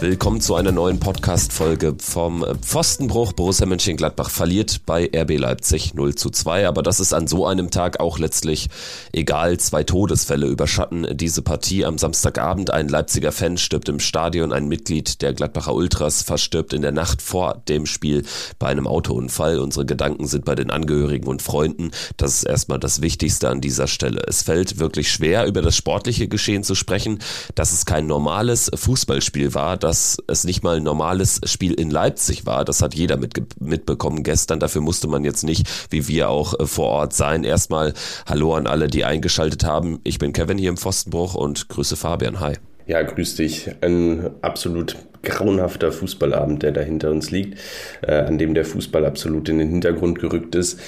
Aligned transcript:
Willkommen 0.00 0.40
zu 0.40 0.54
einer 0.54 0.70
neuen 0.70 1.00
Podcast-Folge 1.00 1.96
vom 1.98 2.46
Pfostenbruch. 2.62 3.32
Borussia 3.32 3.66
Mönchengladbach 3.66 4.30
verliert 4.30 4.82
bei 4.86 5.10
RB 5.12 5.38
Leipzig 5.38 5.92
0 5.92 6.14
zu 6.14 6.30
2, 6.30 6.68
aber 6.68 6.84
das 6.84 7.00
ist 7.00 7.12
an 7.12 7.26
so 7.26 7.46
einem 7.46 7.72
Tag 7.72 7.98
auch 7.98 8.20
letztlich 8.20 8.68
egal. 9.12 9.58
Zwei 9.58 9.82
Todesfälle 9.82 10.46
überschatten 10.46 11.08
diese 11.16 11.42
Partie 11.42 11.84
am 11.84 11.98
Samstagabend. 11.98 12.70
Ein 12.70 12.86
Leipziger 12.86 13.32
Fan 13.32 13.58
stirbt 13.58 13.88
im 13.88 13.98
Stadion, 13.98 14.52
ein 14.52 14.68
Mitglied 14.68 15.20
der 15.20 15.34
Gladbacher 15.34 15.74
Ultras 15.74 16.22
verstirbt 16.22 16.74
in 16.74 16.82
der 16.82 16.92
Nacht 16.92 17.20
vor 17.20 17.60
dem 17.68 17.84
Spiel 17.84 18.24
bei 18.60 18.68
einem 18.68 18.86
Autounfall. 18.86 19.58
Unsere 19.58 19.84
Gedanken 19.84 20.28
sind 20.28 20.44
bei 20.44 20.54
den 20.54 20.70
Angehörigen 20.70 21.26
und 21.26 21.42
Freunden. 21.42 21.90
Das 22.16 22.34
ist 22.34 22.44
erstmal 22.44 22.78
das 22.78 23.02
Wichtigste 23.02 23.48
an 23.48 23.60
dieser 23.60 23.88
Stelle. 23.88 24.22
Es 24.28 24.42
fällt 24.42 24.78
wirklich 24.78 25.10
schwer, 25.10 25.46
über 25.46 25.60
das 25.60 25.74
sportliche 25.74 26.28
Geschehen 26.28 26.62
zu 26.62 26.76
sprechen, 26.76 27.18
dass 27.56 27.72
es 27.72 27.84
kein 27.84 28.06
normales 28.06 28.70
Fußballspiel 28.72 29.54
war, 29.54 29.76
dass 29.88 30.18
es 30.26 30.44
nicht 30.44 30.62
mal 30.62 30.76
ein 30.76 30.82
normales 30.82 31.40
Spiel 31.44 31.72
in 31.72 31.90
Leipzig 31.90 32.44
war. 32.44 32.66
Das 32.66 32.82
hat 32.82 32.94
jeder 32.94 33.16
mit, 33.16 33.32
mitbekommen 33.58 34.22
gestern. 34.22 34.60
Dafür 34.60 34.82
musste 34.82 35.08
man 35.08 35.24
jetzt 35.24 35.44
nicht, 35.44 35.66
wie 35.88 36.08
wir 36.08 36.28
auch 36.28 36.60
äh, 36.60 36.66
vor 36.66 36.88
Ort 36.88 37.14
sein. 37.14 37.42
Erstmal 37.42 37.94
Hallo 38.26 38.54
an 38.54 38.66
alle, 38.66 38.88
die 38.88 39.06
eingeschaltet 39.06 39.64
haben. 39.64 40.00
Ich 40.04 40.18
bin 40.18 40.34
Kevin 40.34 40.58
hier 40.58 40.68
im 40.68 40.76
Pfostenbruch 40.76 41.34
und 41.34 41.70
grüße 41.70 41.96
Fabian. 41.96 42.38
Hi. 42.38 42.56
Ja, 42.86 43.00
grüß 43.00 43.36
dich. 43.36 43.70
Ein 43.80 44.28
absolut 44.42 44.96
grauenhafter 45.22 45.90
Fußballabend, 45.90 46.62
der 46.62 46.72
da 46.72 46.82
hinter 46.82 47.10
uns 47.10 47.30
liegt, 47.30 47.58
äh, 48.02 48.12
an 48.12 48.36
dem 48.36 48.52
der 48.52 48.66
Fußball 48.66 49.06
absolut 49.06 49.48
in 49.48 49.58
den 49.58 49.70
Hintergrund 49.70 50.18
gerückt 50.18 50.54
ist. 50.54 50.78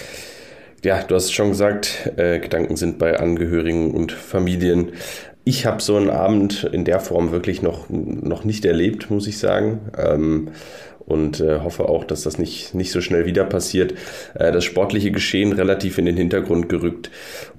Ja, 0.85 1.03
du 1.03 1.15
hast 1.15 1.33
schon 1.33 1.51
gesagt, 1.51 2.13
äh, 2.17 2.39
Gedanken 2.39 2.77
sind 2.77 2.99
bei 2.99 3.19
Angehörigen 3.19 3.93
und 3.93 4.13
Familien. 4.13 4.93
Ich 5.51 5.67
habe 5.67 5.83
so 5.83 5.97
einen 5.97 6.11
Abend 6.11 6.63
in 6.63 6.85
der 6.85 7.01
Form 7.01 7.33
wirklich 7.33 7.61
noch, 7.61 7.87
noch 7.89 8.45
nicht 8.45 8.65
erlebt, 8.65 9.11
muss 9.11 9.27
ich 9.27 9.39
sagen. 9.39 9.81
Ähm, 9.99 10.51
und 11.01 11.41
äh, 11.41 11.59
hoffe 11.59 11.89
auch, 11.89 12.05
dass 12.05 12.23
das 12.23 12.39
nicht, 12.39 12.73
nicht 12.73 12.93
so 12.93 13.01
schnell 13.01 13.27
wieder 13.27 13.45
passiert. 13.45 13.95
Äh, 14.35 14.53
das 14.53 14.63
sportliche 14.63 15.11
Geschehen 15.11 15.53
relativ 15.53 15.99
in 15.99 16.05
den 16.05 16.17
Hintergrund 16.17 16.69
gerückt. 16.69 17.11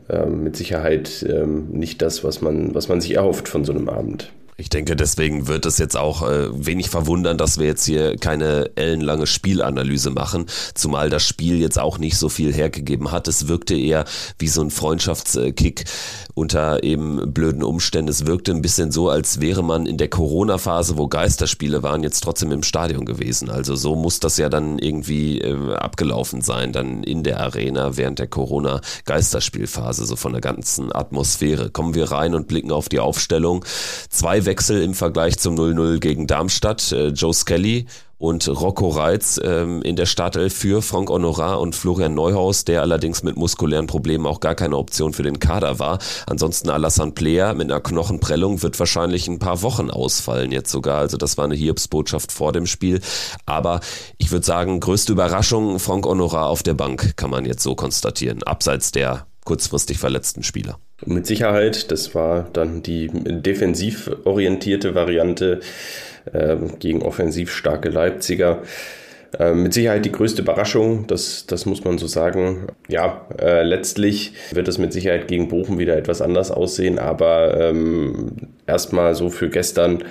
Äh, 0.07 0.25
mit 0.25 0.55
Sicherheit 0.55 1.25
ähm, 1.27 1.67
nicht 1.71 2.01
das, 2.01 2.23
was 2.23 2.41
man, 2.41 2.73
was 2.73 2.87
man 2.87 3.01
sich 3.01 3.15
erhofft 3.15 3.49
von 3.49 3.65
so 3.65 3.73
einem 3.73 3.89
Abend. 3.89 4.31
Ich 4.61 4.69
denke, 4.69 4.95
deswegen 4.95 5.47
wird 5.47 5.65
es 5.65 5.79
jetzt 5.79 5.97
auch 5.97 6.21
äh, 6.21 6.49
wenig 6.53 6.91
verwundern, 6.91 7.39
dass 7.39 7.57
wir 7.57 7.65
jetzt 7.65 7.83
hier 7.83 8.15
keine 8.17 8.69
ellenlange 8.75 9.25
Spielanalyse 9.25 10.11
machen, 10.11 10.45
zumal 10.75 11.09
das 11.09 11.27
Spiel 11.27 11.59
jetzt 11.59 11.79
auch 11.79 11.97
nicht 11.97 12.15
so 12.15 12.29
viel 12.29 12.53
hergegeben 12.53 13.11
hat. 13.11 13.27
Es 13.27 13.47
wirkte 13.47 13.75
eher 13.75 14.05
wie 14.37 14.47
so 14.47 14.61
ein 14.61 14.69
Freundschaftskick 14.69 15.85
unter 16.35 16.83
eben 16.83 17.33
blöden 17.33 17.63
Umständen. 17.63 18.09
Es 18.09 18.27
wirkte 18.27 18.51
ein 18.51 18.61
bisschen 18.61 18.91
so, 18.91 19.09
als 19.09 19.41
wäre 19.41 19.63
man 19.63 19.87
in 19.87 19.97
der 19.97 20.09
Corona-Phase, 20.09 20.95
wo 20.95 21.07
Geisterspiele 21.07 21.81
waren, 21.81 22.03
jetzt 22.03 22.21
trotzdem 22.21 22.51
im 22.51 22.61
Stadion 22.61 23.05
gewesen. 23.05 23.49
Also 23.49 23.75
so 23.75 23.95
muss 23.95 24.19
das 24.19 24.37
ja 24.37 24.47
dann 24.47 24.77
irgendwie 24.77 25.41
äh, 25.41 25.73
abgelaufen 25.73 26.41
sein, 26.41 26.71
dann 26.71 27.01
in 27.01 27.23
der 27.23 27.39
Arena 27.39 27.97
während 27.97 28.19
der 28.19 28.27
Corona-Geisterspielphase, 28.27 30.05
so 30.05 30.15
von 30.15 30.33
der 30.33 30.41
ganzen 30.41 30.93
Atmosphäre. 30.93 31.71
Kommen 31.71 31.95
wir 31.95 32.11
rein 32.11 32.35
und 32.35 32.47
blicken 32.47 32.71
auf 32.71 32.89
die 32.89 32.99
Aufstellung. 32.99 33.65
Zwei 34.09 34.45
Wechsel 34.51 34.83
im 34.83 34.93
Vergleich 34.93 35.39
zum 35.39 35.55
0-0 35.55 35.99
gegen 35.99 36.27
Darmstadt. 36.27 36.91
Äh, 36.91 37.07
Joe 37.07 37.33
Skelly 37.33 37.85
und 38.17 38.49
Rocco 38.49 38.89
Reitz 38.89 39.39
ähm, 39.41 39.81
in 39.81 39.95
der 39.95 40.05
Startelf 40.05 40.53
für 40.53 40.81
Frank 40.81 41.09
Honorar 41.09 41.61
und 41.61 41.73
Florian 41.73 42.13
Neuhaus, 42.13 42.65
der 42.65 42.81
allerdings 42.81 43.23
mit 43.23 43.37
muskulären 43.37 43.87
Problemen 43.87 44.25
auch 44.25 44.41
gar 44.41 44.53
keine 44.53 44.75
Option 44.75 45.13
für 45.13 45.23
den 45.23 45.39
Kader 45.39 45.79
war. 45.79 45.99
Ansonsten 46.27 46.69
Alassane 46.69 47.13
Player 47.13 47.53
mit 47.53 47.71
einer 47.71 47.79
Knochenprellung 47.79 48.61
wird 48.61 48.77
wahrscheinlich 48.77 49.29
ein 49.29 49.39
paar 49.39 49.61
Wochen 49.61 49.89
ausfallen 49.89 50.51
jetzt 50.51 50.69
sogar. 50.69 50.97
Also 50.97 51.15
das 51.15 51.37
war 51.37 51.45
eine 51.45 51.55
Hiobsbotschaft 51.55 52.33
vor 52.33 52.51
dem 52.51 52.65
Spiel. 52.65 52.99
Aber 53.45 53.79
ich 54.17 54.33
würde 54.33 54.45
sagen, 54.45 54.81
größte 54.81 55.13
Überraschung, 55.13 55.79
Frank 55.79 56.05
Honorar 56.05 56.47
auf 56.47 56.61
der 56.61 56.73
Bank, 56.73 57.15
kann 57.15 57.29
man 57.29 57.45
jetzt 57.45 57.63
so 57.63 57.73
konstatieren, 57.73 58.43
abseits 58.43 58.91
der 58.91 59.27
kurzfristig 59.45 59.97
verletzten 59.97 60.43
Spieler. 60.43 60.77
Mit 61.05 61.25
Sicherheit, 61.25 61.91
das 61.91 62.13
war 62.13 62.47
dann 62.53 62.83
die 62.83 63.09
defensiv 63.11 64.11
orientierte 64.23 64.93
Variante 64.93 65.59
äh, 66.31 66.55
gegen 66.79 67.01
offensiv 67.01 67.51
starke 67.51 67.89
Leipziger. 67.89 68.61
Äh, 69.39 69.53
mit 69.53 69.73
Sicherheit 69.73 70.05
die 70.05 70.11
größte 70.11 70.41
Überraschung, 70.41 71.07
das, 71.07 71.45
das 71.47 71.65
muss 71.65 71.83
man 71.83 71.97
so 71.97 72.07
sagen. 72.07 72.67
Ja, 72.87 73.25
äh, 73.39 73.63
letztlich 73.63 74.33
wird 74.51 74.67
es 74.67 74.77
mit 74.77 74.93
Sicherheit 74.93 75.27
gegen 75.27 75.47
Bochum 75.47 75.79
wieder 75.79 75.97
etwas 75.97 76.21
anders 76.21 76.51
aussehen, 76.51 76.99
aber 76.99 77.59
ähm, 77.59 78.33
erstmal 78.67 79.15
so 79.15 79.29
für 79.29 79.49
gestern 79.49 80.03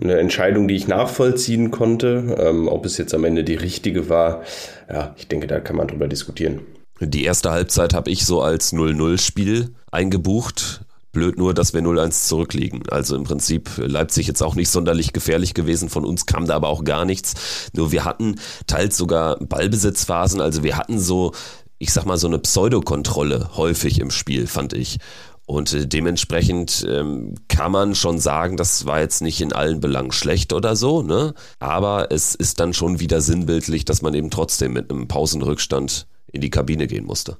eine 0.00 0.18
Entscheidung, 0.18 0.68
die 0.68 0.76
ich 0.76 0.88
nachvollziehen 0.88 1.70
konnte. 1.70 2.36
Ähm, 2.38 2.68
ob 2.68 2.84
es 2.86 2.98
jetzt 2.98 3.14
am 3.14 3.24
Ende 3.24 3.44
die 3.44 3.54
richtige 3.54 4.08
war, 4.08 4.42
ja, 4.90 5.14
ich 5.16 5.28
denke, 5.28 5.46
da 5.46 5.60
kann 5.60 5.76
man 5.76 5.88
drüber 5.88 6.08
diskutieren. 6.08 6.60
Die 7.00 7.24
erste 7.24 7.50
Halbzeit 7.50 7.92
habe 7.92 8.10
ich 8.10 8.24
so 8.24 8.40
als 8.40 8.72
0-0-Spiel 8.72 9.74
eingebucht. 9.90 10.82
Blöd 11.12 11.38
nur, 11.38 11.52
dass 11.52 11.74
wir 11.74 11.82
0-1 11.82 12.26
zurückliegen. 12.26 12.82
Also 12.90 13.16
im 13.16 13.24
Prinzip 13.24 13.70
Leipzig 13.76 14.26
jetzt 14.26 14.42
auch 14.42 14.54
nicht 14.54 14.70
sonderlich 14.70 15.12
gefährlich 15.12 15.52
gewesen. 15.52 15.88
Von 15.90 16.04
uns 16.04 16.26
kam 16.26 16.46
da 16.46 16.56
aber 16.56 16.68
auch 16.68 16.84
gar 16.84 17.04
nichts. 17.04 17.34
Nur 17.74 17.92
wir 17.92 18.04
hatten 18.04 18.36
teils 18.66 18.96
sogar 18.96 19.36
Ballbesitzphasen. 19.38 20.40
Also 20.40 20.62
wir 20.62 20.76
hatten 20.76 20.98
so, 20.98 21.32
ich 21.78 21.92
sag 21.92 22.06
mal, 22.06 22.16
so 22.16 22.28
eine 22.28 22.38
Pseudokontrolle 22.38 23.50
häufig 23.56 24.00
im 24.00 24.10
Spiel, 24.10 24.46
fand 24.46 24.72
ich. 24.72 24.98
Und 25.46 25.72
äh, 25.74 25.86
dementsprechend 25.86 26.86
ähm, 26.88 27.34
kann 27.48 27.72
man 27.72 27.94
schon 27.94 28.18
sagen, 28.18 28.56
das 28.56 28.86
war 28.86 29.00
jetzt 29.00 29.20
nicht 29.20 29.40
in 29.40 29.52
allen 29.52 29.80
Belangen 29.80 30.12
schlecht 30.12 30.52
oder 30.52 30.76
so, 30.76 31.02
ne? 31.02 31.34
Aber 31.60 32.10
es 32.10 32.34
ist 32.34 32.58
dann 32.58 32.74
schon 32.74 33.00
wieder 33.00 33.20
sinnbildlich, 33.20 33.84
dass 33.84 34.02
man 34.02 34.14
eben 34.14 34.30
trotzdem 34.30 34.72
mit 34.72 34.90
einem 34.90 35.08
Pausenrückstand 35.08 36.06
in 36.32 36.40
die 36.40 36.50
Kabine 36.50 36.86
gehen 36.86 37.04
musste. 37.04 37.38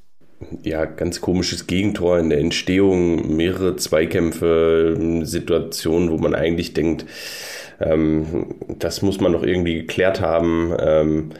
Ja, 0.62 0.84
ganz 0.84 1.20
komisches 1.20 1.66
Gegentor 1.66 2.19
in 2.19 2.28
der 2.28 2.41
Entstehung, 2.41 3.36
mehrere 3.36 3.76
Zweikämpfe, 3.76 5.20
Situationen, 5.22 6.10
wo 6.10 6.19
man 6.19 6.34
eigentlich 6.34 6.74
denkt, 6.74 7.06
ähm, 7.80 8.54
das 8.78 9.00
muss 9.00 9.19
man 9.20 9.32
noch 9.32 9.42
irgendwie 9.42 9.74
geklärt 9.74 10.20
haben. 10.20 10.74
Ähm, 10.78 11.30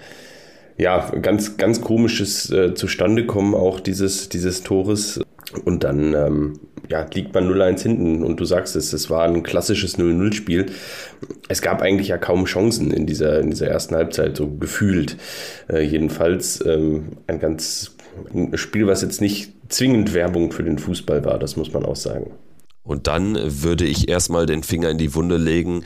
ja, 0.79 1.11
ganz, 1.11 1.57
ganz 1.57 1.81
komisches 1.81 2.51
äh, 2.51 2.75
Zustandekommen 2.75 3.55
auch 3.55 3.81
dieses, 3.81 4.29
dieses 4.29 4.63
Tores. 4.63 5.21
Und 5.65 5.85
dann 5.85 6.15
ähm, 6.15 6.61
ja, 6.89 7.07
liegt 7.15 7.35
man 7.35 7.49
0-1 7.49 7.83
hinten 7.83 8.23
und 8.23 8.41
du 8.41 8.45
sagst 8.45 8.77
es, 8.77 8.93
es 8.93 9.11
war 9.11 9.25
ein 9.25 9.43
klassisches 9.43 9.99
0-0-Spiel. 9.99 10.67
Es 11.49 11.63
gab 11.63 11.83
eigentlich 11.83 12.09
ja 12.09 12.19
kaum 12.19 12.47
Chancen 12.47 12.91
in 12.91 13.07
dieser, 13.07 13.41
in 13.41 13.51
dieser 13.51 13.69
ersten 13.69 13.95
Halbzeit, 13.95 14.37
so 14.37 14.49
gefühlt. 14.49 15.17
Äh, 15.69 15.83
jedenfalls 15.83 16.65
ähm, 16.67 17.19
ein 17.27 17.39
ganz 17.39 17.97
ein 18.33 18.57
Spiel, 18.57 18.87
was 18.87 19.03
jetzt 19.03 19.21
nicht 19.21 19.53
zwingend 19.69 20.15
Werbung 20.15 20.53
für 20.53 20.63
den 20.63 20.79
Fußball 20.79 21.25
war, 21.25 21.39
das 21.39 21.57
muss 21.57 21.73
man 21.73 21.85
auch 21.85 21.97
sagen. 21.97 22.33
Und 22.83 23.09
dann 23.09 23.37
würde 23.63 23.85
ich 23.85 24.09
erstmal 24.09 24.47
den 24.47 24.63
Finger 24.63 24.91
in 24.91 24.99
die 24.99 25.15
Wunde 25.15 25.37
legen, 25.37 25.83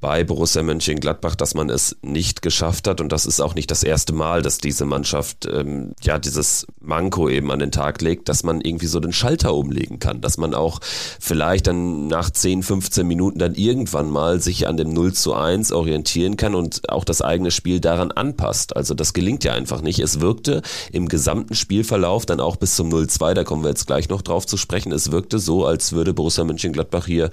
bei 0.00 0.24
Borussia 0.24 0.62
Mönchengladbach, 0.62 1.34
dass 1.34 1.54
man 1.54 1.70
es 1.70 1.96
nicht 2.02 2.42
geschafft 2.42 2.88
hat. 2.88 3.00
Und 3.00 3.12
das 3.12 3.26
ist 3.26 3.40
auch 3.40 3.54
nicht 3.54 3.70
das 3.70 3.82
erste 3.82 4.12
Mal, 4.12 4.42
dass 4.42 4.58
diese 4.58 4.84
Mannschaft 4.84 5.46
ähm, 5.46 5.92
ja 6.02 6.18
dieses 6.18 6.66
Manko 6.80 7.28
eben 7.28 7.50
an 7.50 7.58
den 7.58 7.72
Tag 7.72 8.02
legt, 8.02 8.28
dass 8.28 8.42
man 8.42 8.60
irgendwie 8.60 8.86
so 8.86 9.00
den 9.00 9.12
Schalter 9.12 9.54
umlegen 9.54 9.98
kann, 9.98 10.20
dass 10.20 10.38
man 10.38 10.54
auch 10.54 10.80
vielleicht 11.20 11.66
dann 11.66 12.08
nach 12.08 12.30
10, 12.30 12.62
15 12.62 13.06
Minuten 13.06 13.38
dann 13.38 13.54
irgendwann 13.54 14.10
mal 14.10 14.40
sich 14.40 14.66
an 14.66 14.76
dem 14.76 14.92
0 14.92 15.12
zu 15.12 15.34
1 15.34 15.72
orientieren 15.72 16.36
kann 16.36 16.54
und 16.54 16.88
auch 16.90 17.04
das 17.04 17.22
eigene 17.22 17.50
Spiel 17.50 17.80
daran 17.80 18.12
anpasst. 18.12 18.76
Also 18.76 18.94
das 18.94 19.12
gelingt 19.12 19.44
ja 19.44 19.52
einfach 19.52 19.80
nicht. 19.80 19.98
Es 19.98 20.20
wirkte 20.20 20.62
im 20.92 21.08
gesamten 21.08 21.54
Spielverlauf 21.54 22.26
dann 22.26 22.40
auch 22.40 22.56
bis 22.56 22.76
zum 22.76 22.88
0-2, 22.90 23.34
da 23.34 23.44
kommen 23.44 23.62
wir 23.62 23.70
jetzt 23.70 23.86
gleich 23.86 24.08
noch 24.08 24.22
drauf 24.22 24.46
zu 24.46 24.56
sprechen, 24.56 24.92
es 24.92 25.12
wirkte 25.12 25.38
so, 25.38 25.64
als 25.64 25.92
würde 25.92 26.14
Borussia 26.14 26.44
Mönchengladbach 26.44 27.06
hier 27.06 27.30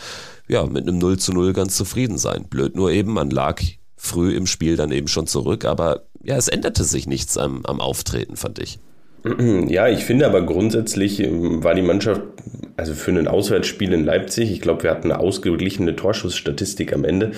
ja, 0.47 0.65
mit 0.65 0.87
einem 0.87 0.97
0 0.97 1.17
zu 1.19 1.31
0 1.31 1.53
ganz 1.53 1.75
zufrieden 1.75 2.17
sein. 2.17 2.45
Blöd 2.49 2.75
nur 2.75 2.91
eben, 2.91 3.13
man 3.13 3.29
lag 3.29 3.61
früh 3.95 4.35
im 4.35 4.45
Spiel 4.45 4.75
dann 4.75 4.91
eben 4.91 5.07
schon 5.07 5.27
zurück, 5.27 5.65
aber 5.65 6.03
ja, 6.23 6.35
es 6.35 6.47
änderte 6.47 6.83
sich 6.83 7.07
nichts 7.07 7.37
am, 7.37 7.65
am 7.65 7.79
Auftreten, 7.79 8.35
fand 8.35 8.59
ich. 8.59 8.79
Ja, 9.69 9.87
ich 9.87 10.03
finde 10.03 10.25
aber 10.25 10.41
grundsätzlich 10.41 11.21
ähm, 11.21 11.63
war 11.63 11.75
die 11.75 11.81
Mannschaft, 11.81 12.21
also 12.75 12.93
für 12.93 13.11
ein 13.11 13.27
Auswärtsspiel 13.27 13.93
in 13.93 14.03
Leipzig, 14.03 14.51
ich 14.51 14.59
glaube, 14.59 14.83
wir 14.83 14.91
hatten 14.91 15.11
eine 15.11 15.19
ausgeglichene 15.19 15.95
Torschussstatistik 15.95 16.93
am 16.93 17.05
Ende. 17.05 17.31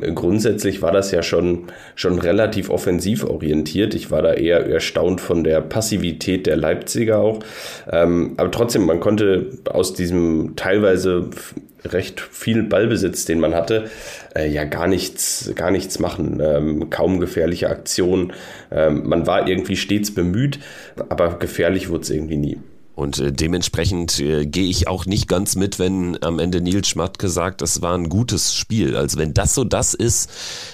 Äh, 0.00 0.12
grundsätzlich 0.12 0.82
war 0.82 0.92
das 0.92 1.10
ja 1.10 1.22
schon, 1.22 1.64
schon 1.96 2.18
relativ 2.18 2.70
offensiv 2.70 3.24
orientiert. 3.24 3.94
Ich 3.94 4.10
war 4.10 4.22
da 4.22 4.34
eher 4.34 4.64
erstaunt 4.66 5.20
von 5.20 5.42
der 5.42 5.60
Passivität 5.60 6.46
der 6.46 6.56
Leipziger 6.56 7.18
auch. 7.18 7.40
Ähm, 7.90 8.34
aber 8.36 8.50
trotzdem, 8.50 8.86
man 8.86 9.00
konnte 9.00 9.50
aus 9.68 9.94
diesem 9.94 10.54
teilweise 10.54 11.30
recht 11.84 12.20
viel 12.20 12.62
Ballbesitz, 12.62 13.24
den 13.24 13.40
man 13.40 13.54
hatte, 13.54 13.90
äh, 14.34 14.48
ja 14.48 14.64
gar 14.64 14.86
nichts, 14.86 15.52
gar 15.54 15.70
nichts 15.70 15.98
machen. 15.98 16.40
Ähm, 16.40 16.90
kaum 16.90 17.20
gefährliche 17.20 17.68
Aktionen. 17.68 18.32
Ähm, 18.70 19.08
man 19.08 19.26
war 19.26 19.48
irgendwie 19.48 19.76
stets 19.76 20.14
bemüht, 20.14 20.58
aber 21.08 21.38
gefährlich 21.38 21.88
wurde 21.88 22.02
es 22.02 22.10
irgendwie 22.10 22.36
nie. 22.36 22.58
Und 22.94 23.18
äh, 23.18 23.32
dementsprechend 23.32 24.18
äh, 24.20 24.44
gehe 24.46 24.68
ich 24.68 24.86
auch 24.86 25.06
nicht 25.06 25.26
ganz 25.28 25.56
mit, 25.56 25.78
wenn 25.78 26.22
am 26.22 26.38
Ende 26.38 26.60
Nils 26.60 26.88
Schmatke 26.88 27.28
sagt, 27.28 27.62
es 27.62 27.80
war 27.80 27.94
ein 27.94 28.08
gutes 28.08 28.54
Spiel. 28.54 28.96
Also 28.96 29.18
wenn 29.18 29.32
das 29.32 29.54
so 29.54 29.64
das 29.64 29.94
ist, 29.94 30.30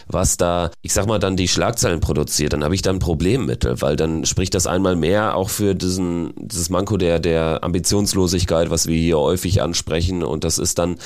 was 0.09 0.37
da, 0.37 0.71
ich 0.83 0.93
sag 0.93 1.07
mal, 1.07 1.19
dann 1.19 1.37
die 1.37 1.49
Schlagzeilen 1.49 2.01
produziert, 2.01 2.53
dann 2.53 2.65
habe 2.65 2.75
ich 2.75 2.83
da 2.83 2.91
ein 2.91 2.99
Problem 2.99 3.47
mit, 3.47 3.67
weil 3.81 3.97
dann 3.97 4.25
spricht 4.27 4.55
das 4.55 4.67
einmal 4.67 4.97
mehr 4.97 5.37
auch 5.37 5.49
für 5.49 5.75
diesen, 5.75 6.33
dieses 6.37 6.71
Manko 6.71 6.97
der, 6.97 7.21
der 7.21 7.63
Ambitionslosigkeit, 7.63 8.71
was 8.71 8.89
wir 8.89 8.97
hier 8.97 9.19
häufig 9.19 9.63
ansprechen. 9.63 10.25
Und 10.25 10.43
das 10.43 10.59
ist 10.59 10.79
dann 10.79 10.97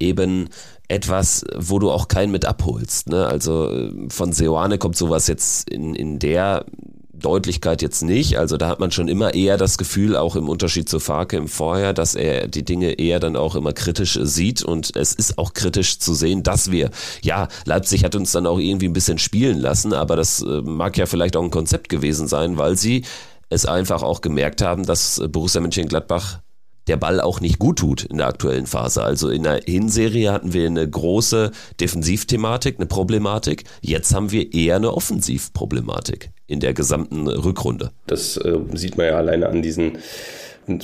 eben 0.00 0.48
etwas, 0.88 1.44
wo 1.56 1.78
du 1.78 1.90
auch 1.90 2.08
keinen 2.08 2.32
mit 2.32 2.44
abholst. 2.44 3.08
Ne? 3.08 3.26
Also 3.26 3.70
äh, 3.70 3.92
von 4.08 4.32
Seoane 4.32 4.78
kommt 4.78 4.96
sowas 4.96 5.26
jetzt 5.26 5.68
in, 5.68 5.94
in 5.94 6.18
der 6.18 6.64
Deutlichkeit 7.22 7.82
jetzt 7.82 8.02
nicht. 8.02 8.38
Also 8.38 8.56
da 8.56 8.68
hat 8.68 8.80
man 8.80 8.90
schon 8.90 9.08
immer 9.08 9.34
eher 9.34 9.56
das 9.56 9.78
Gefühl, 9.78 10.16
auch 10.16 10.36
im 10.36 10.48
Unterschied 10.48 10.88
zu 10.88 11.00
Farke 11.00 11.36
im 11.36 11.48
Vorher, 11.48 11.92
dass 11.92 12.14
er 12.14 12.48
die 12.48 12.64
Dinge 12.64 12.92
eher 12.92 13.20
dann 13.20 13.36
auch 13.36 13.54
immer 13.54 13.72
kritisch 13.72 14.18
sieht. 14.22 14.62
Und 14.62 14.94
es 14.96 15.14
ist 15.14 15.38
auch 15.38 15.54
kritisch 15.54 15.98
zu 15.98 16.14
sehen, 16.14 16.42
dass 16.42 16.70
wir, 16.70 16.90
ja, 17.22 17.48
Leipzig 17.64 18.04
hat 18.04 18.14
uns 18.14 18.32
dann 18.32 18.46
auch 18.46 18.58
irgendwie 18.58 18.88
ein 18.88 18.92
bisschen 18.92 19.18
spielen 19.18 19.58
lassen, 19.58 19.92
aber 19.92 20.16
das 20.16 20.42
äh, 20.42 20.60
mag 20.62 20.96
ja 20.96 21.06
vielleicht 21.06 21.36
auch 21.36 21.42
ein 21.42 21.50
Konzept 21.50 21.88
gewesen 21.88 22.28
sein, 22.28 22.58
weil 22.58 22.76
sie 22.76 23.04
es 23.48 23.66
einfach 23.66 24.02
auch 24.02 24.20
gemerkt 24.20 24.62
haben, 24.62 24.84
dass 24.84 25.22
Borussia 25.30 25.60
Mönchengladbach 25.60 26.40
der 26.88 26.96
Ball 26.96 27.20
auch 27.20 27.40
nicht 27.40 27.58
gut 27.58 27.78
tut 27.78 28.02
in 28.04 28.18
der 28.18 28.26
aktuellen 28.26 28.66
Phase. 28.66 29.02
Also 29.02 29.28
in 29.28 29.44
der 29.44 29.62
Hinserie 29.64 30.32
hatten 30.32 30.52
wir 30.52 30.66
eine 30.66 30.88
große 30.88 31.52
Defensivthematik, 31.80 32.76
eine 32.78 32.86
Problematik. 32.86 33.64
Jetzt 33.80 34.14
haben 34.14 34.32
wir 34.32 34.52
eher 34.52 34.76
eine 34.76 34.92
Offensivproblematik 34.92 36.30
in 36.52 36.60
der 36.60 36.74
gesamten 36.74 37.26
Rückrunde. 37.26 37.90
Das 38.06 38.36
äh, 38.36 38.58
sieht 38.74 38.96
man 38.96 39.06
ja 39.06 39.16
alleine 39.16 39.48
an 39.48 39.62
diesen 39.62 39.98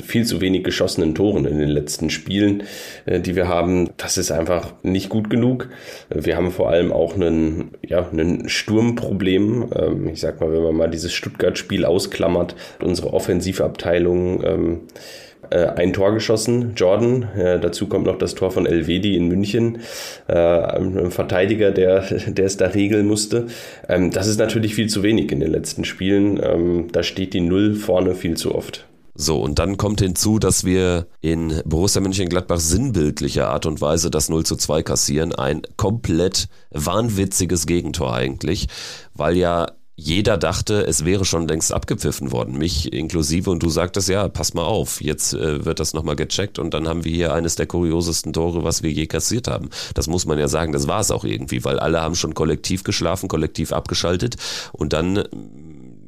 viel 0.05 0.25
zu 0.27 0.41
wenig 0.41 0.65
geschossenen 0.65 1.15
Toren 1.15 1.45
in 1.45 1.59
den 1.59 1.69
letzten 1.69 2.11
Spielen, 2.11 2.65
äh, 3.07 3.21
die 3.21 3.37
wir 3.37 3.49
haben. 3.49 3.91
Das 3.97 4.19
ist 4.19 4.31
einfach 4.31 4.73
nicht 4.83 5.09
gut 5.09 5.31
genug. 5.31 5.69
Wir 6.11 6.37
haben 6.37 6.51
vor 6.51 6.71
allem 6.71 6.93
auch 6.93 7.15
einen, 7.15 7.73
ja, 7.87 8.09
einen 8.09 8.49
Sturmproblem. 8.49 9.71
Ähm, 9.75 10.09
ich 10.09 10.21
sag 10.21 10.41
mal, 10.41 10.53
wenn 10.53 10.63
man 10.63 10.77
mal 10.77 10.91
dieses 10.91 11.13
Stuttgart-Spiel 11.13 11.85
ausklammert, 11.85 12.57
unsere 12.83 13.13
Offensivabteilung 13.13 14.43
ähm, 14.45 14.75
äh, 14.75 15.28
ein 15.51 15.93
Tor 15.93 16.13
geschossen, 16.13 16.73
Jordan. 16.77 17.23
Äh, 17.37 17.61
dazu 17.61 17.87
kommt 17.87 18.07
noch 18.07 18.19
das 18.19 18.35
Tor 18.35 18.51
von 18.51 18.67
Elvedi 18.67 19.17
in 19.17 19.29
München, 19.29 19.79
äh, 20.27 20.35
ein 20.35 21.11
Verteidiger, 21.11 21.71
der, 21.71 22.01
der 22.27 22.45
es 22.45 22.57
da 22.57 22.67
regeln 22.67 23.07
musste. 23.07 23.47
Ähm, 23.89 24.11
das 24.11 24.27
ist 24.27 24.39
natürlich 24.39 24.75
viel 24.75 24.89
zu 24.89 25.03
wenig 25.03 25.33
in 25.33 25.41
den 25.41 25.51
letzten 25.51 25.85
Spielen. 25.85 26.41
Ähm, 26.43 26.89
da 26.93 27.03
steht 27.03 27.35
die 27.35 27.41
Null 27.41 27.75
vorne 27.75 28.15
viel 28.15 28.37
zu 28.37 28.55
oft. 28.55 28.87
So, 29.21 29.43
und 29.43 29.59
dann 29.59 29.77
kommt 29.79 30.01
hinzu, 30.01 30.39
dass 30.39 30.65
wir 30.65 31.09
in 31.21 31.61
Borussia 31.65 32.01
Mönchengladbach 32.01 32.61
sinnbildlicher 32.61 33.49
Art 33.49 33.67
und 33.67 33.81
Weise 33.81 34.13
das 34.13 34.29
0 34.29 34.47
zu 34.47 34.55
2 34.55 34.85
kassieren. 34.85 35.35
Ein 35.35 35.63
komplett 35.77 36.47
wahnwitziges 36.71 37.67
Gegentor 37.67 38.15
eigentlich, 38.15 38.69
weil 39.15 39.37
ja 39.37 39.73
jeder 40.01 40.39
dachte, 40.39 40.87
es 40.87 41.05
wäre 41.05 41.25
schon 41.25 41.49
längst 41.49 41.73
abgepfiffen 41.73 42.31
worden, 42.31 42.57
mich 42.57 42.93
inklusive. 42.93 43.51
Und 43.51 43.65
du 43.65 43.69
sagtest, 43.69 44.09
ja, 44.09 44.29
pass 44.29 44.55
mal 44.55 44.63
auf, 44.63 45.01
jetzt 45.01 45.35
äh, 45.35 45.65
wird 45.65 45.81
das 45.81 45.93
nochmal 45.93 46.15
gecheckt 46.15 46.61
und 46.61 46.73
dann 46.73 46.87
haben 46.87 47.05
wir 47.05 47.11
hier 47.11 47.35
eines 47.35 47.57
der 47.57 47.67
kuriosesten 47.67 48.33
Tore, 48.33 48.63
was 48.63 48.85
wir 48.85 48.93
je 48.93 49.09
kassiert 49.09 49.49
haben. 49.49 49.71
Das 49.95 50.07
muss 50.07 50.25
man 50.25 50.39
ja 50.39 50.47
sagen, 50.47 50.71
das 50.71 50.87
war 50.87 51.01
es 51.01 51.11
auch 51.11 51.25
irgendwie, 51.25 51.65
weil 51.65 51.81
alle 51.81 52.01
haben 52.01 52.15
schon 52.15 52.35
kollektiv 52.35 52.85
geschlafen, 52.85 53.29
kollektiv 53.29 53.73
abgeschaltet 53.73 54.37
und 54.71 54.93
dann 54.93 55.25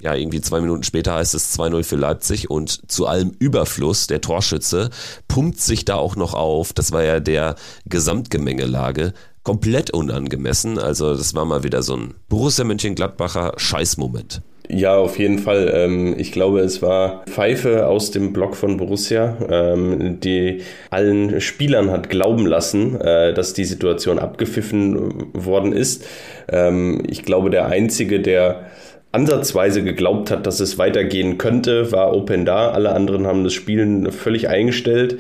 ja, 0.03 0.15
irgendwie 0.15 0.41
zwei 0.41 0.61
Minuten 0.61 0.83
später 0.83 1.15
heißt 1.15 1.35
es 1.35 1.59
2-0 1.59 1.83
für 1.83 1.97
Leipzig 1.97 2.49
und 2.49 2.91
zu 2.91 3.07
allem 3.07 3.33
Überfluss, 3.39 4.07
der 4.07 4.21
Torschütze 4.21 4.91
pumpt 5.29 5.61
sich 5.61 5.85
da 5.85 5.97
auch 5.97 6.17
noch 6.17 6.33
auf. 6.35 6.73
Das 6.73 6.93
war 6.93 7.03
ja 7.03 7.21
der 7.21 7.57
Gesamtgemengelage 7.87 9.13
komplett 9.43 9.91
unangemessen. 9.93 10.79
Also 10.79 11.15
das 11.15 11.35
war 11.35 11.45
mal 11.45 11.65
wieder 11.65 11.83
so 11.83 11.97
ein 11.97 12.15
Borussia 12.29 12.65
Mönchengladbacher 12.65 13.55
Scheißmoment. 13.57 14.43
Ja, 14.73 14.97
auf 14.97 15.19
jeden 15.19 15.41
Fall. 15.41 15.73
Ähm, 15.75 16.15
ich 16.17 16.31
glaube, 16.31 16.61
es 16.61 16.81
war 16.81 17.25
Pfeife 17.27 17.89
aus 17.89 18.13
dem 18.13 18.33
Block 18.33 18.55
von 18.55 18.77
Borussia, 18.77 19.37
ähm, 19.51 20.21
die 20.21 20.63
allen 20.91 21.41
Spielern 21.41 21.91
hat 21.91 22.09
glauben 22.09 22.47
lassen, 22.47 23.01
äh, 23.01 23.35
dass 23.35 23.53
die 23.53 23.65
Situation 23.65 24.21
abgepfiffen 24.21 25.33
worden 25.35 25.73
ist. 25.73 26.05
Ähm, 26.49 27.03
ich 27.09 27.25
glaube, 27.25 27.51
der 27.51 27.67
Einzige, 27.67 28.21
der 28.21 28.67
ansatzweise 29.13 29.83
geglaubt 29.83 30.31
hat, 30.31 30.47
dass 30.47 30.61
es 30.61 30.79
weitergehen 30.79 31.37
könnte, 31.37 31.91
war 31.91 32.15
Open 32.15 32.45
da. 32.45 32.71
Alle 32.71 32.93
anderen 32.93 33.27
haben 33.27 33.43
das 33.43 33.53
Spielen 33.55 34.13
völlig 34.13 34.49
eingestellt. 34.49 35.19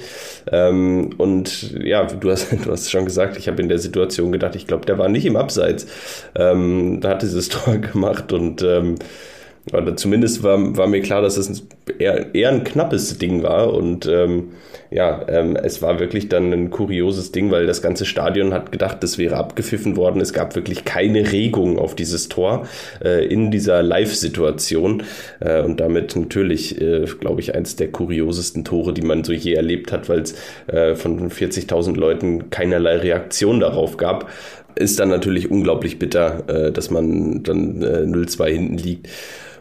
Ähm, 0.50 1.10
und 1.19 1.72
ja, 1.82 2.04
du 2.04 2.31
hast, 2.31 2.52
du 2.64 2.70
hast 2.70 2.90
schon 2.90 3.04
gesagt, 3.04 3.37
ich 3.37 3.48
habe 3.48 3.60
in 3.60 3.69
der 3.69 3.78
Situation 3.78 4.31
gedacht, 4.31 4.54
ich 4.54 4.66
glaube, 4.66 4.87
der 4.87 4.98
war 4.98 5.08
nicht 5.08 5.26
im 5.26 5.37
Abseits. 5.37 5.87
Ähm, 6.37 7.00
da 7.00 7.10
hat 7.10 7.22
dieses 7.22 7.48
Tor 7.50 7.78
gemacht 7.78 8.32
und 8.32 8.62
ähm, 8.62 8.94
oder 9.72 9.94
zumindest 9.94 10.42
war, 10.42 10.76
war 10.76 10.86
mir 10.86 11.00
klar, 11.00 11.22
dass 11.22 11.36
es 11.36 11.66
eher, 11.98 12.34
eher 12.34 12.48
ein 12.48 12.64
knappes 12.64 13.18
Ding 13.18 13.42
war. 13.42 13.72
Und 13.74 14.06
ähm, 14.06 14.48
ja, 14.90 15.24
ähm, 15.28 15.54
es 15.54 15.82
war 15.82 16.00
wirklich 16.00 16.28
dann 16.28 16.52
ein 16.52 16.70
kurioses 16.70 17.30
Ding, 17.30 17.50
weil 17.50 17.66
das 17.66 17.82
ganze 17.82 18.04
Stadion 18.06 18.52
hat 18.54 18.72
gedacht, 18.72 19.02
das 19.02 19.18
wäre 19.18 19.36
abgepfiffen 19.36 19.96
worden. 19.96 20.20
Es 20.20 20.32
gab 20.32 20.56
wirklich 20.56 20.84
keine 20.84 21.30
Regung 21.30 21.78
auf 21.78 21.94
dieses 21.94 22.28
Tor 22.28 22.66
äh, 23.04 23.26
in 23.26 23.50
dieser 23.50 23.82
Live-Situation. 23.82 25.02
Äh, 25.40 25.60
und 25.62 25.78
damit 25.78 26.16
natürlich, 26.16 26.80
äh, 26.80 27.04
glaube 27.20 27.40
ich, 27.40 27.54
eins 27.54 27.76
der 27.76 27.92
kuriosesten 27.92 28.64
Tore, 28.64 28.92
die 28.92 29.02
man 29.02 29.24
so 29.24 29.32
je 29.32 29.52
erlebt 29.52 29.92
hat, 29.92 30.08
weil 30.08 30.20
es 30.20 30.34
äh, 30.66 30.94
von 30.94 31.30
40.000 31.30 31.96
Leuten 31.96 32.50
keinerlei 32.50 32.96
Reaktion 32.96 33.60
darauf 33.60 33.96
gab 33.96 34.28
ist 34.76 35.00
dann 35.00 35.08
natürlich 35.08 35.50
unglaublich 35.50 35.98
bitter, 35.98 36.44
äh, 36.48 36.72
dass 36.72 36.90
man 36.90 37.42
dann 37.42 37.82
äh, 37.82 38.04
0-2 38.06 38.46
hinten 38.46 38.78
liegt. 38.78 39.08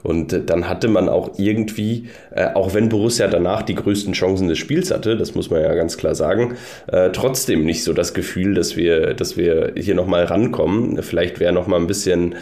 Und 0.04 0.34
äh, 0.34 0.44
dann 0.44 0.69
hatte 0.69 0.88
man 0.88 1.10
auch 1.10 1.38
irgendwie, 1.38 2.10
äh, 2.31 2.54
auch 2.54 2.74
wenn 2.74 2.90
Borussia 2.90 3.28
danach 3.28 3.63
die 3.63 3.75
größten 3.75 4.13
Chancen 4.13 4.48
des 4.48 4.57
Spiels 4.57 4.92
hatte, 4.92 5.18
das 5.18 5.36
muss 5.36 5.50
man 5.50 5.62
ja 5.62 5.74
ganz 5.74 5.98
klar 5.98 6.16
sagen, 6.16 6.56
äh, 6.88 7.10
trotzdem 7.12 7.66
nicht 7.66 7.84
so 7.84 7.94
das 7.94 8.13
Gefühl, 8.13 8.54
dass 8.54 8.75
wir, 8.75 9.13
dass 9.13 9.38
wir 9.38 9.74
hier 9.75 9.96
nochmal 9.96 10.25
rankommen. 10.25 11.01
Vielleicht 11.04 11.40
wäre 11.40 11.54
nochmal 11.54 11.80
ein 11.80 11.88
bisschen, 11.88 12.36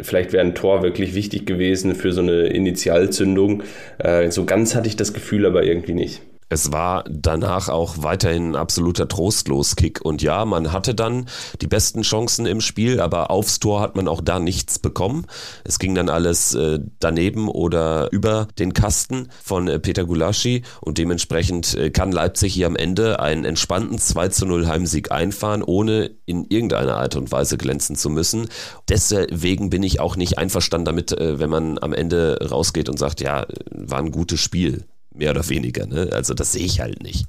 vielleicht 0.00 0.32
wäre 0.32 0.44
ein 0.44 0.54
Tor 0.54 0.82
wirklich 0.82 1.14
wichtig 1.14 1.46
gewesen 1.46 1.94
für 1.94 2.12
so 2.12 2.20
eine 2.20 2.46
Initialzündung. 2.46 3.62
Äh, 3.98 4.30
so 4.30 4.44
ganz 4.44 4.74
hatte 4.74 4.88
ich 4.88 4.96
das 4.96 5.12
Gefühl 5.12 5.46
aber 5.46 5.64
irgendwie 5.64 5.94
nicht. 5.94 6.22
Es 6.48 6.72
war 6.72 7.04
danach 7.08 7.68
auch 7.68 8.02
weiterhin 8.02 8.52
ein 8.52 8.56
absoluter 8.56 9.06
Trostlos-Kick. 9.06 10.00
Und 10.02 10.22
ja, 10.22 10.44
man 10.44 10.72
hatte 10.72 10.94
dann 10.94 11.26
die 11.60 11.66
besten 11.66 12.02
Chancen 12.02 12.46
im 12.46 12.60
Spiel, 12.60 13.00
aber 13.00 13.30
aufs 13.30 13.60
Tor 13.60 13.80
hat 13.80 13.96
man 13.96 14.08
auch 14.08 14.22
da 14.22 14.38
nichts 14.38 14.78
bekommen. 14.78 15.26
Es 15.64 15.78
ging 15.78 15.94
dann 15.94 16.08
alles 16.08 16.54
äh, 16.54 16.78
daneben 17.00 17.48
oder 17.48 18.10
über 18.12 18.48
den 18.58 18.72
Kasten 18.72 19.28
von 19.42 19.68
äh, 19.68 19.78
Peter 19.78 20.04
Gulaschi 20.04 20.62
und 20.80 20.98
dementsprechend 20.98 21.74
äh, 21.74 21.90
kann 21.90 22.12
Leipzig 22.12 22.54
hier 22.54 22.66
am 22.66 22.76
Ende 22.76 23.20
einen 23.20 23.44
entspannten 23.44 23.98
2 23.98 24.28
zu 24.28 24.46
0 24.46 24.66
Heimsieg 24.66 25.12
einfahren, 25.12 25.62
ohne 25.62 26.10
in 26.24 26.46
irgendeiner 26.48 26.96
Art 26.96 27.16
und 27.16 27.30
Weise 27.30 27.58
glänzen 27.58 27.96
zu 27.96 28.08
müssen. 28.08 28.48
Deswegen 28.88 29.68
bin 29.68 29.82
ich 29.82 30.00
auch 30.00 30.16
nicht 30.16 30.38
einverstanden 30.38 30.86
damit, 30.86 31.12
äh, 31.12 31.38
wenn 31.38 31.50
man 31.50 31.78
am 31.78 31.92
Ende 31.92 32.38
rausgeht 32.50 32.88
und 32.88 32.98
sagt, 32.98 33.20
ja, 33.20 33.46
war 33.70 33.98
ein 33.98 34.12
gutes 34.12 34.40
Spiel 34.40 34.86
mehr 35.18 35.30
oder 35.30 35.48
weniger. 35.48 35.86
Ne? 35.86 36.10
Also 36.12 36.34
das 36.34 36.52
sehe 36.52 36.64
ich 36.64 36.80
halt 36.80 37.02
nicht. 37.02 37.26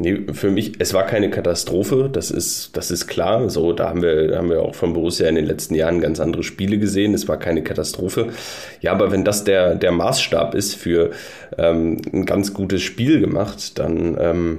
Nee, 0.00 0.26
für 0.32 0.50
mich, 0.50 0.74
es 0.78 0.94
war 0.94 1.04
keine 1.06 1.28
Katastrophe, 1.28 2.08
das 2.12 2.30
ist, 2.30 2.76
das 2.76 2.92
ist 2.92 3.08
klar. 3.08 3.50
So, 3.50 3.72
da 3.72 3.88
haben 3.88 4.00
wir, 4.00 4.38
haben 4.38 4.48
wir 4.48 4.62
auch 4.62 4.76
von 4.76 4.92
Borussia 4.92 5.28
in 5.28 5.34
den 5.34 5.44
letzten 5.44 5.74
Jahren 5.74 6.00
ganz 6.00 6.20
andere 6.20 6.44
Spiele 6.44 6.78
gesehen. 6.78 7.14
Es 7.14 7.26
war 7.26 7.36
keine 7.36 7.64
Katastrophe. 7.64 8.28
Ja, 8.80 8.92
aber 8.92 9.10
wenn 9.10 9.24
das 9.24 9.42
der, 9.42 9.74
der 9.74 9.90
Maßstab 9.90 10.54
ist 10.54 10.76
für 10.76 11.10
ähm, 11.56 12.00
ein 12.12 12.26
ganz 12.26 12.54
gutes 12.54 12.82
Spiel 12.82 13.18
gemacht, 13.18 13.76
dann 13.80 14.16
ähm, 14.20 14.58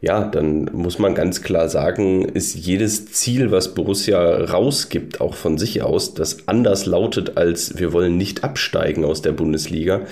ja, 0.00 0.24
dann 0.24 0.70
muss 0.72 0.98
man 0.98 1.14
ganz 1.14 1.42
klar 1.42 1.68
sagen, 1.68 2.24
ist 2.24 2.54
jedes 2.54 3.12
Ziel, 3.12 3.50
was 3.50 3.74
Borussia 3.74 4.18
rausgibt, 4.44 5.20
auch 5.20 5.34
von 5.34 5.58
sich 5.58 5.82
aus, 5.82 6.14
das 6.14 6.48
anders 6.48 6.86
lautet 6.86 7.36
als 7.36 7.78
wir 7.78 7.92
wollen 7.92 8.16
nicht 8.16 8.42
absteigen 8.42 9.04
aus 9.04 9.20
der 9.20 9.32
Bundesliga, 9.32 10.02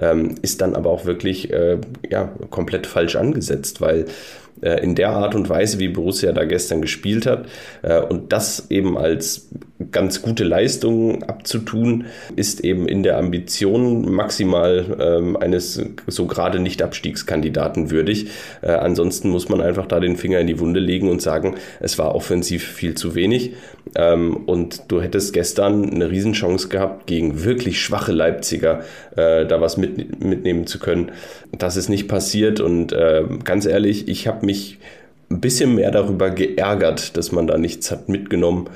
ähm, 0.00 0.34
ist 0.42 0.60
dann 0.62 0.74
aber 0.74 0.90
auch 0.90 1.04
wirklich 1.04 1.52
äh, 1.52 1.78
ja, 2.10 2.32
komplett 2.50 2.86
falsch 2.86 3.14
angesetzt, 3.14 3.80
weil 3.80 4.06
äh, 4.62 4.82
in 4.82 4.94
der 4.94 5.10
Art 5.10 5.34
und 5.34 5.48
Weise, 5.48 5.78
wie 5.78 5.88
Borussia 5.88 6.32
da 6.32 6.44
gestern 6.44 6.80
gespielt 6.80 7.26
hat. 7.26 7.46
Äh, 7.82 8.00
und 8.00 8.32
das 8.32 8.70
eben 8.70 8.96
als 8.96 9.48
ganz 9.92 10.22
gute 10.22 10.44
Leistung 10.44 11.22
abzutun, 11.24 12.06
ist 12.34 12.60
eben 12.60 12.88
in 12.88 13.02
der 13.02 13.18
Ambition 13.18 14.10
maximal 14.12 14.96
ähm, 15.00 15.36
eines 15.36 15.82
so 16.06 16.26
gerade 16.26 16.58
nicht 16.58 16.82
Abstiegskandidaten 16.82 17.90
würdig. 17.90 18.28
Äh, 18.62 18.72
ansonsten 18.72 19.30
muss 19.30 19.48
man 19.48 19.60
einfach 19.60 19.86
da 19.86 20.00
den 20.00 20.16
Finger 20.16 20.40
in 20.40 20.46
die 20.46 20.58
Wunde 20.58 20.80
legen 20.80 21.10
und 21.10 21.22
sagen, 21.22 21.56
es 21.80 21.98
war 21.98 22.14
offensiv 22.14 22.64
viel 22.64 22.94
zu 22.94 23.14
wenig. 23.14 23.54
Ähm, 23.94 24.36
und 24.46 24.84
du 24.88 25.00
hättest 25.00 25.32
gestern 25.32 25.90
eine 25.90 26.10
Riesenchance 26.10 26.68
gehabt, 26.68 27.06
gegen 27.06 27.44
wirklich 27.44 27.80
schwache 27.80 28.12
Leipziger 28.12 28.80
äh, 29.16 29.46
da 29.46 29.60
was 29.60 29.76
mit, 29.76 30.22
mitnehmen 30.22 30.66
zu 30.66 30.78
können. 30.78 31.12
Das 31.56 31.76
ist 31.76 31.88
nicht 31.88 32.08
passiert 32.08 32.60
und 32.60 32.92
äh, 32.92 33.24
ganz 33.44 33.66
ehrlich, 33.66 34.08
ich 34.08 34.26
habe 34.26 34.44
mich 34.44 34.78
ein 35.30 35.40
bisschen 35.40 35.74
mehr 35.74 35.90
darüber 35.90 36.30
geärgert, 36.30 37.16
dass 37.16 37.32
man 37.32 37.46
da 37.46 37.58
nichts 37.58 37.90
hat 37.90 38.08
mitgenommen. 38.08 38.68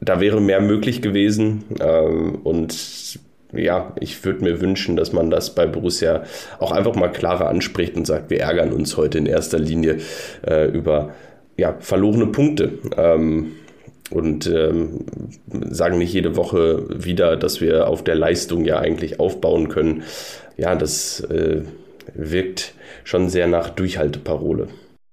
Da 0.00 0.20
wäre 0.20 0.40
mehr 0.40 0.60
möglich 0.60 1.02
gewesen 1.02 1.64
ähm, 1.80 2.36
und 2.42 3.18
ja, 3.52 3.92
ich 4.00 4.24
würde 4.24 4.44
mir 4.44 4.60
wünschen, 4.60 4.96
dass 4.96 5.12
man 5.12 5.30
das 5.30 5.54
bei 5.54 5.66
Borussia 5.66 6.22
auch 6.58 6.72
einfach 6.72 6.94
mal 6.94 7.08
klarer 7.08 7.48
anspricht 7.48 7.96
und 7.96 8.06
sagt, 8.06 8.30
wir 8.30 8.40
ärgern 8.40 8.72
uns 8.72 8.96
heute 8.96 9.18
in 9.18 9.26
erster 9.26 9.58
Linie 9.58 9.98
äh, 10.46 10.68
über 10.68 11.14
ja, 11.56 11.76
verlorene 11.80 12.26
Punkte. 12.26 12.78
Ähm, 12.96 13.52
und 14.10 14.48
ähm, 14.48 15.04
sagen 15.70 15.98
nicht 15.98 16.12
jede 16.12 16.34
Woche 16.34 16.84
wieder, 16.88 17.36
dass 17.36 17.60
wir 17.60 17.86
auf 17.86 18.02
der 18.02 18.16
Leistung 18.16 18.64
ja 18.64 18.80
eigentlich 18.80 19.20
aufbauen 19.20 19.68
können. 19.68 20.02
Ja, 20.56 20.74
das 20.74 21.20
äh, 21.20 21.62
wirkt 22.14 22.74
schon 23.04 23.28
sehr 23.28 23.46
nach 23.46 23.70
Durchhalteparole. 23.70 24.66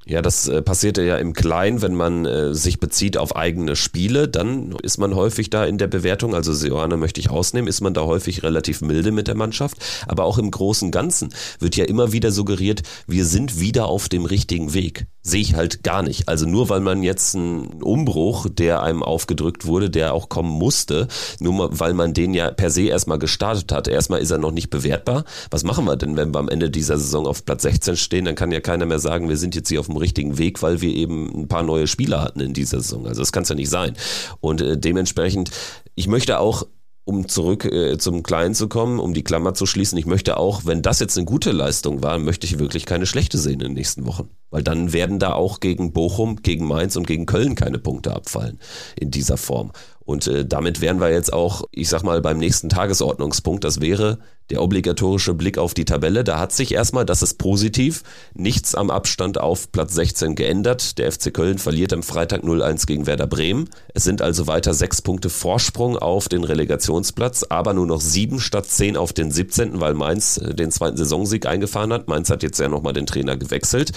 Ja, 0.09 0.21
das 0.21 0.47
äh, 0.47 0.61
passierte 0.61 1.03
ja 1.03 1.17
im 1.17 1.33
Kleinen, 1.33 1.81
wenn 1.81 1.93
man 1.93 2.25
äh, 2.25 2.53
sich 2.53 2.79
bezieht 2.79 3.17
auf 3.17 3.35
eigene 3.35 3.75
Spiele, 3.75 4.29
dann 4.29 4.71
ist 4.81 4.99
man 4.99 5.13
häufig 5.15 5.49
da 5.49 5.65
in 5.65 5.77
der 5.77 5.87
Bewertung, 5.87 6.33
also 6.33 6.53
Seoane 6.53 6.95
möchte 6.95 7.19
ich 7.19 7.29
ausnehmen, 7.29 7.67
ist 7.67 7.81
man 7.81 7.93
da 7.93 8.03
häufig 8.03 8.41
relativ 8.41 8.79
milde 8.79 9.11
mit 9.11 9.27
der 9.27 9.35
Mannschaft, 9.35 9.77
aber 10.07 10.23
auch 10.23 10.37
im 10.37 10.49
großen 10.49 10.91
Ganzen 10.91 11.33
wird 11.59 11.75
ja 11.75 11.83
immer 11.83 12.13
wieder 12.13 12.31
suggeriert, 12.31 12.83
wir 13.05 13.25
sind 13.25 13.59
wieder 13.59 13.87
auf 13.87 14.07
dem 14.07 14.23
richtigen 14.23 14.73
Weg 14.73 15.07
sehe 15.27 15.41
ich 15.41 15.55
halt 15.55 15.83
gar 15.83 16.03
nicht. 16.03 16.29
Also 16.29 16.45
nur 16.45 16.69
weil 16.69 16.79
man 16.79 17.03
jetzt 17.03 17.35
einen 17.35 17.83
Umbruch, 17.83 18.47
der 18.49 18.81
einem 18.81 19.03
aufgedrückt 19.03 19.65
wurde, 19.65 19.89
der 19.89 20.13
auch 20.13 20.29
kommen 20.29 20.49
musste, 20.49 21.07
nur 21.39 21.79
weil 21.79 21.93
man 21.93 22.13
den 22.13 22.33
ja 22.33 22.49
per 22.51 22.69
se 22.69 22.83
erstmal 22.83 23.19
gestartet 23.19 23.71
hat. 23.73 23.87
Erstmal 23.89 24.21
ist 24.21 24.31
er 24.31 24.37
noch 24.37 24.51
nicht 24.51 24.69
bewertbar. 24.69 25.25
Was 25.51 25.63
machen 25.63 25.85
wir 25.85 25.97
denn, 25.97 26.15
wenn 26.15 26.33
wir 26.33 26.39
am 26.39 26.47
Ende 26.47 26.69
dieser 26.69 26.97
Saison 26.97 27.27
auf 27.27 27.43
Platz 27.43 27.63
16 27.63 27.97
stehen? 27.97 28.25
Dann 28.25 28.35
kann 28.35 28.51
ja 28.51 28.61
keiner 28.61 28.85
mehr 28.85 28.99
sagen, 28.99 29.27
wir 29.27 29.37
sind 29.37 29.53
jetzt 29.53 29.67
hier 29.67 29.81
auf 29.81 29.87
dem 29.87 29.97
richtigen 29.97 30.37
Weg, 30.37 30.61
weil 30.61 30.79
wir 30.79 30.93
eben 30.93 31.41
ein 31.41 31.47
paar 31.49 31.63
neue 31.63 31.87
Spieler 31.87 32.21
hatten 32.21 32.39
in 32.39 32.53
dieser 32.53 32.79
Saison. 32.79 33.05
Also 33.05 33.21
das 33.21 33.33
kann 33.33 33.43
es 33.43 33.49
ja 33.49 33.55
nicht 33.55 33.69
sein. 33.69 33.95
Und 34.39 34.61
äh, 34.61 34.77
dementsprechend, 34.77 35.51
ich 35.95 36.07
möchte 36.07 36.39
auch 36.39 36.65
um 37.07 37.29
zurück 37.29 37.63
äh, 37.63 37.97
zum 37.97 38.21
Kleinen 38.21 38.53
zu 38.53 38.67
kommen, 38.67 38.99
um 38.99 39.13
die 39.13 39.23
Klammer 39.23 39.53
zu 39.53 39.65
schließen, 39.65 39.97
ich 39.97 40.05
möchte 40.05 40.35
auch, 40.35 40.65
wenn 40.65 40.81
das 40.81 40.99
jetzt 40.99 41.17
eine 41.17 41.25
gute 41.25 41.53
Leistung 41.53 42.03
war, 42.03 42.19
möchte 42.19 42.45
ich 42.45 42.59
wirklich 42.59 42.85
keine 42.85 43.05
schlechte 43.05 43.37
sehen 43.37 43.53
in 43.53 43.59
den 43.59 43.73
nächsten 43.73 44.05
Wochen. 44.05 44.29
Weil 44.49 44.61
dann 44.61 44.91
werden 44.91 45.17
da 45.17 45.31
auch 45.31 45.61
gegen 45.61 45.93
Bochum, 45.93 46.41
gegen 46.43 46.65
Mainz 46.67 46.97
und 46.97 47.07
gegen 47.07 47.25
Köln 47.25 47.55
keine 47.55 47.79
Punkte 47.79 48.13
abfallen 48.13 48.59
in 48.99 49.09
dieser 49.09 49.37
Form. 49.37 49.71
Und 50.07 50.25
äh, 50.25 50.45
damit 50.45 50.79
wären 50.79 51.01
wir 51.01 51.11
jetzt 51.11 51.33
auch, 51.33 51.65
ich 51.71 51.89
sag 51.89 52.01
mal, 52.01 52.21
beim 52.21 52.37
nächsten 52.37 52.69
Tagesordnungspunkt. 52.69 53.65
Das 53.65 53.81
wäre 53.81 54.19
der 54.49 54.61
obligatorische 54.61 55.33
Blick 55.33 55.57
auf 55.57 55.73
die 55.73 55.83
Tabelle. 55.83 56.23
Da 56.23 56.39
hat 56.39 56.53
sich 56.53 56.73
erstmal, 56.73 57.05
das 57.05 57.21
ist 57.21 57.37
positiv, 57.37 58.03
nichts 58.33 58.75
am 58.75 58.89
Abstand 58.89 59.39
auf 59.39 59.71
Platz 59.71 59.93
16 59.95 60.35
geändert. 60.35 60.97
Der 60.97 61.11
FC 61.11 61.33
Köln 61.33 61.57
verliert 61.57 61.91
am 61.91 62.03
Freitag 62.03 62.43
0-1 62.43 62.87
gegen 62.87 63.05
Werder 63.05 63.27
Bremen. 63.27 63.69
Es 63.93 64.05
sind 64.05 64.21
also 64.21 64.47
weiter 64.47 64.73
sechs 64.73 65.01
Punkte 65.01 65.29
Vorsprung 65.29 65.97
auf 65.97 66.29
den 66.29 66.45
Relegationsplatz, 66.45 67.43
aber 67.49 67.73
nur 67.73 67.85
noch 67.85 67.99
sieben 68.01 68.39
statt 68.39 68.67
zehn 68.67 68.95
auf 68.95 69.11
den 69.11 69.31
17., 69.31 69.81
weil 69.81 69.93
Mainz 69.93 70.37
äh, 70.37 70.53
den 70.53 70.71
zweiten 70.71 70.97
Saisonsieg 70.97 71.45
eingefahren 71.45 71.91
hat. 71.91 72.07
Mainz 72.07 72.29
hat 72.29 72.43
jetzt 72.43 72.59
ja 72.59 72.69
nochmal 72.69 72.93
den 72.93 73.07
Trainer 73.07 73.35
gewechselt. 73.35 73.91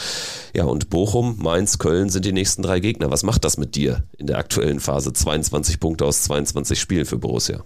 Ja, 0.54 0.64
und 0.64 0.90
Bochum, 0.90 1.36
Mainz, 1.38 1.78
Köln 1.78 2.08
sind 2.08 2.24
die 2.24 2.32
nächsten 2.32 2.62
drei 2.62 2.80
Gegner. 2.80 3.10
Was 3.10 3.22
macht 3.22 3.44
das 3.44 3.56
mit 3.56 3.76
dir 3.76 4.02
in 4.18 4.26
der 4.26 4.38
aktuellen 4.38 4.80
Phase? 4.80 5.12
22 5.12 5.78
Punkte 5.78 5.99
aus 6.06 6.22
22 6.24 6.78
Spielen 6.80 7.04
für 7.04 7.18
Borussia. 7.18 7.64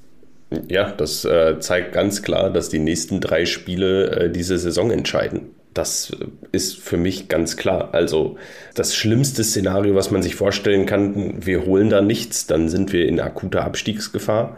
Ja, 0.68 0.90
das 0.92 1.24
äh, 1.24 1.58
zeigt 1.58 1.92
ganz 1.92 2.22
klar, 2.22 2.50
dass 2.50 2.68
die 2.68 2.78
nächsten 2.78 3.20
drei 3.20 3.44
Spiele 3.44 4.10
äh, 4.10 4.30
diese 4.30 4.58
Saison 4.58 4.90
entscheiden. 4.90 5.50
Das 5.72 6.12
ist 6.52 6.78
für 6.78 6.96
mich 6.96 7.28
ganz 7.28 7.56
klar. 7.56 7.94
Also 7.94 8.36
das 8.76 8.94
schlimmste 8.94 9.42
Szenario, 9.42 9.96
was 9.96 10.12
man 10.12 10.22
sich 10.22 10.36
vorstellen 10.36 10.86
kann, 10.86 11.44
wir 11.44 11.66
holen 11.66 11.90
da 11.90 12.00
nichts, 12.00 12.46
dann 12.46 12.68
sind 12.68 12.92
wir 12.92 13.08
in 13.08 13.18
akuter 13.18 13.64
Abstiegsgefahr. 13.64 14.56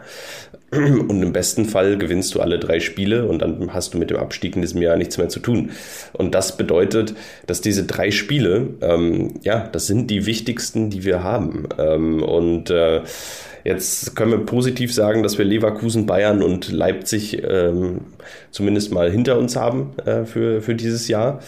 Und 0.71 1.23
im 1.23 1.31
besten 1.31 1.65
Fall 1.65 1.97
gewinnst 1.97 2.35
du 2.35 2.41
alle 2.41 2.59
drei 2.59 2.81
Spiele 2.81 3.25
und 3.25 3.39
dann 3.39 3.73
hast 3.73 3.93
du 3.93 3.97
mit 3.97 4.09
dem 4.09 4.17
Abstieg 4.17 4.57
in 4.57 4.61
diesem 4.61 4.81
Jahr 4.81 4.97
nichts 4.97 5.17
mehr 5.17 5.29
zu 5.29 5.39
tun. 5.39 5.71
Und 6.11 6.35
das 6.35 6.57
bedeutet, 6.57 7.15
dass 7.45 7.61
diese 7.61 7.85
drei 7.85 8.11
Spiele, 8.11 8.67
ähm, 8.81 9.35
ja, 9.43 9.65
das 9.71 9.87
sind 9.87 10.11
die 10.11 10.25
wichtigsten, 10.25 10.89
die 10.89 11.05
wir 11.05 11.23
haben. 11.23 11.69
Ähm, 11.77 12.21
und 12.21 12.69
äh, 12.69 13.01
Jetzt 13.67 14.15
können 14.15 14.31
wir 14.31 14.45
positiv 14.45 14.93
sagen, 14.93 15.23
dass 15.23 15.37
wir 15.37 15.43
Leverkusen, 15.43 16.05
Bayern 16.05 16.41
und 16.41 16.71
Leipzig 16.71 17.43
ähm, 17.43 17.99
zumindest 18.49 18.93
mal 18.93 19.11
hinter 19.11 19.37
uns 19.37 19.57
haben 19.57 19.91
äh, 20.05 20.23
für, 20.23 20.61
für 20.61 20.73
dieses 20.73 21.09
Jahr. 21.09 21.41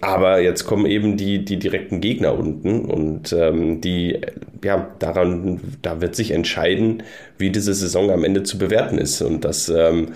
Aber 0.00 0.40
jetzt 0.40 0.64
kommen 0.64 0.86
eben 0.86 1.16
die, 1.16 1.44
die 1.44 1.58
direkten 1.58 2.00
Gegner 2.00 2.38
unten 2.38 2.86
und 2.86 3.32
ähm, 3.32 3.80
die, 3.80 4.20
ja, 4.64 4.90
daran, 4.98 5.60
da 5.82 6.00
wird 6.00 6.14
sich 6.14 6.30
entscheiden, 6.30 7.02
wie 7.36 7.50
diese 7.50 7.74
Saison 7.74 8.10
am 8.10 8.24
Ende 8.24 8.42
zu 8.42 8.56
bewerten 8.56 8.96
ist. 8.96 9.20
Und 9.20 9.44
das, 9.44 9.68
ähm, 9.68 10.12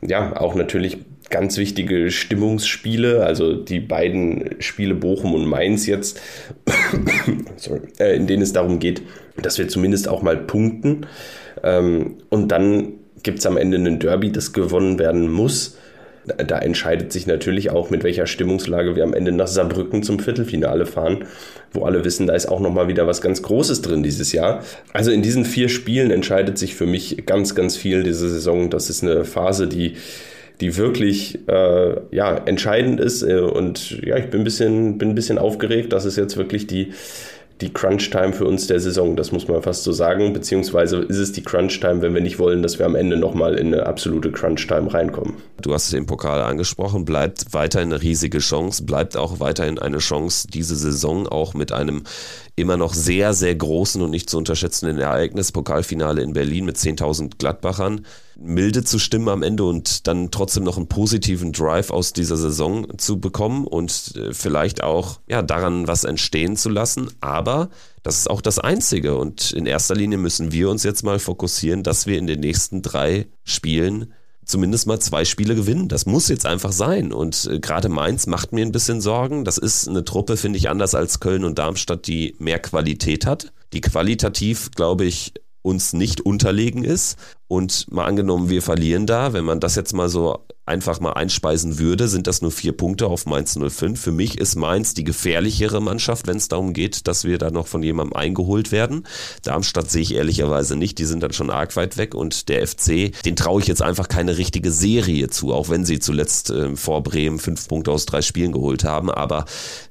ja, 0.00 0.36
auch 0.40 0.54
natürlich 0.54 0.98
ganz 1.28 1.58
wichtige 1.58 2.10
Stimmungsspiele, 2.10 3.24
also 3.24 3.54
die 3.54 3.80
beiden 3.80 4.56
Spiele 4.60 4.94
Bochum 4.94 5.34
und 5.34 5.46
Mainz 5.46 5.86
jetzt, 5.86 6.20
sorry, 7.56 7.80
äh, 7.98 8.14
in 8.14 8.28
denen 8.28 8.42
es 8.42 8.52
darum 8.52 8.78
geht, 8.78 9.02
dass 9.42 9.58
wir 9.58 9.68
zumindest 9.68 10.08
auch 10.08 10.22
mal 10.22 10.36
punkten. 10.36 11.06
Ähm, 11.64 12.18
und 12.30 12.52
dann 12.52 12.92
gibt 13.24 13.40
es 13.40 13.46
am 13.46 13.56
Ende 13.56 13.76
einen 13.76 13.98
Derby, 13.98 14.30
das 14.30 14.52
gewonnen 14.52 15.00
werden 15.00 15.30
muss. 15.30 15.76
Da 16.26 16.58
entscheidet 16.58 17.12
sich 17.12 17.26
natürlich 17.26 17.70
auch, 17.70 17.90
mit 17.90 18.04
welcher 18.04 18.26
Stimmungslage 18.26 18.96
wir 18.96 19.04
am 19.04 19.14
Ende 19.14 19.32
nach 19.32 19.46
Saarbrücken 19.46 20.02
zum 20.02 20.18
Viertelfinale 20.18 20.86
fahren, 20.86 21.24
wo 21.72 21.84
alle 21.84 22.04
wissen, 22.04 22.26
da 22.26 22.34
ist 22.34 22.46
auch 22.46 22.60
nochmal 22.60 22.88
wieder 22.88 23.06
was 23.06 23.20
ganz 23.20 23.42
Großes 23.42 23.82
drin 23.82 24.02
dieses 24.02 24.32
Jahr. 24.32 24.62
Also 24.92 25.10
in 25.10 25.22
diesen 25.22 25.44
vier 25.44 25.68
Spielen 25.68 26.10
entscheidet 26.10 26.58
sich 26.58 26.74
für 26.74 26.86
mich 26.86 27.24
ganz, 27.26 27.54
ganz 27.54 27.76
viel 27.76 28.02
diese 28.02 28.28
Saison. 28.28 28.70
Das 28.70 28.90
ist 28.90 29.02
eine 29.02 29.24
Phase, 29.24 29.66
die 29.66 29.96
die 30.60 30.76
wirklich 30.76 31.38
äh, 31.48 31.96
ja, 32.10 32.34
entscheidend 32.34 33.00
ist. 33.00 33.22
Äh, 33.22 33.40
und 33.40 34.02
ja, 34.02 34.16
ich 34.16 34.30
bin 34.30 34.40
ein 34.40 34.44
bisschen, 34.44 34.98
bin 34.98 35.10
ein 35.10 35.14
bisschen 35.14 35.38
aufgeregt, 35.38 35.92
dass 35.92 36.04
es 36.04 36.16
jetzt 36.16 36.36
wirklich 36.36 36.66
die, 36.66 36.92
die 37.60 37.72
Crunch-Time 37.72 38.34
für 38.34 38.44
uns 38.44 38.66
der 38.66 38.80
Saison, 38.80 39.16
das 39.16 39.32
muss 39.32 39.48
man 39.48 39.62
fast 39.62 39.84
so 39.84 39.92
sagen, 39.92 40.34
beziehungsweise 40.34 40.98
ist 40.98 41.16
es 41.16 41.32
die 41.32 41.42
Crunch-Time, 41.42 42.02
wenn 42.02 42.12
wir 42.12 42.20
nicht 42.20 42.38
wollen, 42.38 42.62
dass 42.62 42.78
wir 42.78 42.84
am 42.84 42.94
Ende 42.94 43.16
nochmal 43.16 43.54
in 43.54 43.72
eine 43.72 43.86
absolute 43.86 44.30
Crunch-Time 44.30 44.92
reinkommen. 44.92 45.34
Du 45.62 45.72
hast 45.72 45.86
es 45.86 45.94
im 45.94 46.04
Pokal 46.04 46.42
angesprochen, 46.42 47.06
bleibt 47.06 47.54
weiterhin 47.54 47.92
eine 47.92 48.02
riesige 48.02 48.38
Chance, 48.38 48.84
bleibt 48.84 49.16
auch 49.16 49.40
weiterhin 49.40 49.78
eine 49.78 49.98
Chance, 49.98 50.48
diese 50.48 50.76
Saison 50.76 51.26
auch 51.26 51.54
mit 51.54 51.72
einem 51.72 52.02
immer 52.56 52.76
noch 52.76 52.92
sehr, 52.92 53.32
sehr 53.32 53.54
großen 53.54 54.02
und 54.02 54.10
nicht 54.10 54.28
zu 54.28 54.36
unterschätzenden 54.36 54.98
Ereignis, 54.98 55.52
Pokalfinale 55.52 56.22
in 56.22 56.34
Berlin 56.34 56.66
mit 56.66 56.76
10.000 56.76 57.38
Gladbachern, 57.38 58.04
milde 58.38 58.84
zu 58.84 58.98
stimmen 58.98 59.28
am 59.28 59.42
Ende 59.42 59.64
und 59.64 60.06
dann 60.06 60.30
trotzdem 60.30 60.64
noch 60.64 60.76
einen 60.76 60.88
positiven 60.88 61.52
Drive 61.52 61.90
aus 61.90 62.12
dieser 62.12 62.36
Saison 62.36 62.98
zu 62.98 63.18
bekommen 63.18 63.66
und 63.66 64.14
äh, 64.16 64.32
vielleicht 64.32 64.82
auch 64.82 65.20
ja, 65.26 65.42
daran 65.42 65.88
was 65.88 66.04
entstehen 66.04 66.56
zu 66.56 66.68
lassen. 66.68 67.08
Aber 67.20 67.70
das 68.02 68.18
ist 68.18 68.30
auch 68.30 68.40
das 68.40 68.58
Einzige 68.58 69.16
und 69.16 69.52
in 69.52 69.66
erster 69.66 69.94
Linie 69.94 70.18
müssen 70.18 70.52
wir 70.52 70.70
uns 70.70 70.82
jetzt 70.82 71.02
mal 71.02 71.18
fokussieren, 71.18 71.82
dass 71.82 72.06
wir 72.06 72.18
in 72.18 72.26
den 72.26 72.40
nächsten 72.40 72.82
drei 72.82 73.26
Spielen 73.42 74.12
zumindest 74.44 74.86
mal 74.86 75.00
zwei 75.00 75.24
Spiele 75.24 75.54
gewinnen. 75.54 75.88
Das 75.88 76.06
muss 76.06 76.28
jetzt 76.28 76.46
einfach 76.46 76.72
sein. 76.72 77.12
Und 77.12 77.48
äh, 77.50 77.58
gerade 77.58 77.88
Mainz 77.88 78.26
macht 78.26 78.52
mir 78.52 78.64
ein 78.64 78.72
bisschen 78.72 79.00
Sorgen. 79.00 79.44
Das 79.44 79.58
ist 79.58 79.88
eine 79.88 80.04
Truppe, 80.04 80.36
finde 80.36 80.58
ich, 80.58 80.70
anders 80.70 80.94
als 80.94 81.20
Köln 81.20 81.44
und 81.44 81.58
Darmstadt, 81.58 82.06
die 82.06 82.36
mehr 82.38 82.60
Qualität 82.60 83.26
hat. 83.26 83.52
Die 83.72 83.80
qualitativ, 83.80 84.70
glaube 84.70 85.04
ich, 85.04 85.34
uns 85.66 85.92
nicht 85.92 86.20
unterlegen 86.20 86.84
ist. 86.84 87.18
Und 87.48 87.90
mal 87.92 88.06
angenommen, 88.06 88.48
wir 88.48 88.62
verlieren 88.62 89.06
da, 89.06 89.32
wenn 89.32 89.44
man 89.44 89.60
das 89.60 89.74
jetzt 89.74 89.92
mal 89.92 90.08
so 90.08 90.44
einfach 90.64 90.98
mal 90.98 91.12
einspeisen 91.12 91.78
würde, 91.78 92.08
sind 92.08 92.26
das 92.26 92.42
nur 92.42 92.50
vier 92.50 92.72
Punkte 92.72 93.06
auf 93.06 93.26
Mainz 93.26 93.56
05. 93.56 94.00
Für 94.00 94.10
mich 94.10 94.38
ist 94.38 94.56
Mainz 94.56 94.94
die 94.94 95.04
gefährlichere 95.04 95.80
Mannschaft, 95.80 96.26
wenn 96.26 96.38
es 96.38 96.48
darum 96.48 96.72
geht, 96.72 97.06
dass 97.06 97.24
wir 97.24 97.38
da 97.38 97.52
noch 97.52 97.68
von 97.68 97.84
jemandem 97.84 98.16
eingeholt 98.16 98.72
werden. 98.72 99.06
Darmstadt 99.42 99.90
sehe 99.90 100.02
ich 100.02 100.14
ehrlicherweise 100.14 100.76
nicht, 100.76 100.98
die 100.98 101.04
sind 101.04 101.22
dann 101.22 101.32
schon 101.32 101.50
arg 101.50 101.76
weit 101.76 101.96
weg 101.96 102.16
und 102.16 102.48
der 102.48 102.66
FC, 102.66 103.12
den 103.24 103.36
traue 103.36 103.60
ich 103.60 103.68
jetzt 103.68 103.82
einfach 103.82 104.08
keine 104.08 104.38
richtige 104.38 104.72
Serie 104.72 105.28
zu, 105.28 105.52
auch 105.52 105.68
wenn 105.68 105.84
sie 105.84 106.00
zuletzt 106.00 106.50
äh, 106.50 106.74
vor 106.74 107.04
Bremen 107.04 107.38
fünf 107.38 107.68
Punkte 107.68 107.92
aus 107.92 108.06
drei 108.06 108.22
Spielen 108.22 108.50
geholt 108.50 108.82
haben. 108.82 109.08
Aber 109.08 109.44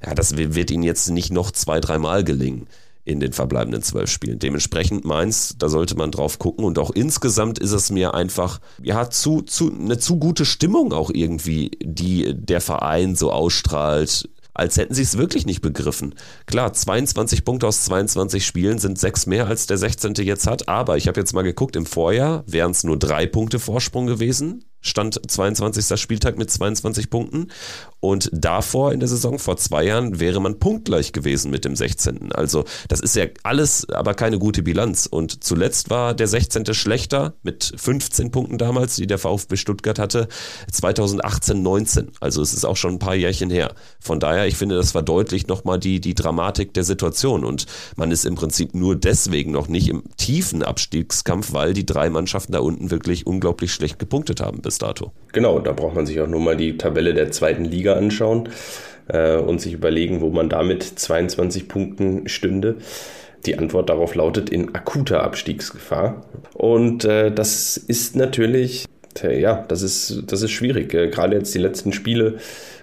ja, 0.05 0.13
das 0.13 0.35
wird 0.35 0.71
ihnen 0.71 0.83
jetzt 0.83 1.09
nicht 1.09 1.31
noch 1.31 1.51
zwei, 1.51 1.79
dreimal 1.79 2.25
gelingen 2.25 2.67
in 3.05 3.19
den 3.19 3.33
verbleibenden 3.33 3.83
zwölf 3.83 4.09
Spielen. 4.09 4.39
Dementsprechend 4.39 5.05
Mainz, 5.05 5.55
da 5.57 5.69
sollte 5.69 5.95
man 5.95 6.11
drauf 6.11 6.39
gucken 6.39 6.65
und 6.65 6.79
auch 6.79 6.91
insgesamt 6.91 7.59
ist 7.59 7.71
es 7.71 7.91
mir 7.91 8.15
einfach, 8.15 8.59
ja, 8.81 9.09
zu, 9.09 9.41
zu, 9.43 9.71
eine 9.71 9.99
zu 9.99 10.17
gute 10.17 10.43
Stimmung 10.43 10.91
auch 10.91 11.11
irgendwie, 11.13 11.71
die 11.81 12.33
der 12.35 12.61
Verein 12.61 13.15
so 13.15 13.31
ausstrahlt, 13.31 14.27
als 14.55 14.77
hätten 14.77 14.93
sie 14.93 15.03
es 15.03 15.17
wirklich 15.17 15.45
nicht 15.45 15.61
begriffen. 15.61 16.15
Klar, 16.47 16.73
22 16.73 17.45
Punkte 17.45 17.67
aus 17.67 17.85
22 17.85 18.45
Spielen 18.45 18.79
sind 18.79 18.97
sechs 18.97 19.27
mehr 19.27 19.47
als 19.47 19.67
der 19.67 19.77
16. 19.77 20.15
jetzt 20.19 20.47
hat, 20.47 20.67
aber 20.67 20.97
ich 20.97 21.07
habe 21.07 21.19
jetzt 21.19 21.33
mal 21.33 21.43
geguckt, 21.43 21.75
im 21.75 21.85
Vorjahr 21.85 22.43
wären 22.47 22.71
es 22.71 22.83
nur 22.83 22.97
drei 22.97 23.27
Punkte 23.27 23.59
Vorsprung 23.59 24.07
gewesen 24.07 24.63
stand 24.85 25.19
22. 25.29 25.99
Spieltag 25.99 26.37
mit 26.37 26.49
22 26.49 27.09
Punkten. 27.09 27.47
Und 27.99 28.29
davor 28.31 28.93
in 28.93 28.99
der 28.99 29.09
Saison, 29.09 29.39
vor 29.39 29.57
zwei 29.57 29.83
Jahren, 29.83 30.19
wäre 30.19 30.39
man 30.39 30.59
punktgleich 30.59 31.11
gewesen 31.11 31.49
mit 31.49 31.65
dem 31.65 31.75
16. 31.75 32.31
Also 32.33 32.65
das 32.87 32.99
ist 32.99 33.15
ja 33.15 33.25
alles 33.43 33.89
aber 33.89 34.13
keine 34.13 34.37
gute 34.37 34.61
Bilanz. 34.61 35.07
Und 35.07 35.43
zuletzt 35.43 35.89
war 35.89 36.13
der 36.13 36.27
16. 36.27 36.73
schlechter 36.75 37.33
mit 37.41 37.73
15 37.75 38.29
Punkten 38.29 38.59
damals, 38.59 38.95
die 38.95 39.07
der 39.07 39.17
VfB 39.17 39.55
Stuttgart 39.55 39.97
hatte, 39.97 40.27
2018, 40.71 41.63
19. 41.63 42.11
Also 42.19 42.43
es 42.43 42.53
ist 42.53 42.63
auch 42.63 42.77
schon 42.77 42.93
ein 42.93 42.99
paar 42.99 43.15
Jährchen 43.15 43.49
her. 43.49 43.73
Von 43.99 44.19
daher, 44.19 44.45
ich 44.45 44.55
finde, 44.55 44.75
das 44.75 44.91
verdeutlicht 44.91 45.47
nochmal 45.47 45.79
die, 45.79 45.99
die 45.99 46.13
Dramatik 46.13 46.75
der 46.75 46.83
Situation. 46.83 47.43
Und 47.43 47.65
man 47.95 48.11
ist 48.11 48.23
im 48.23 48.35
Prinzip 48.35 48.75
nur 48.75 48.95
deswegen 48.95 49.51
noch 49.51 49.67
nicht 49.67 49.87
im 49.87 50.03
tiefen 50.17 50.61
Abstiegskampf, 50.61 51.53
weil 51.53 51.73
die 51.73 51.87
drei 51.87 52.11
Mannschaften 52.11 52.51
da 52.51 52.59
unten 52.59 52.91
wirklich 52.91 53.25
unglaublich 53.25 53.73
schlecht 53.73 53.97
gepunktet 53.97 54.41
haben 54.41 54.61
bis 54.61 54.74
dato. 54.77 55.11
Genau, 55.33 55.59
da 55.59 55.71
braucht 55.71 55.95
man 55.95 56.05
sich 56.05 56.19
auch 56.21 56.27
nur 56.27 56.39
mal 56.39 56.57
die 56.57 56.77
Tabelle 56.77 57.13
der 57.13 57.31
zweiten 57.31 57.65
Liga 57.65 57.93
anschauen 57.93 58.49
äh, 59.07 59.35
und 59.37 59.59
sich 59.61 59.73
überlegen, 59.73 60.21
wo 60.21 60.29
man 60.29 60.49
damit 60.49 60.83
22 60.83 61.67
Punkten 61.67 62.27
stünde. 62.27 62.75
Die 63.45 63.57
Antwort 63.57 63.89
darauf 63.89 64.15
lautet 64.15 64.49
in 64.49 64.73
akuter 64.73 65.23
Abstiegsgefahr. 65.23 66.25
Und 66.53 67.05
äh, 67.05 67.31
das 67.31 67.77
ist 67.77 68.15
natürlich, 68.15 68.85
ja, 69.21 69.63
das 69.67 69.81
ist, 69.81 70.23
das 70.27 70.41
ist 70.41 70.51
schwierig. 70.51 70.93
Äh, 70.93 71.09
gerade 71.09 71.35
jetzt 71.35 71.53
die 71.53 71.59
letzten 71.59 71.93
Spiele, 71.93 72.37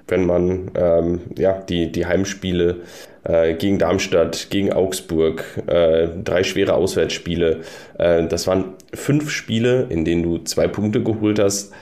wenn 0.06 0.24
man 0.24 0.70
ähm, 0.74 1.20
ja, 1.36 1.58
die, 1.58 1.90
die 1.90 2.06
Heimspiele 2.06 2.80
äh, 3.24 3.54
gegen 3.54 3.78
Darmstadt, 3.78 4.48
gegen 4.50 4.72
Augsburg, 4.72 5.44
äh, 5.66 6.08
drei 6.22 6.44
schwere 6.44 6.74
Auswärtsspiele. 6.74 7.60
Äh, 7.98 8.26
das 8.26 8.46
waren 8.46 8.74
fünf 8.92 9.30
Spiele, 9.30 9.86
in 9.88 10.04
denen 10.04 10.22
du 10.22 10.38
zwei 10.38 10.68
Punkte 10.68 11.02
geholt 11.02 11.38
hast. 11.38 11.72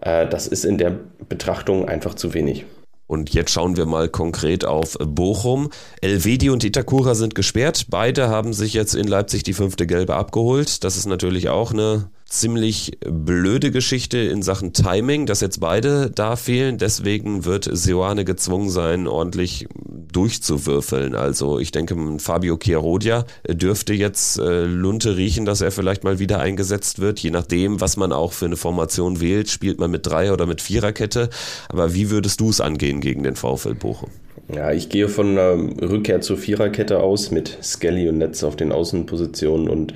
Äh, 0.00 0.26
das 0.26 0.46
ist 0.46 0.64
in 0.64 0.78
der 0.78 0.94
Betrachtung 1.28 1.88
einfach 1.88 2.14
zu 2.14 2.34
wenig. 2.34 2.64
Und 3.06 3.32
jetzt 3.32 3.50
schauen 3.52 3.78
wir 3.78 3.86
mal 3.86 4.08
konkret 4.08 4.66
auf 4.66 4.98
Bochum. 5.00 5.70
Elvedi 6.02 6.50
und 6.50 6.62
Itakura 6.62 7.14
sind 7.14 7.34
gesperrt. 7.34 7.86
Beide 7.88 8.28
haben 8.28 8.52
sich 8.52 8.74
jetzt 8.74 8.94
in 8.94 9.08
Leipzig 9.08 9.42
die 9.42 9.54
fünfte 9.54 9.86
Gelbe 9.86 10.14
abgeholt. 10.14 10.84
Das 10.84 10.98
ist 10.98 11.06
natürlich 11.06 11.48
auch 11.48 11.72
eine 11.72 12.10
ziemlich 12.28 12.98
blöde 13.00 13.70
Geschichte 13.70 14.18
in 14.18 14.42
Sachen 14.42 14.74
Timing, 14.74 15.24
dass 15.24 15.40
jetzt 15.40 15.60
beide 15.60 16.10
da 16.10 16.36
fehlen. 16.36 16.76
Deswegen 16.76 17.46
wird 17.46 17.68
Seoane 17.70 18.24
gezwungen 18.24 18.68
sein, 18.68 19.06
ordentlich 19.06 19.66
durchzuwürfeln. 20.12 21.14
Also 21.14 21.58
ich 21.58 21.72
denke, 21.72 21.96
Fabio 22.18 22.58
Chiarodia 22.58 23.24
dürfte 23.48 23.94
jetzt 23.94 24.38
äh, 24.38 24.64
Lunte 24.64 25.16
riechen, 25.16 25.46
dass 25.46 25.62
er 25.62 25.70
vielleicht 25.70 26.04
mal 26.04 26.18
wieder 26.18 26.40
eingesetzt 26.40 26.98
wird. 26.98 27.18
Je 27.20 27.30
nachdem, 27.30 27.80
was 27.80 27.96
man 27.96 28.12
auch 28.12 28.32
für 28.32 28.46
eine 28.46 28.56
Formation 28.56 29.20
wählt, 29.20 29.48
spielt 29.48 29.80
man 29.80 29.90
mit 29.90 30.06
Dreier- 30.06 30.34
oder 30.34 30.46
mit 30.46 30.60
Viererkette. 30.60 31.30
Aber 31.70 31.94
wie 31.94 32.10
würdest 32.10 32.40
du 32.40 32.50
es 32.50 32.60
angehen 32.60 33.00
gegen 33.00 33.22
den 33.22 33.36
VfL 33.36 33.74
Bochum? 33.74 34.10
Ja, 34.54 34.72
ich 34.72 34.88
gehe 34.88 35.08
von 35.08 35.38
einer 35.38 35.52
Rückkehr 35.82 36.22
zur 36.22 36.38
Viererkette 36.38 37.00
aus 37.00 37.30
mit 37.30 37.58
Skelly 37.62 38.08
und 38.08 38.18
Netz 38.18 38.42
auf 38.42 38.56
den 38.56 38.72
Außenpositionen 38.72 39.68
und 39.68 39.92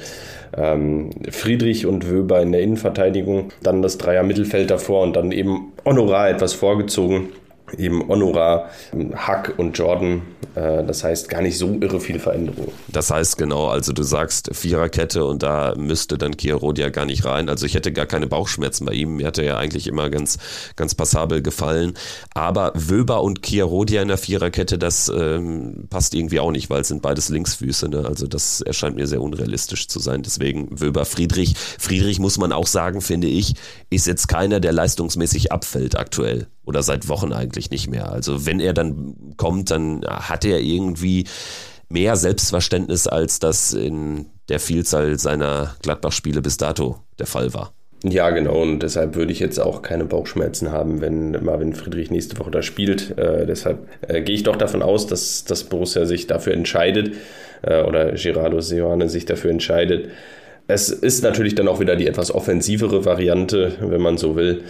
ähm, 0.57 1.11
Friedrich 1.31 1.87
und 1.87 2.11
Wöber 2.11 2.41
in 2.41 2.53
der 2.53 2.63
Innenverteidigung. 2.63 3.53
Dann 3.63 3.83
das 3.83 3.99
Dreier 3.99 4.23
Mittelfeld 4.23 4.71
davor 4.71 5.03
und 5.03 5.17
dann 5.17 5.33
eben 5.33 5.73
Honorar 5.85 6.31
etwas 6.31 6.53
vorgezogen 6.55 7.29
eben 7.79 8.07
Honorar, 8.07 8.71
Hack 9.15 9.55
und 9.57 9.77
Jordan. 9.77 10.23
Äh, 10.55 10.85
das 10.85 11.05
heißt 11.05 11.29
gar 11.29 11.43
nicht 11.43 11.59
so 11.59 11.79
irre 11.81 12.01
viel 12.01 12.19
Veränderung. 12.19 12.73
Das 12.89 13.11
heißt 13.11 13.39
genau, 13.39 13.69
also 13.69 13.93
du 13.93 14.03
sagst 14.03 14.51
Viererkette 14.53 15.25
und 15.25 15.43
da 15.43 15.75
müsste 15.77 16.19
dann 16.19 16.37
Chiarodia 16.37 16.91
gar 16.91 17.07
nicht 17.07 17.25
rein. 17.25 17.49
Also 17.49 17.67
ich 17.67 17.75
hätte 17.75 17.93
gar 17.93 18.07
keine 18.07 18.27
Bauchschmerzen 18.27 18.85
bei 18.85 18.93
ihm. 18.93 19.17
Mir 19.17 19.27
hat 19.27 19.39
er 19.39 19.45
ja 19.45 19.57
eigentlich 19.57 19.87
immer 19.87 20.11
ganz, 20.11 20.39
ganz 20.77 20.95
passabel 20.95 21.43
gefallen. 21.43 21.95
Aber 22.35 22.73
Wöber 22.75 23.23
und 23.23 23.45
Chiarodia 23.45 24.03
in 24.03 24.09
der 24.09 24.19
Viererkette, 24.19 24.79
das 24.79 25.11
ähm, 25.15 25.87
passt 25.89 26.15
irgendwie 26.15 26.41
auch 26.41 26.51
nicht, 26.51 26.71
weil 26.71 26.83
es 26.83 26.89
sind 26.89 27.03
beides 27.03 27.29
Linksfüße. 27.29 27.89
Ne? 27.89 28.05
Also 28.07 28.27
das 28.27 28.61
erscheint 28.61 28.97
mir 28.97 29.07
sehr 29.07 29.23
unrealistisch 29.23 29.89
zu 29.89 29.99
sein. 29.99 30.23
Deswegen 30.23 30.69
Wöber, 30.81 31.05
Friedrich. 31.05 31.55
Friedrich 31.79 32.19
muss 32.19 32.39
man 32.39 32.53
auch 32.53 32.67
sagen, 32.67 33.01
finde 33.01 33.29
ich, 33.29 33.55
ist 33.91 34.07
jetzt 34.07 34.29
keiner, 34.29 34.61
der 34.61 34.73
leistungsmäßig 34.73 35.53
abfällt 35.53 35.99
aktuell 35.99 36.47
oder 36.73 36.83
seit 36.83 37.09
Wochen 37.09 37.35
eigentlich 37.35 37.71
nicht 37.71 37.91
mehr. 37.91 38.11
Also 38.11 38.47
wenn 38.47 38.59
er 38.59 38.73
dann 38.73 39.35
kommt, 39.37 39.71
dann 39.71 40.03
hat 40.07 40.47
er 40.47 40.61
irgendwie 40.61 41.27
mehr 41.91 42.17
Selbstverständnis, 42.17 43.07
als 43.07 43.41
das 43.41 43.75
in 43.75 44.27
der 44.49 44.59
Vielzahl 44.59 45.19
seiner 45.19 45.77
Gladbach-Spiele 45.83 46.41
bis 46.41 46.57
dato 46.57 46.97
der 47.19 47.27
Fall 47.27 47.53
war. 47.53 47.73
Ja, 48.05 48.31
genau. 48.31 48.63
Und 48.63 48.81
deshalb 48.81 49.15
würde 49.15 49.33
ich 49.33 49.39
jetzt 49.39 49.61
auch 49.61 49.83
keine 49.83 50.07
Bauchschmerzen 50.07 50.73
haben, 50.73 51.03
wenn 51.03 51.45
Marvin 51.45 51.75
Friedrich 51.75 52.11
nächste 52.11 52.39
Woche 52.39 52.51
da 52.51 52.63
spielt. 52.63 53.17
Äh, 53.19 53.47
deshalb 53.47 53.87
äh, 54.09 54.23
gehe 54.23 54.35
ich 54.35 54.43
doch 54.43 54.57
davon 54.57 54.83
aus, 54.83 55.07
dass, 55.07 55.45
dass 55.45 55.65
Borussia 55.65 56.07
sich 56.07 56.27
dafür 56.27 56.55
entscheidet 56.55 57.15
äh, 57.61 57.83
oder 57.83 58.13
Gerardo 58.13 58.61
Seoane 58.61 59.11
sich 59.11 59.27
dafür 59.27 59.51
entscheidet, 59.51 60.09
es 60.73 60.89
ist 60.89 61.23
natürlich 61.23 61.55
dann 61.55 61.69
auch 61.69 61.81
wieder 61.81 61.97
die 61.97 62.07
etwas 62.07 62.35
offensivere 62.35 63.05
Variante, 63.05 63.73
wenn 63.81 64.01
man 64.01 64.17
so 64.17 64.37
will. 64.37 64.63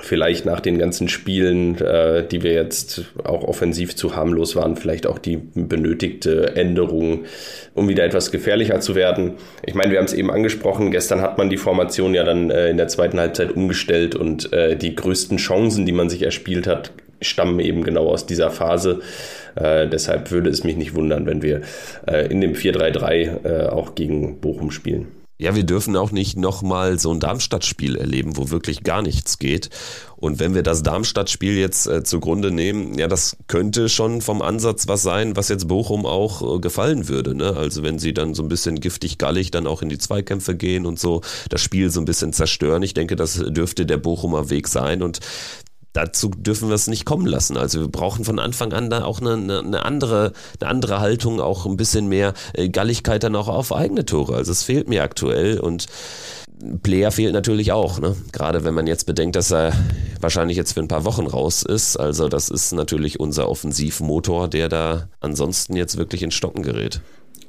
Vielleicht 0.00 0.46
nach 0.46 0.60
den 0.60 0.78
ganzen 0.78 1.08
Spielen, 1.08 1.80
äh, 1.80 2.26
die 2.26 2.42
wir 2.42 2.52
jetzt 2.52 3.02
auch 3.24 3.42
offensiv 3.44 3.96
zu 3.96 4.14
harmlos 4.14 4.56
waren, 4.56 4.76
vielleicht 4.76 5.06
auch 5.06 5.18
die 5.18 5.38
benötigte 5.54 6.56
Änderung, 6.56 7.24
um 7.74 7.88
wieder 7.88 8.04
etwas 8.04 8.30
gefährlicher 8.30 8.80
zu 8.80 8.94
werden. 8.94 9.34
Ich 9.66 9.74
meine, 9.74 9.90
wir 9.90 9.98
haben 9.98 10.06
es 10.06 10.14
eben 10.14 10.30
angesprochen, 10.30 10.90
gestern 10.90 11.20
hat 11.20 11.38
man 11.38 11.50
die 11.50 11.56
Formation 11.56 12.14
ja 12.14 12.24
dann 12.24 12.50
äh, 12.50 12.70
in 12.70 12.76
der 12.76 12.88
zweiten 12.88 13.18
Halbzeit 13.18 13.52
umgestellt 13.52 14.14
und 14.14 14.52
äh, 14.52 14.76
die 14.76 14.94
größten 14.94 15.38
Chancen, 15.38 15.86
die 15.86 15.92
man 15.92 16.08
sich 16.08 16.22
erspielt 16.22 16.66
hat, 16.66 16.92
stammen 17.20 17.58
eben 17.60 17.82
genau 17.82 18.06
aus 18.08 18.26
dieser 18.26 18.50
Phase. 18.50 19.00
Äh, 19.56 19.88
deshalb 19.88 20.30
würde 20.30 20.50
es 20.50 20.62
mich 20.62 20.76
nicht 20.76 20.94
wundern, 20.94 21.26
wenn 21.26 21.42
wir 21.42 21.62
äh, 22.06 22.30
in 22.30 22.40
dem 22.40 22.54
4-3-3 22.54 23.44
äh, 23.44 23.66
auch 23.66 23.94
gegen 23.94 24.40
Bochum 24.40 24.70
spielen. 24.70 25.17
Ja, 25.40 25.54
wir 25.54 25.62
dürfen 25.62 25.96
auch 25.96 26.10
nicht 26.10 26.36
nochmal 26.36 26.98
so 26.98 27.12
ein 27.12 27.20
Darmstadt-Spiel 27.20 27.96
erleben, 27.96 28.36
wo 28.36 28.50
wirklich 28.50 28.82
gar 28.82 29.02
nichts 29.02 29.38
geht. 29.38 29.70
Und 30.16 30.40
wenn 30.40 30.56
wir 30.56 30.64
das 30.64 30.82
Darmstadt-Spiel 30.82 31.56
jetzt 31.56 31.86
äh, 31.86 32.02
zugrunde 32.02 32.50
nehmen, 32.50 32.98
ja, 32.98 33.06
das 33.06 33.36
könnte 33.46 33.88
schon 33.88 34.20
vom 34.20 34.42
Ansatz 34.42 34.88
was 34.88 35.02
sein, 35.02 35.36
was 35.36 35.48
jetzt 35.48 35.68
Bochum 35.68 36.06
auch 36.06 36.56
äh, 36.56 36.58
gefallen 36.58 37.06
würde. 37.06 37.36
Ne? 37.36 37.54
Also 37.56 37.84
wenn 37.84 38.00
sie 38.00 38.12
dann 38.12 38.34
so 38.34 38.42
ein 38.42 38.48
bisschen 38.48 38.80
giftig-gallig 38.80 39.52
dann 39.52 39.68
auch 39.68 39.80
in 39.80 39.88
die 39.88 39.98
Zweikämpfe 39.98 40.56
gehen 40.56 40.86
und 40.86 40.98
so 40.98 41.20
das 41.50 41.60
Spiel 41.60 41.90
so 41.90 42.00
ein 42.00 42.04
bisschen 42.04 42.32
zerstören. 42.32 42.82
Ich 42.82 42.94
denke, 42.94 43.14
das 43.14 43.34
dürfte 43.34 43.86
der 43.86 43.98
Bochumer 43.98 44.50
Weg 44.50 44.66
sein. 44.66 45.02
Und 45.02 45.20
dazu 45.92 46.30
dürfen 46.30 46.68
wir 46.68 46.74
es 46.74 46.86
nicht 46.86 47.04
kommen 47.04 47.26
lassen. 47.26 47.56
Also 47.56 47.80
wir 47.80 47.88
brauchen 47.88 48.24
von 48.24 48.38
Anfang 48.38 48.72
an 48.72 48.90
da 48.90 49.04
auch 49.04 49.20
eine, 49.20 49.34
eine, 49.58 49.84
andere, 49.84 50.32
eine 50.60 50.70
andere 50.70 51.00
Haltung, 51.00 51.40
auch 51.40 51.66
ein 51.66 51.76
bisschen 51.76 52.08
mehr 52.08 52.34
äh, 52.54 52.68
Galligkeit 52.68 53.22
dann 53.22 53.36
auch 53.36 53.48
auf 53.48 53.74
eigene 53.74 54.04
Tore. 54.04 54.36
Also 54.36 54.52
es 54.52 54.62
fehlt 54.62 54.88
mir 54.88 55.02
aktuell 55.02 55.58
und 55.58 55.86
Player 56.82 57.12
fehlt 57.12 57.32
natürlich 57.32 57.70
auch, 57.70 58.00
ne? 58.00 58.16
Gerade 58.32 58.64
wenn 58.64 58.74
man 58.74 58.88
jetzt 58.88 59.06
bedenkt, 59.06 59.36
dass 59.36 59.52
er 59.52 59.72
wahrscheinlich 60.20 60.56
jetzt 60.56 60.72
für 60.72 60.80
ein 60.80 60.88
paar 60.88 61.04
Wochen 61.04 61.26
raus 61.26 61.62
ist. 61.62 61.96
Also 61.96 62.28
das 62.28 62.48
ist 62.48 62.72
natürlich 62.72 63.20
unser 63.20 63.48
Offensivmotor, 63.48 64.48
der 64.48 64.68
da 64.68 65.08
ansonsten 65.20 65.76
jetzt 65.76 65.98
wirklich 65.98 66.22
in 66.22 66.32
Stocken 66.32 66.62
gerät. 66.62 67.00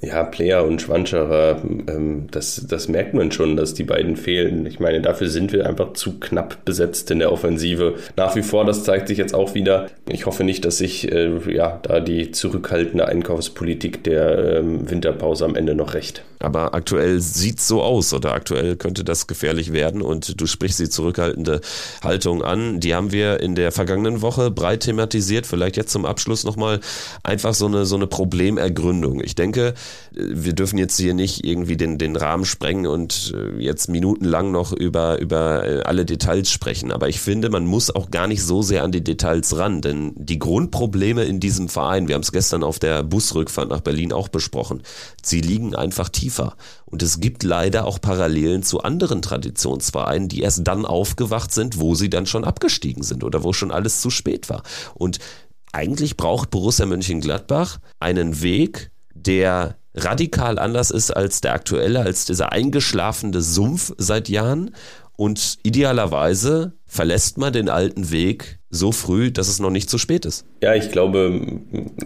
Ja, 0.01 0.23
Player 0.23 0.65
und 0.65 0.81
Schwanscherer, 0.81 1.61
ähm, 1.63 2.27
das, 2.31 2.65
das 2.67 2.87
merkt 2.87 3.13
man 3.13 3.33
schon, 3.33 3.57
dass 3.57 3.73
die 3.73 3.83
beiden 3.83 4.15
fehlen. 4.15 4.65
Ich 4.65 4.79
meine, 4.79 5.01
dafür 5.01 5.27
sind 5.27 5.51
wir 5.51 5.67
einfach 5.67 5.91
zu 5.93 6.19
knapp 6.19 6.63
besetzt 6.63 7.11
in 7.11 7.19
der 7.19 7.33
Offensive. 7.33 7.95
Nach 8.15 8.33
wie 8.35 8.41
vor, 8.41 8.63
das 8.63 8.85
zeigt 8.85 9.09
sich 9.09 9.17
jetzt 9.17 9.35
auch 9.35 9.55
wieder. 9.55 9.87
Ich 10.07 10.25
hoffe 10.25 10.45
nicht, 10.45 10.63
dass 10.63 10.77
sich 10.77 11.11
äh, 11.11 11.31
ja, 11.53 11.79
da 11.81 11.99
die 11.99 12.31
zurückhaltende 12.31 13.07
Einkaufspolitik 13.07 14.03
der 14.05 14.59
ähm, 14.59 14.89
Winterpause 14.89 15.43
am 15.43 15.55
Ende 15.55 15.75
noch 15.75 15.93
recht. 15.93 16.23
Aber 16.39 16.73
aktuell 16.73 17.19
sieht 17.19 17.59
es 17.59 17.67
so 17.67 17.83
aus 17.83 18.13
oder 18.13 18.31
aktuell 18.33 18.77
könnte 18.77 19.03
das 19.03 19.27
gefährlich 19.27 19.73
werden 19.73 20.01
und 20.01 20.39
du 20.39 20.45
sprichst 20.45 20.79
die 20.79 20.87
zurückhaltende 20.87 21.59
Haltung 22.01 22.41
an. 22.43 22.79
Die 22.79 22.95
haben 22.95 23.11
wir 23.11 23.41
in 23.41 23.55
der 23.55 23.73
vergangenen 23.73 24.21
Woche 24.21 24.49
breit 24.49 24.81
thematisiert. 24.81 25.45
Vielleicht 25.45 25.75
jetzt 25.75 25.91
zum 25.91 26.05
Abschluss 26.05 26.45
nochmal 26.45 26.79
einfach 27.23 27.53
so 27.53 27.65
eine, 27.65 27.85
so 27.85 27.97
eine 27.97 28.07
Problemergründung. 28.07 29.21
Ich 29.21 29.35
denke, 29.35 29.73
wir 30.11 30.53
dürfen 30.53 30.77
jetzt 30.77 30.97
hier 30.97 31.13
nicht 31.13 31.45
irgendwie 31.45 31.77
den, 31.77 31.97
den 31.97 32.15
Rahmen 32.15 32.45
sprengen 32.45 32.87
und 32.87 33.33
äh, 33.35 33.61
jetzt 33.61 33.89
minutenlang 33.89 34.51
noch 34.51 34.71
über, 34.71 35.19
über 35.19 35.67
äh, 35.67 35.81
alle 35.81 36.05
Details 36.05 36.49
sprechen. 36.49 36.91
Aber 36.91 37.09
ich 37.09 37.19
finde, 37.19 37.49
man 37.49 37.65
muss 37.65 37.93
auch 37.93 38.11
gar 38.11 38.27
nicht 38.27 38.43
so 38.43 38.61
sehr 38.61 38.83
an 38.83 38.91
die 38.91 39.03
Details 39.03 39.57
ran, 39.57 39.81
denn 39.81 40.13
die 40.15 40.39
Grundprobleme 40.39 41.25
in 41.25 41.39
diesem 41.39 41.67
Verein, 41.69 42.07
wir 42.07 42.15
haben 42.15 42.21
es 42.21 42.31
gestern 42.31 42.63
auf 42.63 42.79
der 42.79 43.03
Busrückfahrt 43.03 43.69
nach 43.69 43.81
Berlin 43.81 44.13
auch 44.13 44.29
besprochen, 44.29 44.83
sie 45.21 45.41
liegen 45.41 45.75
einfach 45.75 46.09
tief 46.09 46.29
tiefer. 46.29 46.55
Und 46.85 47.03
es 47.03 47.19
gibt 47.19 47.43
leider 47.43 47.85
auch 47.85 47.99
Parallelen 48.01 48.63
zu 48.63 48.81
anderen 48.81 49.21
Traditionsvereinen, 49.21 50.29
die 50.29 50.41
erst 50.41 50.67
dann 50.67 50.85
aufgewacht 50.85 51.53
sind, 51.53 51.79
wo 51.79 51.95
sie 51.95 52.09
dann 52.09 52.25
schon 52.25 52.43
abgestiegen 52.43 53.03
sind 53.03 53.23
oder 53.23 53.43
wo 53.43 53.53
schon 53.53 53.71
alles 53.71 54.01
zu 54.01 54.09
spät 54.09 54.49
war. 54.49 54.63
Und 54.93 55.19
eigentlich 55.71 56.17
braucht 56.17 56.49
Borussia 56.49 56.85
Mönchengladbach 56.85 57.79
einen 57.99 58.41
Weg, 58.41 58.91
der 59.25 59.75
radikal 59.95 60.59
anders 60.59 60.91
ist 60.91 61.11
als 61.11 61.41
der 61.41 61.53
aktuelle, 61.53 62.01
als 62.01 62.25
dieser 62.25 62.51
eingeschlafene 62.51 63.41
Sumpf 63.41 63.93
seit 63.97 64.29
Jahren. 64.29 64.71
Und 65.15 65.57
idealerweise 65.63 66.73
verlässt 66.85 67.37
man 67.37 67.51
den 67.51 67.67
alten 67.67 68.09
Weg 68.09 68.59
so 68.69 68.91
früh, 68.91 69.31
dass 69.31 69.49
es 69.49 69.59
noch 69.59 69.69
nicht 69.69 69.89
zu 69.89 69.97
spät 69.97 70.25
ist. 70.25 70.45
Ja, 70.61 70.75
ich 70.75 70.91
glaube, 70.91 71.41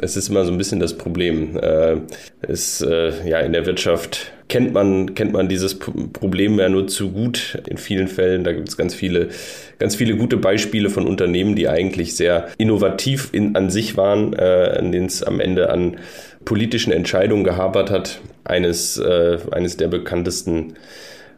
es 0.01 0.17
ist 0.17 0.29
immer 0.29 0.45
so 0.45 0.51
ein 0.51 0.57
bisschen 0.57 0.79
das 0.79 0.97
Problem. 0.97 1.55
Äh, 1.57 1.97
es, 2.41 2.81
äh, 2.81 3.29
ja, 3.29 3.39
in 3.41 3.53
der 3.53 3.65
Wirtschaft 3.65 4.31
kennt 4.47 4.73
man, 4.73 5.13
kennt 5.13 5.33
man 5.33 5.49
dieses 5.49 5.77
Problem 5.77 6.57
ja 6.57 6.69
nur 6.69 6.87
zu 6.87 7.11
gut 7.11 7.61
in 7.67 7.77
vielen 7.77 8.07
Fällen. 8.07 8.43
Da 8.43 8.53
gibt 8.53 8.69
es 8.69 8.77
ganz 8.77 8.95
viele, 8.95 9.29
ganz 9.77 9.95
viele 9.95 10.15
gute 10.15 10.37
Beispiele 10.37 10.89
von 10.89 11.05
Unternehmen, 11.05 11.55
die 11.55 11.67
eigentlich 11.67 12.15
sehr 12.15 12.47
innovativ 12.57 13.29
in, 13.31 13.55
an 13.55 13.69
sich 13.69 13.97
waren, 13.97 14.33
äh, 14.33 14.75
an 14.79 14.91
denen 14.91 15.07
es 15.07 15.21
am 15.21 15.39
Ende 15.39 15.69
an 15.69 15.97
politischen 16.45 16.91
Entscheidungen 16.91 17.43
gehabert 17.43 17.89
hat. 17.89 18.19
Eines, 18.43 18.97
äh, 18.97 19.37
eines 19.51 19.77
der 19.77 19.87
bekanntesten 19.87 20.75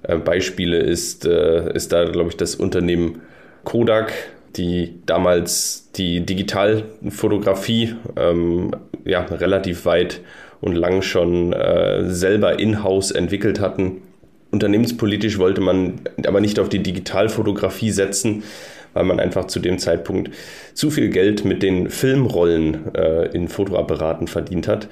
äh, 0.03 0.17
Beispiele 0.17 0.77
ist, 0.79 1.25
äh, 1.25 1.73
ist 1.73 1.91
da, 1.91 2.05
glaube 2.05 2.29
ich, 2.29 2.37
das 2.37 2.55
Unternehmen 2.55 3.21
Kodak, 3.63 4.13
die 4.55 4.95
damals 5.05 5.91
die 5.95 6.25
Digitalfotografie 6.25 7.95
ähm, 8.15 8.71
ja, 9.03 9.21
relativ 9.21 9.85
weit 9.85 10.21
und 10.61 10.73
lang 10.75 11.01
schon 11.01 11.53
äh, 11.53 12.09
selber 12.09 12.59
in-house 12.59 13.11
entwickelt 13.11 13.59
hatten. 13.59 14.01
Unternehmenspolitisch 14.51 15.37
wollte 15.37 15.61
man 15.61 15.99
aber 16.25 16.39
nicht 16.39 16.59
auf 16.59 16.69
die 16.69 16.81
Digitalfotografie 16.81 17.91
setzen, 17.91 18.43
weil 18.95 19.03
man 19.03 19.19
einfach 19.19 19.45
zu 19.45 19.59
dem 19.59 19.77
Zeitpunkt 19.77 20.31
zu 20.73 20.89
viel 20.89 21.09
Geld 21.09 21.45
mit 21.45 21.61
den 21.61 21.89
Filmrollen 21.89 22.95
äh, 22.95 23.27
in 23.27 23.47
Fotoapparaten 23.47 24.27
verdient 24.27 24.67
hat. 24.67 24.87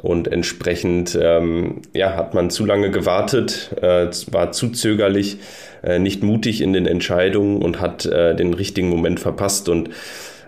Und 0.00 0.28
entsprechend 0.30 1.18
ähm, 1.20 1.82
ja, 1.92 2.14
hat 2.14 2.32
man 2.32 2.50
zu 2.50 2.64
lange 2.64 2.92
gewartet, 2.92 3.70
äh, 3.82 4.06
war 4.30 4.52
zu 4.52 4.68
zögerlich, 4.68 5.38
äh, 5.82 5.98
nicht 5.98 6.22
mutig 6.22 6.60
in 6.60 6.72
den 6.72 6.86
Entscheidungen 6.86 7.60
und 7.62 7.80
hat 7.80 8.06
äh, 8.06 8.36
den 8.36 8.54
richtigen 8.54 8.90
Moment 8.90 9.18
verpasst. 9.18 9.68
Und 9.68 9.90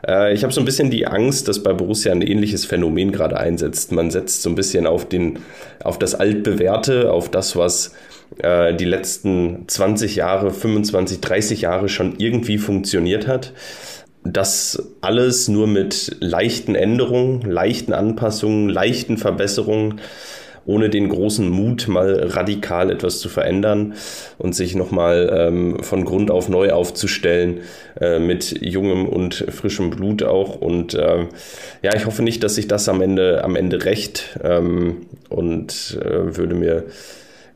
äh, 0.06 0.32
ich 0.32 0.44
habe 0.44 0.52
so 0.52 0.60
ein 0.60 0.64
bisschen 0.64 0.90
die 0.90 1.06
Angst, 1.06 1.48
dass 1.48 1.64
bei 1.64 1.72
Borussia 1.72 2.12
ein 2.12 2.22
ähnliches 2.22 2.64
Phänomen 2.64 3.10
gerade 3.10 3.38
einsetzt. 3.38 3.90
Man 3.90 4.12
setzt 4.12 4.42
so 4.42 4.50
ein 4.50 4.54
bisschen 4.54 4.86
auf, 4.86 5.08
den, 5.08 5.40
auf 5.82 5.98
das 5.98 6.14
Altbewährte, 6.14 7.10
auf 7.10 7.28
das, 7.28 7.56
was 7.56 7.92
äh, 8.38 8.74
die 8.74 8.84
letzten 8.84 9.64
20 9.66 10.16
Jahre, 10.16 10.50
25, 10.50 11.20
30 11.20 11.60
Jahre 11.62 11.88
schon 11.88 12.14
irgendwie 12.18 12.58
funktioniert 12.58 13.26
hat 13.26 13.52
das 14.22 14.90
alles 15.00 15.48
nur 15.48 15.66
mit 15.66 16.16
leichten 16.20 16.74
Änderungen, 16.74 17.42
leichten 17.42 17.92
Anpassungen, 17.92 18.68
leichten 18.68 19.16
Verbesserungen, 19.16 20.00
ohne 20.66 20.90
den 20.90 21.08
großen 21.08 21.48
Mut, 21.48 21.88
mal 21.88 22.28
radikal 22.28 22.90
etwas 22.90 23.18
zu 23.18 23.30
verändern 23.30 23.94
und 24.36 24.54
sich 24.54 24.74
nochmal 24.74 25.34
ähm, 25.34 25.82
von 25.82 26.04
Grund 26.04 26.30
auf 26.30 26.50
neu 26.50 26.70
aufzustellen, 26.70 27.60
äh, 27.98 28.18
mit 28.18 28.60
jungem 28.60 29.08
und 29.08 29.34
frischem 29.48 29.88
Blut 29.88 30.22
auch. 30.22 30.56
Und 30.56 30.92
äh, 30.94 31.26
ja, 31.82 31.94
ich 31.96 32.04
hoffe 32.04 32.22
nicht, 32.22 32.44
dass 32.44 32.56
sich 32.56 32.68
das 32.68 32.90
am 32.90 33.00
Ende, 33.00 33.42
am 33.42 33.56
Ende 33.56 33.84
rächt 33.86 34.38
ähm, 34.44 35.06
und 35.30 35.98
äh, 36.04 36.36
würde 36.36 36.54
mir, 36.54 36.84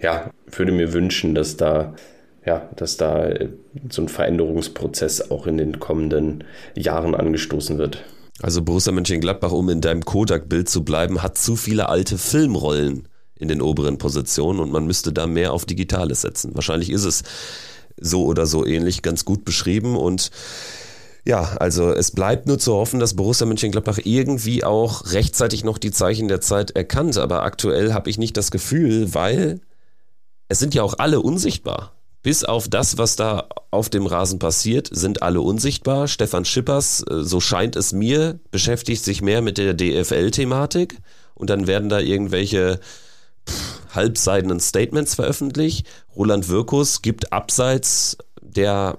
ja, 0.04 0.30
würde 0.50 0.70
mir 0.70 0.92
wünschen, 0.92 1.34
dass 1.34 1.56
da 1.56 1.94
ja, 2.46 2.68
dass 2.76 2.98
da 2.98 3.24
äh, 3.24 3.48
so 3.88 4.02
ein 4.02 4.08
Veränderungsprozess 4.08 5.30
auch 5.30 5.46
in 5.46 5.56
den 5.56 5.80
kommenden 5.80 6.44
Jahren 6.74 7.14
angestoßen 7.14 7.78
wird. 7.78 8.04
Also 8.42 8.60
Borussia 8.60 8.92
Mönchengladbach, 8.92 9.52
um 9.52 9.70
in 9.70 9.80
deinem 9.80 10.04
Kodak-Bild 10.04 10.68
zu 10.68 10.84
bleiben, 10.84 11.22
hat 11.22 11.38
zu 11.38 11.56
viele 11.56 11.88
alte 11.88 12.18
Filmrollen 12.18 13.08
in 13.38 13.48
den 13.48 13.62
oberen 13.62 13.96
Positionen 13.96 14.60
und 14.60 14.70
man 14.70 14.86
müsste 14.86 15.10
da 15.10 15.26
mehr 15.26 15.54
auf 15.54 15.64
Digitales 15.64 16.20
setzen. 16.20 16.54
Wahrscheinlich 16.54 16.90
ist 16.90 17.04
es 17.04 17.22
so 17.98 18.26
oder 18.26 18.44
so 18.44 18.66
ähnlich 18.66 19.00
ganz 19.00 19.24
gut 19.24 19.46
beschrieben 19.46 19.96
und 19.96 20.30
ja, 21.24 21.56
also 21.58 21.90
es 21.92 22.10
bleibt 22.10 22.46
nur 22.46 22.58
zu 22.58 22.74
hoffen, 22.74 23.00
dass 23.00 23.14
Borussia 23.14 23.46
Mönchengladbach 23.46 24.00
irgendwie 24.04 24.64
auch 24.64 25.12
rechtzeitig 25.12 25.64
noch 25.64 25.78
die 25.78 25.92
Zeichen 25.92 26.28
der 26.28 26.42
Zeit 26.42 26.72
erkannt. 26.72 27.16
Aber 27.16 27.44
aktuell 27.44 27.94
habe 27.94 28.10
ich 28.10 28.18
nicht 28.18 28.36
das 28.36 28.50
Gefühl, 28.50 29.14
weil 29.14 29.60
es 30.54 30.60
sind 30.60 30.72
ja 30.72 30.84
auch 30.84 30.94
alle 30.98 31.20
unsichtbar. 31.20 31.96
Bis 32.22 32.44
auf 32.44 32.68
das, 32.68 32.96
was 32.96 33.16
da 33.16 33.48
auf 33.72 33.88
dem 33.88 34.06
Rasen 34.06 34.38
passiert, 34.38 34.88
sind 34.88 35.20
alle 35.20 35.40
unsichtbar. 35.40 36.06
Stefan 36.06 36.44
Schippers, 36.44 37.04
äh, 37.10 37.24
so 37.24 37.40
scheint 37.40 37.74
es 37.74 37.92
mir, 37.92 38.38
beschäftigt 38.52 39.02
sich 39.02 39.20
mehr 39.20 39.42
mit 39.42 39.58
der 39.58 39.74
DFL-Thematik 39.74 41.00
und 41.34 41.50
dann 41.50 41.66
werden 41.66 41.88
da 41.88 41.98
irgendwelche 41.98 42.78
halbseidenen 43.96 44.60
Statements 44.60 45.16
veröffentlicht. 45.16 45.88
Roland 46.14 46.48
Wirkus 46.48 47.02
gibt 47.02 47.32
abseits 47.32 48.16
der 48.40 48.98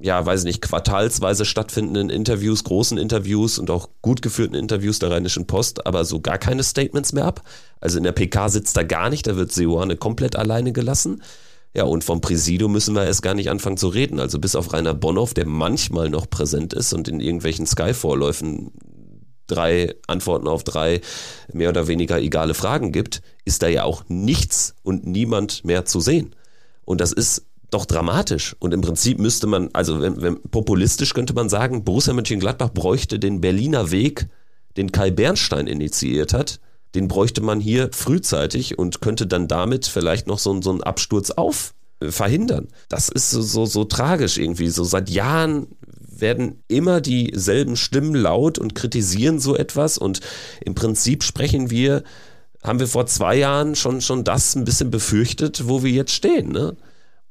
ja, 0.00 0.24
weiß 0.24 0.44
nicht, 0.44 0.62
quartalsweise 0.62 1.44
stattfindenden 1.44 2.08
Interviews, 2.08 2.64
großen 2.64 2.96
Interviews 2.96 3.58
und 3.58 3.70
auch 3.70 3.90
gut 4.00 4.22
geführten 4.22 4.54
Interviews 4.54 4.98
der 4.98 5.10
Rheinischen 5.10 5.46
Post, 5.46 5.86
aber 5.86 6.04
so 6.04 6.20
gar 6.20 6.38
keine 6.38 6.62
Statements 6.62 7.12
mehr 7.12 7.26
ab. 7.26 7.42
Also 7.80 7.98
in 7.98 8.04
der 8.04 8.12
PK 8.12 8.48
sitzt 8.48 8.76
er 8.76 8.84
gar 8.84 9.10
nicht, 9.10 9.26
da 9.26 9.36
wird 9.36 9.52
Seoane 9.52 9.96
komplett 9.96 10.36
alleine 10.36 10.72
gelassen. 10.72 11.22
Ja, 11.74 11.84
und 11.84 12.02
vom 12.02 12.20
Präsidium 12.20 12.72
müssen 12.72 12.94
wir 12.94 13.04
erst 13.04 13.22
gar 13.22 13.34
nicht 13.34 13.50
anfangen 13.50 13.76
zu 13.76 13.88
reden. 13.88 14.18
Also 14.18 14.38
bis 14.40 14.56
auf 14.56 14.72
Rainer 14.72 14.94
Bonhoff, 14.94 15.34
der 15.34 15.46
manchmal 15.46 16.08
noch 16.08 16.28
präsent 16.28 16.72
ist 16.72 16.92
und 16.92 17.06
in 17.06 17.20
irgendwelchen 17.20 17.66
Sky-Vorläufen 17.66 18.72
drei 19.46 19.94
Antworten 20.06 20.48
auf 20.48 20.64
drei 20.64 21.00
mehr 21.52 21.68
oder 21.68 21.88
weniger 21.88 22.18
egale 22.18 22.54
Fragen 22.54 22.90
gibt, 22.92 23.22
ist 23.44 23.62
da 23.62 23.68
ja 23.68 23.84
auch 23.84 24.04
nichts 24.08 24.74
und 24.82 25.06
niemand 25.06 25.64
mehr 25.64 25.84
zu 25.84 26.00
sehen. 26.00 26.34
Und 26.84 27.00
das 27.00 27.12
ist 27.12 27.46
doch 27.70 27.86
dramatisch. 27.86 28.56
Und 28.58 28.74
im 28.74 28.80
Prinzip 28.80 29.18
müsste 29.18 29.46
man, 29.46 29.70
also 29.72 30.00
wenn, 30.00 30.20
wenn, 30.20 30.42
populistisch 30.42 31.14
könnte 31.14 31.34
man 31.34 31.48
sagen, 31.48 31.84
Borussia 31.84 32.12
Mönchengladbach 32.12 32.70
bräuchte 32.70 33.18
den 33.18 33.40
Berliner 33.40 33.90
Weg, 33.90 34.28
den 34.76 34.92
Kai 34.92 35.10
Bernstein 35.10 35.66
initiiert 35.66 36.32
hat, 36.32 36.60
den 36.94 37.08
bräuchte 37.08 37.40
man 37.40 37.60
hier 37.60 37.90
frühzeitig 37.92 38.78
und 38.78 39.00
könnte 39.00 39.26
dann 39.26 39.48
damit 39.48 39.86
vielleicht 39.86 40.26
noch 40.26 40.38
so, 40.38 40.60
so 40.60 40.70
einen 40.70 40.82
Absturz 40.82 41.30
auf 41.30 41.74
äh, 42.00 42.10
verhindern. 42.10 42.68
Das 42.88 43.08
ist 43.08 43.30
so, 43.30 43.42
so, 43.42 43.66
so 43.66 43.84
tragisch 43.84 44.38
irgendwie. 44.38 44.68
So 44.68 44.84
seit 44.84 45.08
Jahren 45.10 45.68
werden 46.20 46.62
immer 46.68 47.00
dieselben 47.00 47.76
Stimmen 47.76 48.14
laut 48.14 48.58
und 48.58 48.74
kritisieren 48.74 49.38
so 49.38 49.56
etwas 49.56 49.96
und 49.96 50.20
im 50.64 50.74
Prinzip 50.74 51.22
sprechen 51.22 51.70
wir, 51.70 52.02
haben 52.62 52.78
wir 52.78 52.88
vor 52.88 53.06
zwei 53.06 53.36
Jahren 53.36 53.74
schon, 53.74 54.00
schon 54.00 54.24
das 54.24 54.54
ein 54.54 54.64
bisschen 54.64 54.90
befürchtet, 54.90 55.66
wo 55.66 55.82
wir 55.82 55.90
jetzt 55.90 56.12
stehen. 56.12 56.50
Ne? 56.50 56.76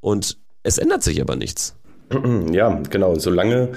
Und 0.01 0.38
es 0.63 0.77
ändert 0.77 1.03
sich 1.03 1.21
aber 1.21 1.35
nichts. 1.35 1.75
Ja, 2.51 2.81
genau. 2.89 3.15
Solange 3.15 3.69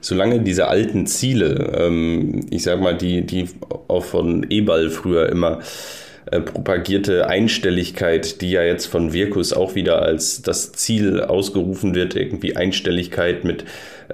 solange 0.00 0.40
diese 0.40 0.68
alten 0.68 1.06
Ziele, 1.06 1.72
ähm, 1.76 2.46
ich 2.50 2.62
sag 2.62 2.80
mal, 2.80 2.96
die, 2.96 3.26
die 3.26 3.48
auch 3.88 4.04
von 4.04 4.46
Ebal 4.50 4.90
früher 4.90 5.28
immer 5.28 5.60
äh, 6.30 6.40
propagierte 6.40 7.28
Einstelligkeit, 7.28 8.40
die 8.40 8.50
ja 8.52 8.62
jetzt 8.62 8.86
von 8.86 9.12
Wirkus 9.12 9.52
auch 9.52 9.74
wieder 9.74 10.02
als 10.02 10.42
das 10.42 10.72
Ziel 10.72 11.20
ausgerufen 11.20 11.94
wird, 11.94 12.16
irgendwie 12.16 12.56
Einstelligkeit 12.56 13.44
mit 13.44 13.64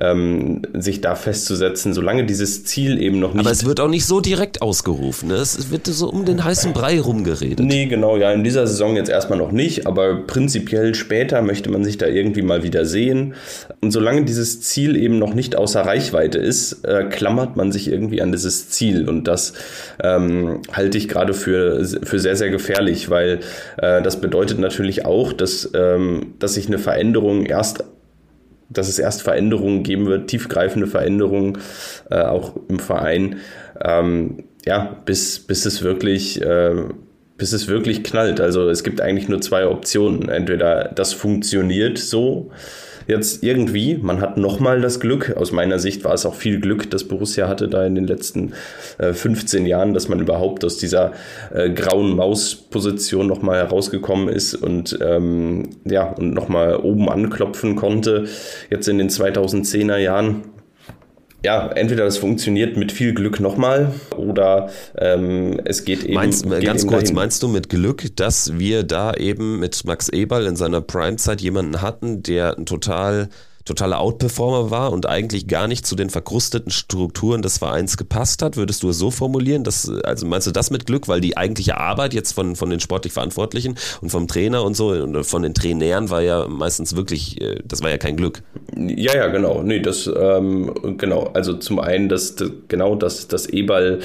ähm, 0.01 0.63
sich 0.75 1.01
da 1.01 1.15
festzusetzen, 1.15 1.95
solange 1.95 2.25
dieses 2.25 2.65
Ziel 2.65 3.01
eben 3.01 3.19
noch 3.19 3.33
nicht. 3.35 3.41
Aber 3.41 3.51
es 3.51 3.65
wird 3.65 3.81
auch 3.81 3.89
nicht 3.89 4.07
so 4.07 4.21
direkt 4.21 4.63
ausgerufen. 4.63 5.29
Ne? 5.29 5.35
Es 5.37 5.71
wird 5.71 5.87
so 5.87 6.11
um 6.11 6.25
den 6.25 6.45
heißen 6.45 6.73
Brei 6.73 7.01
rumgeredet. 7.01 7.61
Nee, 7.61 7.87
genau, 7.87 8.17
ja, 8.17 8.33
in 8.33 8.45
dieser 8.45 8.67
Saison 8.67 8.97
jetzt 8.97 9.09
erstmal 9.09 9.39
noch 9.39 9.53
nicht, 9.53 9.87
aber 9.87 10.27
prinzipiell 10.27 10.95
später 10.95 11.43
möchte 11.43 11.71
man 11.71 11.85
sich 11.85 11.99
da 11.99 12.07
irgendwie 12.07 12.43
mal 12.43 12.63
wieder 12.63 12.85
sehen. 12.85 13.35
Und 13.81 13.91
solange 13.91 14.25
dieses 14.25 14.61
Ziel 14.61 14.97
eben 14.97 15.19
noch 15.19 15.35
nicht 15.35 15.57
außer 15.57 15.81
Reichweite 15.83 16.39
ist, 16.39 16.85
äh, 16.85 17.05
klammert 17.05 17.57
man 17.57 17.73
sich 17.73 17.91
irgendwie 17.91 18.23
an 18.23 18.33
dieses 18.33 18.71
Ziel. 18.71 19.09
Und 19.09 19.25
das 19.25 19.55
ähm, 20.03 20.61
halte 20.73 20.99
ich 20.99 21.09
gerade 21.09 21.35
für, 21.35 21.85
für 22.03 22.19
sehr, 22.19 22.37
sehr 22.37 22.51
gefährlich, 22.51 23.11
weil 23.11 23.41
äh, 23.79 24.03
das 24.03 24.21
bedeutet 24.21 24.59
natürlich 24.59 25.05
auch, 25.05 25.33
dass, 25.33 25.71
ähm, 25.75 26.35
dass 26.39 26.55
sich 26.55 26.67
eine 26.67 26.79
Veränderung 26.79 27.47
erst 27.47 27.85
dass 28.69 28.89
es 28.89 28.99
erst 28.99 29.23
Veränderungen 29.23 29.83
geben 29.83 30.07
wird, 30.07 30.29
tiefgreifende 30.29 30.87
Veränderungen 30.87 31.59
äh, 32.11 32.21
auch 32.21 32.55
im 32.69 32.79
Verein, 32.79 33.37
ähm, 33.83 34.45
ja, 34.65 34.97
bis, 35.05 35.39
bis 35.41 35.65
es 35.67 35.83
wirklich, 35.83 36.41
äh, 36.43 36.75
bis 37.37 37.53
es 37.53 37.69
wirklich 37.69 38.03
knallt. 38.03 38.41
Also 38.41 38.69
es 38.69 38.83
gibt 38.83 39.01
eigentlich 39.01 39.29
nur 39.29 39.41
zwei 39.41 39.67
Optionen. 39.67 40.29
Entweder 40.29 40.91
das 40.95 41.13
funktioniert 41.13 41.99
so, 41.99 42.51
jetzt 43.07 43.43
irgendwie. 43.43 43.97
Man 43.97 44.21
hat 44.21 44.37
nochmal 44.37 44.81
das 44.81 45.01
Glück. 45.01 45.37
Aus 45.37 45.53
meiner 45.53 45.79
Sicht 45.79 46.05
war 46.05 46.15
es 46.15 46.27
auch 46.27 46.35
viel 46.35 46.61
Glück, 46.61 46.91
das 46.91 47.05
Borussia 47.05 47.49
hatte 47.49 47.69
da 47.69 47.85
in 47.87 47.95
den 47.95 48.07
letzten 48.07 48.53
äh, 48.99 49.13
15 49.13 49.67
Jahren, 49.67 49.95
dass 49.95 50.09
man 50.09 50.21
überhaupt 50.21 50.65
aus 50.65 50.79
dieser 50.79 51.13
äh, 51.55 51.71
grauen 51.71 52.17
Maus-Position 52.17 53.27
nochmal 53.27 53.59
herausgekommen 53.59 54.29
ist 54.29 54.55
und 54.55 54.99
ähm, 55.01 55.71
ja, 55.85 56.11
und 56.13 56.35
nochmal 56.35 56.77
oben 56.77 57.09
anklopfen 57.09 57.77
konnte. 57.77 58.27
Jetzt 58.71 58.89
in 58.89 58.99
den 58.99 59.09
2010er 59.09 59.99
Jahren 59.99 60.56
ja, 61.47 61.69
entweder 61.69 62.05
das 62.05 62.19
funktioniert 62.19 62.77
mit 62.77 62.91
viel 62.91 63.15
Glück 63.15 63.39
nochmal 63.39 63.95
oder 64.17 64.69
ähm, 64.99 65.61
es 65.65 65.85
geht 65.85 66.03
eben. 66.03 66.15
Meinst, 66.15 66.43
geht 66.43 66.65
ganz 66.65 66.83
eben 66.83 66.91
kurz, 66.91 67.05
dahin. 67.05 67.15
meinst 67.15 67.41
du 67.41 67.47
mit 67.47 67.69
Glück, 67.69 68.17
dass 68.17 68.59
wir 68.59 68.83
da 68.83 69.15
eben 69.15 69.61
mit 69.61 69.85
Max 69.85 70.09
Eberl 70.09 70.45
in 70.47 70.57
seiner 70.57 70.81
Primezeit 70.81 71.41
jemanden 71.41 71.83
hatten, 71.83 72.25
der 72.25 72.59
ein 72.59 72.67
total 72.67 73.29
totaler 73.67 74.01
Outperformer 74.01 74.71
war 74.71 74.93
und 74.93 75.07
eigentlich 75.07 75.47
gar 75.47 75.69
nicht 75.69 75.87
zu 75.87 75.97
den 75.97 76.09
verkrusteten 76.09 76.71
Strukturen 76.71 77.43
des 77.43 77.59
Vereins 77.59 77.97
gepasst 77.97 78.41
hat? 78.41 78.57
Würdest 78.57 78.83
du 78.83 78.89
es 78.91 78.99
so 78.99 79.11
formulieren? 79.11 79.65
Dass, 79.65 79.91
also 80.05 80.27
meinst 80.27 80.47
du 80.47 80.53
das 80.53 80.71
mit 80.71 80.87
Glück, 80.87 81.09
weil 81.09 81.21
die 81.21 81.37
eigentliche 81.37 81.77
Arbeit 81.77 82.15
jetzt 82.15 82.33
von, 82.33 82.57
von 82.57 82.71
den 82.71 82.81
sportlich 82.81 83.13
Verantwortlichen 83.13 83.77
und 84.01 84.11
vom 84.11 84.29
Trainer 84.29 84.65
und 84.65 84.75
so 84.75 84.89
und 84.89 85.25
von 85.25 85.43
den 85.43 85.53
Trainären 85.53 86.09
war 86.11 86.23
ja 86.23 86.47
meistens 86.49 86.97
wirklich, 86.97 87.41
äh, 87.41 87.61
das 87.65 87.83
war 87.83 87.91
ja 87.91 87.99
kein 87.99 88.17
Glück. 88.17 88.43
Ja, 88.77 89.15
ja, 89.15 89.27
genau. 89.29 89.63
Nee, 89.63 89.81
das, 89.81 90.07
ähm, 90.07 90.73
genau. 90.97 91.31
Also 91.35 91.55
zum 91.55 91.79
einen, 91.79 92.09
dass, 92.09 92.37
dass 92.37 92.51
genau, 92.69 92.95
dass 92.95 93.29
das 93.29 93.49
E-Ball 93.49 94.01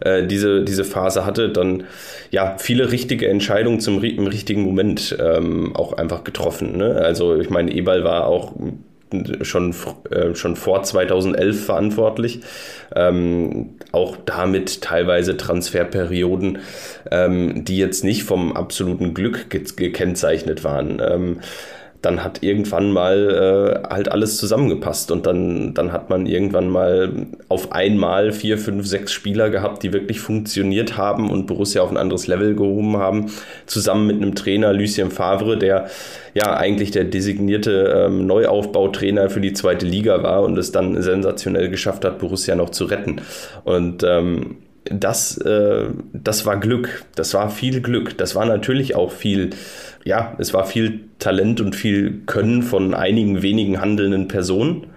äh, 0.00 0.26
diese, 0.26 0.64
diese 0.64 0.84
Phase 0.84 1.24
hatte, 1.24 1.48
dann 1.48 1.84
ja 2.30 2.56
viele 2.58 2.90
richtige 2.90 3.28
Entscheidungen 3.28 3.80
zum 3.80 4.02
im 4.02 4.26
richtigen 4.26 4.62
Moment 4.62 5.16
ähm, 5.20 5.74
auch 5.76 5.92
einfach 5.92 6.24
getroffen. 6.24 6.76
Ne? 6.76 6.96
Also 6.96 7.36
ich 7.36 7.50
meine, 7.50 7.72
Ebal 7.72 8.04
war 8.04 8.26
auch 8.26 8.52
schon, 9.42 9.74
äh, 10.10 10.34
schon 10.34 10.56
vor 10.56 10.82
2011 10.82 11.64
verantwortlich. 11.64 12.40
Ähm, 12.94 13.74
auch 13.92 14.16
damit 14.24 14.82
teilweise 14.82 15.36
Transferperioden, 15.36 16.58
ähm, 17.10 17.64
die 17.64 17.78
jetzt 17.78 18.04
nicht 18.04 18.24
vom 18.24 18.56
absoluten 18.56 19.14
Glück 19.14 19.50
ge 19.50 19.62
gekennzeichnet 19.76 20.64
waren. 20.64 21.00
Ähm, 21.04 21.40
dann 22.02 22.24
hat 22.24 22.42
irgendwann 22.42 22.90
mal 22.90 23.84
äh, 23.86 23.88
halt 23.88 24.10
alles 24.10 24.36
zusammengepasst 24.36 25.12
und 25.12 25.24
dann, 25.24 25.72
dann 25.72 25.92
hat 25.92 26.10
man 26.10 26.26
irgendwann 26.26 26.68
mal 26.68 27.12
auf 27.48 27.70
einmal 27.70 28.32
vier, 28.32 28.58
fünf, 28.58 28.86
sechs 28.86 29.12
Spieler 29.12 29.50
gehabt, 29.50 29.84
die 29.84 29.92
wirklich 29.92 30.20
funktioniert 30.20 30.96
haben 30.96 31.30
und 31.30 31.46
Borussia 31.46 31.80
auf 31.80 31.90
ein 31.90 31.96
anderes 31.96 32.26
Level 32.26 32.56
gehoben 32.56 32.96
haben, 32.96 33.26
zusammen 33.66 34.08
mit 34.08 34.16
einem 34.16 34.34
Trainer, 34.34 34.72
Lucien 34.72 35.12
Favre, 35.12 35.56
der 35.56 35.86
ja 36.34 36.56
eigentlich 36.56 36.90
der 36.90 37.04
designierte 37.04 38.06
ähm, 38.06 38.26
Neuaufbautrainer 38.26 39.30
für 39.30 39.40
die 39.40 39.52
zweite 39.52 39.86
Liga 39.86 40.24
war 40.24 40.42
und 40.42 40.58
es 40.58 40.72
dann 40.72 41.00
sensationell 41.00 41.68
geschafft 41.68 42.04
hat, 42.04 42.18
Borussia 42.18 42.56
noch 42.56 42.70
zu 42.70 42.86
retten. 42.86 43.20
Und 43.64 44.02
ähm, 44.02 44.56
das, 44.84 45.38
äh, 45.38 45.86
das 46.12 46.46
war 46.46 46.58
Glück. 46.58 47.04
Das 47.14 47.34
war 47.34 47.50
viel 47.50 47.80
Glück. 47.80 48.16
Das 48.18 48.34
war 48.34 48.46
natürlich 48.46 48.94
auch 48.94 49.12
viel, 49.12 49.50
ja, 50.04 50.34
es 50.38 50.52
war 50.52 50.64
viel 50.64 51.00
Talent 51.18 51.60
und 51.60 51.76
viel 51.76 52.22
Können 52.26 52.62
von 52.62 52.94
einigen 52.94 53.42
wenigen 53.42 53.80
handelnden 53.80 54.28
Personen. 54.28 54.88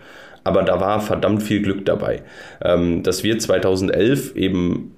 Aber 0.44 0.64
da 0.64 0.80
war 0.80 1.02
verdammt 1.02 1.42
viel 1.44 1.62
Glück 1.62 1.86
dabei. 1.86 2.22
Ähm, 2.64 3.04
dass 3.04 3.24
wir 3.24 3.40
2011 3.40 4.36
eben 4.36 4.95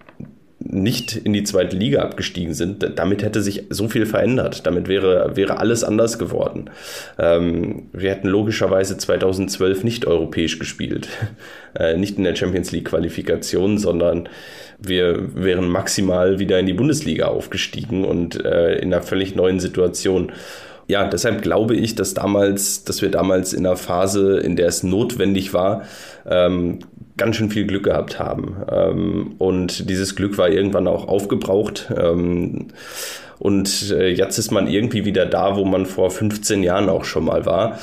nicht 0.69 1.15
in 1.15 1.33
die 1.33 1.43
zweite 1.43 1.75
Liga 1.75 2.01
abgestiegen 2.01 2.53
sind, 2.53 2.93
damit 2.95 3.23
hätte 3.23 3.41
sich 3.41 3.63
so 3.69 3.87
viel 3.87 4.05
verändert. 4.05 4.65
Damit 4.65 4.87
wäre, 4.87 5.35
wäre 5.35 5.59
alles 5.59 5.83
anders 5.83 6.19
geworden. 6.19 6.69
Ähm, 7.17 7.83
wir 7.93 8.11
hätten 8.11 8.27
logischerweise 8.27 8.97
2012 8.97 9.83
nicht 9.83 10.05
europäisch 10.05 10.59
gespielt. 10.59 11.07
Äh, 11.77 11.95
nicht 11.95 12.17
in 12.17 12.23
der 12.23 12.35
Champions 12.35 12.71
League 12.71 12.85
Qualifikation, 12.85 13.77
sondern 13.77 14.29
wir 14.79 15.35
wären 15.35 15.67
maximal 15.67 16.39
wieder 16.39 16.59
in 16.59 16.65
die 16.65 16.73
Bundesliga 16.73 17.27
aufgestiegen 17.27 18.03
und 18.03 18.43
äh, 18.43 18.79
in 18.79 18.91
einer 18.91 19.03
völlig 19.03 19.35
neuen 19.35 19.59
Situation 19.59 20.31
ja, 20.87 21.05
deshalb 21.05 21.41
glaube 21.41 21.75
ich, 21.75 21.95
dass 21.95 22.13
damals, 22.13 22.85
dass 22.85 23.01
wir 23.01 23.11
damals 23.11 23.53
in 23.53 23.65
einer 23.65 23.75
Phase, 23.75 24.37
in 24.37 24.55
der 24.55 24.67
es 24.67 24.83
notwendig 24.83 25.53
war, 25.53 25.83
ähm, 26.25 26.79
ganz 27.17 27.35
schön 27.35 27.49
viel 27.49 27.65
Glück 27.65 27.83
gehabt 27.83 28.19
haben. 28.19 28.57
Ähm, 28.71 29.35
und 29.37 29.89
dieses 29.89 30.15
Glück 30.15 30.37
war 30.37 30.49
irgendwann 30.49 30.87
auch 30.87 31.07
aufgebraucht. 31.07 31.91
Ähm, 31.95 32.67
und 33.39 33.91
äh, 33.91 34.09
jetzt 34.09 34.37
ist 34.37 34.51
man 34.51 34.67
irgendwie 34.67 35.05
wieder 35.05 35.25
da, 35.25 35.55
wo 35.55 35.65
man 35.65 35.85
vor 35.85 36.09
15 36.09 36.63
Jahren 36.63 36.89
auch 36.89 37.05
schon 37.05 37.25
mal 37.25 37.45
war. 37.45 37.79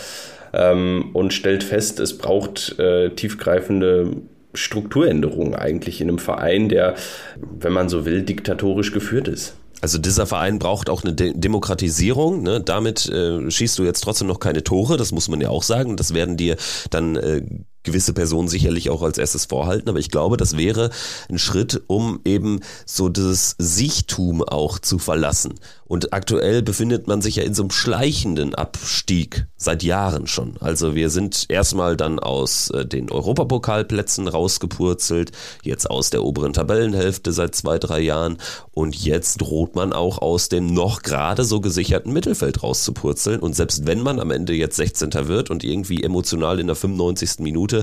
Ähm, 0.53 1.11
und 1.13 1.33
stellt 1.33 1.65
fest, 1.65 2.01
es 2.01 2.17
braucht 2.17 2.79
äh, 2.79 3.11
tiefgreifende 3.11 4.17
Strukturänderungen 4.55 5.55
eigentlich 5.55 6.01
in 6.01 6.09
einem 6.09 6.19
Verein, 6.19 6.69
der, 6.69 6.95
wenn 7.37 7.73
man 7.73 7.89
so 7.89 8.05
will, 8.05 8.23
diktatorisch 8.23 8.93
geführt 8.93 9.29
ist. 9.29 9.57
Also 9.81 9.99
dieser 9.99 10.27
Verein 10.27 10.59
braucht 10.59 10.89
auch 10.89 11.05
eine 11.05 11.13
De 11.13 11.35
Demokratisierung. 11.35 12.43
Ne? 12.43 12.61
Damit 12.61 13.09
äh, 13.09 13.51
schießt 13.51 13.79
du 13.79 13.85
jetzt 13.85 14.01
trotzdem 14.01 14.29
noch 14.29 14.41
keine 14.41 14.65
Tore, 14.65 14.97
das 14.97 15.13
muss 15.13 15.29
man 15.29 15.41
ja 15.41 15.51
auch 15.51 15.63
sagen. 15.63 15.97
Das 15.97 16.15
werden 16.15 16.37
dir 16.37 16.57
dann 16.91 17.17
äh, 17.17 17.43
gewisse 17.85 18.13
Personen 18.13 18.49
sicherlich 18.49 18.91
auch 18.91 19.03
als 19.03 19.19
erstes 19.19 19.45
vorhalten, 19.45 19.89
aber 19.89 19.99
ich 19.99 20.11
glaube, 20.11 20.37
das 20.37 20.57
wäre 20.57 20.91
ein 21.29 21.39
Schritt, 21.39 21.83
um 21.87 22.21
eben 22.25 22.61
so 22.87 23.09
das 23.09 23.55
Sichtum 23.59 24.43
auch 24.43 24.79
zu 24.79 24.99
verlassen. 24.99 25.55
Und 25.87 26.13
aktuell 26.15 26.63
befindet 26.63 27.07
man 27.07 27.21
sich 27.21 27.37
ja 27.37 27.43
in 27.43 27.55
so 27.55 27.63
einem 27.63 27.71
schleichenden 27.71 28.55
Abstieg 28.55 29.47
seit 29.57 29.83
Jahren 29.83 30.27
schon. 30.27 30.57
Also 30.61 30.95
wir 30.95 31.11
sind 31.11 31.47
erstmal 31.49 31.97
dann 31.97 32.19
aus 32.19 32.71
äh, 32.71 32.87
den 32.87 33.11
Europapokalplätzen 33.11 34.27
rausgepurzelt, 34.27 35.33
jetzt 35.63 35.91
aus 35.91 36.11
der 36.11 36.25
oberen 36.25 36.55
Tabellenhälfte 36.55 37.33
seit 37.33 37.55
zwei, 37.55 37.79
drei 37.79 38.01
Jahren 38.01 38.39
und 38.73 38.97
jetzt 38.97 39.41
droht 39.41 39.77
man 39.77 39.93
auch 39.93 40.19
aus 40.19 40.49
dem 40.49 40.73
noch 40.73 41.03
gerade 41.03 41.45
so 41.45 41.61
gesicherten 41.61 42.13
Mittelfeld 42.13 42.63
rauszupurzeln. 42.63 43.41
Und 43.41 43.55
selbst 43.55 43.87
wenn 43.87 44.01
man 44.01 44.21
am 44.21 44.31
Ende 44.31 44.55
jetzt 44.55 44.77
16. 44.77 45.29
wird 45.29 45.51
und 45.51 45.65
irgendwie 45.65 46.03
emotional 46.03 46.61
in 46.61 46.67
der 46.67 46.77
95. 46.77 47.41
Minute 47.41 47.74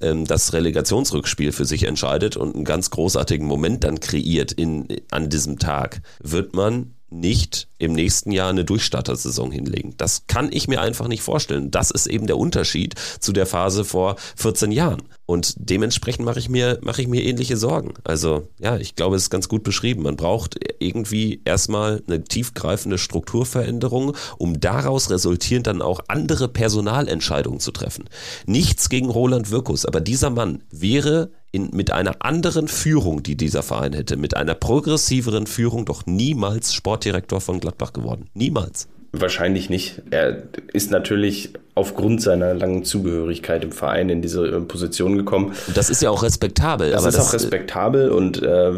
ähm, 0.00 0.24
das 0.26 0.52
Relegationsrückspiel 0.52 1.52
für 1.52 1.64
sich 1.64 1.84
entscheidet 1.84 2.36
und 2.36 2.54
einen 2.54 2.64
ganz 2.64 2.90
großartigen 2.90 3.46
Moment 3.46 3.84
dann 3.84 3.98
kreiert 3.98 4.52
in, 4.52 4.86
an 5.10 5.28
diesem 5.28 5.58
Tag, 5.58 6.02
wird 6.22 6.54
man 6.54 6.94
nicht 7.10 7.68
im 7.78 7.92
nächsten 7.92 8.30
Jahr 8.30 8.50
eine 8.50 8.64
Durchstartersaison 8.64 9.50
hinlegen. 9.50 9.94
Das 9.96 10.26
kann 10.26 10.50
ich 10.52 10.68
mir 10.68 10.80
einfach 10.80 11.08
nicht 11.08 11.22
vorstellen. 11.22 11.70
Das 11.70 11.90
ist 11.90 12.06
eben 12.06 12.26
der 12.26 12.38
Unterschied 12.38 12.94
zu 13.18 13.32
der 13.32 13.46
Phase 13.46 13.84
vor 13.84 14.16
14 14.36 14.70
Jahren. 14.70 15.02
Und 15.26 15.54
dementsprechend 15.58 16.24
mache 16.24 16.38
ich 16.38 16.48
mir, 16.48 16.78
mache 16.82 17.02
ich 17.02 17.08
mir 17.08 17.22
ähnliche 17.22 17.56
Sorgen. 17.56 17.94
Also, 18.04 18.48
ja, 18.58 18.76
ich 18.76 18.96
glaube, 18.96 19.16
es 19.16 19.24
ist 19.24 19.30
ganz 19.30 19.48
gut 19.48 19.62
beschrieben. 19.62 20.02
Man 20.02 20.16
braucht 20.16 20.58
irgendwie 20.80 21.40
erstmal 21.44 22.02
eine 22.06 22.24
tiefgreifende 22.24 22.98
Strukturveränderung, 22.98 24.16
um 24.38 24.58
daraus 24.60 25.10
resultierend 25.10 25.66
dann 25.66 25.82
auch 25.82 26.00
andere 26.08 26.48
Personalentscheidungen 26.48 27.60
zu 27.60 27.70
treffen. 27.70 28.06
Nichts 28.46 28.88
gegen 28.88 29.08
Roland 29.08 29.50
Wirkus, 29.50 29.86
aber 29.86 30.00
dieser 30.00 30.30
Mann 30.30 30.64
wäre 30.70 31.30
in, 31.52 31.70
mit 31.72 31.90
einer 31.90 32.16
anderen 32.20 32.68
Führung, 32.68 33.22
die 33.22 33.36
dieser 33.36 33.62
Verein 33.62 33.92
hätte, 33.92 34.16
mit 34.16 34.36
einer 34.36 34.54
progressiveren 34.54 35.46
Führung 35.46 35.84
doch 35.84 36.06
niemals 36.06 36.74
Sportdirektor 36.74 37.40
von 37.40 37.60
Gladbach 37.60 37.92
geworden. 37.92 38.26
Niemals. 38.34 38.88
Wahrscheinlich 39.12 39.68
nicht. 39.70 40.02
Er 40.10 40.44
ist 40.72 40.92
natürlich 40.92 41.54
aufgrund 41.74 42.22
seiner 42.22 42.54
langen 42.54 42.84
Zugehörigkeit 42.84 43.64
im 43.64 43.72
Verein 43.72 44.08
in 44.08 44.22
diese 44.22 44.46
äh, 44.46 44.60
Position 44.60 45.16
gekommen. 45.16 45.52
Das 45.74 45.90
ist 45.90 46.00
ja 46.00 46.10
auch 46.10 46.22
respektabel. 46.22 46.92
Das 46.92 47.00
aber 47.00 47.08
ist 47.08 47.18
das 47.18 47.28
auch 47.28 47.32
respektabel 47.32 48.10
und 48.10 48.40
äh, 48.40 48.72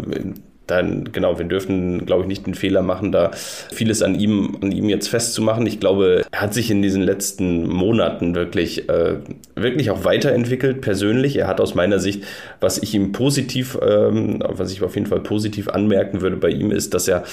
dann, 0.67 1.11
genau, 1.13 1.39
wir 1.39 1.47
dürfen, 1.47 2.07
glaube 2.07 2.23
ich, 2.23 2.29
nicht 2.29 2.47
den 2.47 2.55
Fehler 2.55 2.83
machen, 2.83 3.13
da 3.13 3.33
vieles 3.35 4.03
an 4.03 4.15
ihm, 4.15 4.57
an 4.63 4.71
ihm 4.71 4.89
jetzt 4.89 5.09
festzumachen. 5.09 5.67
Ich 5.67 5.81
glaube, 5.81 6.23
er 6.31 6.41
hat 6.41 6.55
sich 6.55 6.71
in 6.71 6.83
diesen 6.83 7.03
letzten 7.03 7.69
Monaten 7.69 8.35
wirklich, 8.35 8.89
äh, 8.89 9.17
wirklich 9.57 9.91
auch 9.91 10.05
weiterentwickelt, 10.05 10.81
persönlich. 10.81 11.37
Er 11.37 11.49
hat 11.49 11.61
aus 11.61 11.75
meiner 11.75 11.99
Sicht, 11.99 12.25
was 12.61 12.79
ich 12.79 12.95
ihm 12.95 13.13
positiv, 13.13 13.77
ähm, 13.83 14.43
was 14.47 14.73
ich 14.73 14.83
auf 14.83 14.95
jeden 14.95 15.07
Fall 15.07 15.21
positiv 15.21 15.69
anmerken 15.69 16.21
würde 16.21 16.37
bei 16.37 16.51
ihm, 16.51 16.71
ist, 16.71 16.95
dass 16.95 17.09
er, 17.09 17.25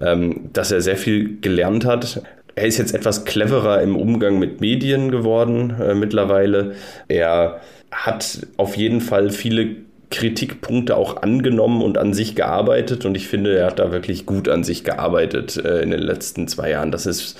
ähm, 0.00 0.48
dass 0.52 0.72
er 0.72 0.80
sehr 0.80 0.96
viel 0.96 1.40
gelernt 1.40 1.84
hat. 1.84 2.22
Er 2.54 2.66
ist 2.66 2.78
jetzt 2.78 2.94
etwas 2.94 3.24
cleverer 3.24 3.82
im 3.82 3.94
Umgang 3.94 4.38
mit 4.38 4.60
Medien 4.60 5.10
geworden 5.10 5.74
äh, 5.80 5.94
mittlerweile. 5.94 6.74
Er 7.06 7.60
hat 7.92 8.40
auf 8.56 8.76
jeden 8.76 9.00
Fall 9.00 9.30
viele 9.30 9.76
Kritikpunkte 10.10 10.96
auch 10.96 11.22
angenommen 11.22 11.82
und 11.82 11.98
an 11.98 12.14
sich 12.14 12.34
gearbeitet. 12.34 13.04
Und 13.04 13.16
ich 13.16 13.28
finde, 13.28 13.56
er 13.56 13.66
hat 13.66 13.78
da 13.78 13.92
wirklich 13.92 14.26
gut 14.26 14.48
an 14.48 14.64
sich 14.64 14.84
gearbeitet 14.84 15.56
äh, 15.56 15.82
in 15.82 15.90
den 15.90 16.00
letzten 16.00 16.48
zwei 16.48 16.70
Jahren. 16.70 16.90
Das 16.90 17.06
ist, 17.06 17.36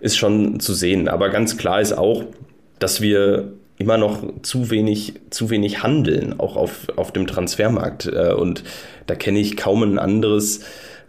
ist 0.00 0.16
schon 0.16 0.60
zu 0.60 0.74
sehen. 0.74 1.08
Aber 1.08 1.30
ganz 1.30 1.56
klar 1.56 1.80
ist 1.80 1.92
auch, 1.92 2.24
dass 2.78 3.00
wir 3.00 3.52
immer 3.78 3.98
noch 3.98 4.22
zu 4.42 4.70
wenig, 4.70 5.14
zu 5.30 5.50
wenig 5.50 5.82
handeln, 5.82 6.38
auch 6.38 6.56
auf, 6.56 6.86
auf 6.96 7.12
dem 7.12 7.26
Transfermarkt. 7.26 8.06
Äh, 8.06 8.32
und 8.32 8.62
da 9.06 9.14
kenne 9.14 9.40
ich 9.40 9.56
kaum 9.56 9.82
ein 9.82 9.98
anderes, 9.98 10.60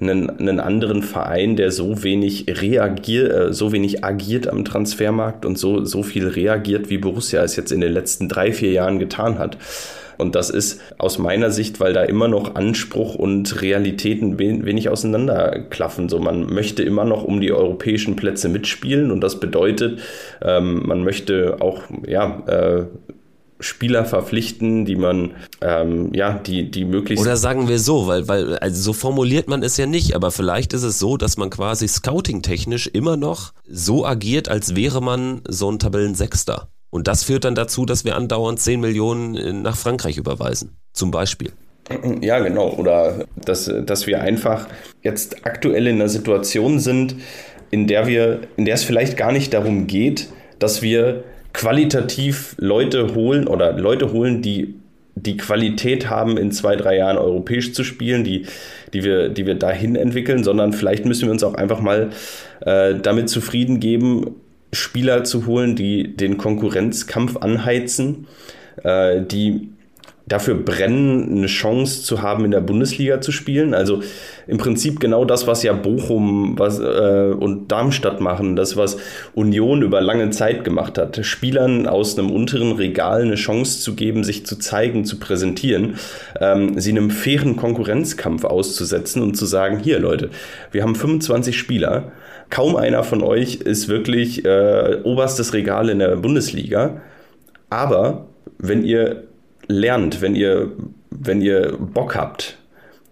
einen, 0.02 0.30
einen 0.30 0.60
anderen 0.60 1.04
Verein, 1.04 1.56
der 1.56 1.72
so 1.72 2.04
wenig 2.04 2.46
reagiert, 2.48 3.32
äh, 3.32 3.54
so 3.54 3.72
wenig 3.72 4.04
agiert 4.04 4.48
am 4.48 4.66
Transfermarkt 4.66 5.46
und 5.46 5.58
so, 5.58 5.86
so 5.86 6.02
viel 6.02 6.28
reagiert, 6.28 6.90
wie 6.90 6.98
Borussia 6.98 7.44
es 7.44 7.56
jetzt 7.56 7.72
in 7.72 7.82
den 7.82 7.94
letzten 7.94 8.28
drei, 8.28 8.52
vier 8.52 8.72
Jahren 8.72 8.98
getan 8.98 9.38
hat. 9.38 9.58
Und 10.18 10.36
das 10.36 10.50
ist 10.50 10.82
aus 10.98 11.18
meiner 11.18 11.52
Sicht, 11.52 11.80
weil 11.80 11.94
da 11.94 12.04
immer 12.04 12.28
noch 12.28 12.56
Anspruch 12.56 13.16
und 13.16 13.62
Realitäten 13.62 14.40
wenig 14.40 14.90
auseinanderklaffen. 14.90 16.10
So, 16.10 16.20
man 16.20 16.46
möchte 16.46 16.84
immer 16.84 17.06
noch 17.06 17.24
um 17.24 17.42
die 17.42 17.52
europäischen 17.52 18.16
Plätze 18.16 18.50
mitspielen 18.50 19.12
und 19.12 19.22
das 19.22 19.40
bedeutet, 19.40 20.00
ähm, 20.42 20.84
man 20.86 21.04
möchte 21.04 21.58
auch 21.60 21.82
ja, 22.06 22.44
äh, 22.48 22.86
Spieler 23.64 24.06
verpflichten, 24.06 24.86
die 24.86 24.96
man, 24.96 25.32
ähm, 25.62 26.14
ja, 26.14 26.34
die, 26.34 26.70
die 26.70 26.86
möglichst. 26.86 27.24
Oder 27.26 27.38
sagen 27.38 27.68
wir 27.68 27.80
so, 27.80 28.08
weil, 28.08 28.28
weil, 28.28 28.58
also 28.58 28.82
so 28.82 28.94
formuliert 28.94 29.48
man 29.48 29.64
es 29.64 29.78
ja 29.78 29.86
nicht, 29.86 30.16
aber 30.16 30.32
vielleicht 30.32 30.74
ist 30.74 30.84
es 30.84 31.00
so, 31.00 31.18
dass 31.18 31.38
man 31.38 31.50
quasi 31.50 31.88
scouting-technisch 31.88 32.88
immer 32.88 33.18
noch 33.18 33.54
so 33.68 34.06
agiert, 34.06 34.50
als 34.50 34.76
wäre 34.76 35.02
man 35.02 35.42
so 35.48 35.72
ein 35.72 35.80
Tabellensechster. 35.80 36.68
Und 36.94 37.08
das 37.08 37.24
führt 37.24 37.44
dann 37.44 37.56
dazu, 37.56 37.88
dass 37.88 38.06
wir 38.06 38.16
andauernd 38.16 38.60
10 38.60 38.80
Millionen 38.80 39.64
nach 39.64 39.76
Frankreich 39.76 40.18
überweisen. 40.18 40.78
Zum 40.94 41.10
Beispiel. 41.10 41.52
Ja, 42.22 42.38
genau. 42.38 42.70
Oder 42.70 43.26
dass, 43.36 43.66
dass 43.84 44.06
wir 44.06 44.22
einfach 44.22 44.68
jetzt 45.02 45.44
aktuell 45.44 45.88
in 45.88 45.96
einer 45.96 46.08
Situation 46.08 46.78
sind, 46.78 47.16
in 47.72 47.88
der 47.88 48.06
wir, 48.06 48.42
in 48.58 48.66
der 48.66 48.76
es 48.76 48.84
vielleicht 48.84 49.18
gar 49.18 49.32
nicht 49.32 49.56
darum 49.56 49.88
geht, 49.88 50.30
dass 50.60 50.84
wir 50.84 51.24
qualitativ 51.52 52.56
Leute 52.60 53.16
holen 53.16 53.48
oder 53.48 53.74
Leute 53.74 54.14
holen, 54.14 54.44
die 54.44 54.76
die 55.16 55.38
Qualität 55.38 56.12
haben, 56.12 56.38
in 56.38 56.52
zwei, 56.52 56.76
drei 56.76 56.98
Jahren 56.98 57.18
europäisch 57.18 57.74
zu 57.74 57.84
spielen, 57.84 58.24
die, 58.24 58.46
die, 58.94 59.04
wir, 59.04 59.30
die 59.30 59.48
wir 59.48 59.56
dahin 59.56 59.96
entwickeln, 59.96 60.44
sondern 60.44 60.74
vielleicht 60.74 61.06
müssen 61.06 61.26
wir 61.26 61.32
uns 61.32 61.44
auch 61.44 61.56
einfach 61.56 61.82
mal 61.82 62.12
äh, 62.62 62.94
damit 62.96 63.30
zufrieden 63.30 63.80
geben, 63.80 64.36
Spieler 64.74 65.24
zu 65.24 65.46
holen, 65.46 65.76
die 65.76 66.16
den 66.16 66.38
Konkurrenzkampf 66.38 67.38
anheizen, 67.38 68.28
äh, 68.84 69.22
die 69.22 69.70
dafür 70.26 70.56
brennen, 70.56 71.38
eine 71.38 71.48
Chance 71.48 72.04
zu 72.04 72.22
haben, 72.22 72.46
in 72.46 72.52
der 72.52 72.62
Bundesliga 72.62 73.20
zu 73.20 73.32
spielen. 73.32 73.74
Also 73.74 74.02
im 74.48 74.58
Prinzip 74.58 75.00
genau 75.00 75.26
das, 75.26 75.48
was 75.48 75.64
ja 75.64 75.74
Bochum 75.74 76.58
was, 76.58 76.80
äh, 76.80 77.34
und 77.38 77.72
Darmstadt 77.72 78.22
machen, 78.22 78.56
das, 78.56 78.78
was 78.78 78.98
Union 79.36 79.82
über 79.82 80.00
lange 80.00 80.30
Zeit 80.30 80.64
gemacht 80.64 80.98
hat. 80.98 81.26
Spielern 81.26 81.88
aus 81.88 82.18
einem 82.18 82.32
unteren 82.32 82.72
Regal 82.72 83.24
eine 83.24 83.36
Chance 83.36 83.82
zu 83.82 83.96
geben, 83.96 84.24
sich 84.24 84.46
zu 84.46 84.58
zeigen, 84.58 85.04
zu 85.04 85.20
präsentieren, 85.20 85.96
ähm, 86.40 86.80
sie 86.80 86.92
einem 86.92 87.10
fairen 87.10 87.58
Konkurrenzkampf 87.58 88.46
auszusetzen 88.46 89.22
und 89.22 89.36
zu 89.36 89.46
sagen, 89.46 89.80
hier 89.80 90.00
Leute, 90.00 90.30
wir 90.72 90.84
haben 90.84 90.96
25 90.96 91.58
Spieler, 91.58 92.14
kaum 92.54 92.76
einer 92.76 93.04
von 93.04 93.24
euch 93.24 93.56
ist 93.56 93.88
wirklich 93.88 94.46
äh, 94.46 95.00
oberstes 95.04 95.56
Regal 95.56 95.90
in 95.90 95.98
der 95.98 96.18
Bundesliga. 96.18 97.02
Aber 97.72 98.28
wenn 98.60 98.84
ihr 98.84 99.24
lernt, 99.68 100.22
wenn 100.22 100.36
ihr, 100.36 100.72
wenn 101.10 101.42
ihr 101.42 101.76
Bock 101.80 102.16
habt, 102.16 102.60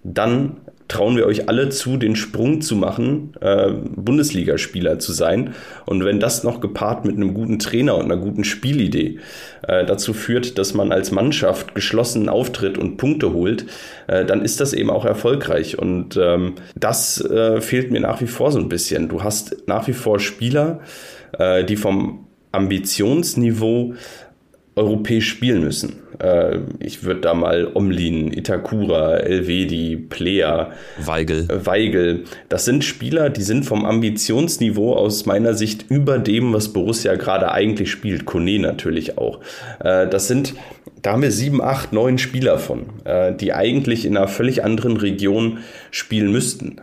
dann 0.04 0.58
trauen 0.92 1.16
wir 1.16 1.26
euch 1.26 1.48
alle 1.48 1.70
zu, 1.70 1.96
den 1.96 2.18
Sprung 2.18 2.60
zu 2.60 2.76
machen, 2.76 3.34
äh, 3.40 3.72
Bundesligaspieler 3.72 5.00
zu 5.00 5.14
sein. 5.14 5.54
Und 5.86 6.04
wenn 6.04 6.20
das 6.20 6.44
noch 6.44 6.60
gepaart 6.60 7.06
mit 7.06 7.16
einem 7.16 7.34
guten 7.34 7.60
Trainer 7.60 7.96
und 7.96 8.06
einer 8.06 8.18
guten 8.18 8.44
Spielidee 8.44 9.20
äh, 9.66 9.86
dazu 9.86 10.14
führt, 10.14 10.58
dass 10.58 10.74
man 10.74 10.92
als 10.92 11.12
Mannschaft 11.12 11.76
geschlossen 11.76 12.28
auftritt 12.28 12.78
und 12.78 12.98
Punkte 12.98 13.32
holt, 13.32 13.68
äh, 14.08 14.26
dann 14.26 14.42
ist 14.42 14.60
das 14.60 14.74
eben 14.74 14.90
auch 14.90 15.06
erfolgreich. 15.06 15.80
Und 15.80 16.18
ähm, 16.22 16.56
das 16.76 17.22
äh, 17.22 17.62
fehlt 17.62 17.92
mir 17.92 18.02
nach 18.02 18.20
wie 18.20 18.28
vor 18.28 18.52
so 18.52 18.60
ein 18.60 18.68
bisschen. 18.68 19.08
Du 19.08 19.24
hast 19.24 19.68
nach 19.68 19.88
wie 19.88 19.94
vor 19.94 20.20
Spieler, 20.20 20.82
äh, 21.40 21.64
die 21.64 21.78
vom 21.78 22.28
Ambitionsniveau 22.52 23.94
europäisch 24.76 25.28
spielen 25.28 25.62
müssen. 25.62 25.98
Äh, 26.20 26.60
ich 26.80 27.04
würde 27.04 27.22
da 27.22 27.34
mal 27.34 27.70
Omlin, 27.74 28.32
Itakura, 28.32 29.18
Elvedi, 29.18 29.98
Plea, 29.98 30.72
Weigel. 30.98 31.48
Äh, 31.50 31.66
Weigel. 31.66 32.24
Das 32.50 32.66
sind 32.66 32.84
Spieler, 32.84 33.30
die 33.30 33.42
sind 33.42 33.66
vom 33.66 33.86
Ambitionsniveau 33.86 34.94
aus 34.94 35.26
meiner 35.26 35.54
Sicht 35.54 35.86
über 35.90 36.20
dem, 36.20 36.54
was 36.54 36.70
Borussia 36.70 37.16
gerade 37.16 37.52
eigentlich 37.52 37.92
spielt. 37.92 38.26
Kone 38.26 38.60
natürlich 38.60 39.18
auch. 39.18 39.42
Äh, 39.80 40.08
das 40.08 40.28
sind, 40.28 40.54
da 41.02 41.14
haben 41.14 41.22
wir 41.22 41.32
sieben, 41.32 41.62
acht, 41.62 41.92
neun 41.92 42.18
Spieler 42.18 42.58
von, 42.58 42.86
äh, 43.04 43.36
die 43.36 43.54
eigentlich 43.54 44.06
in 44.06 44.16
einer 44.16 44.28
völlig 44.28 44.64
anderen 44.64 44.98
Region 44.98 45.60
spielen 45.92 46.32
müssten. 46.32 46.78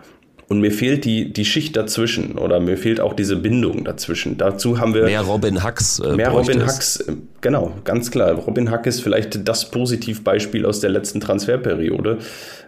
Und 0.48 0.60
mir 0.60 0.72
fehlt 0.72 1.04
die, 1.04 1.30
die 1.30 1.44
Schicht 1.44 1.76
dazwischen 1.76 2.38
oder 2.38 2.58
mir 2.58 2.78
fehlt 2.78 3.00
auch 3.00 3.12
diese 3.12 3.36
Bindung 3.36 3.84
dazwischen. 3.84 4.38
Dazu 4.38 4.80
haben 4.80 4.94
wir. 4.94 5.04
Mehr 5.04 5.20
Robin 5.20 5.62
Hacks. 5.62 5.98
Äh, 5.98 6.16
mehr 6.16 6.30
Robin 6.30 6.62
Hacks, 6.62 7.00
äh, 7.00 7.16
genau, 7.42 7.74
ganz 7.84 8.10
klar. 8.10 8.32
Robin 8.32 8.70
Hack 8.70 8.86
ist 8.86 9.02
vielleicht 9.02 9.46
das 9.46 9.70
Positivbeispiel 9.70 10.64
aus 10.64 10.80
der 10.80 10.88
letzten 10.88 11.20
Transferperiode, 11.20 12.16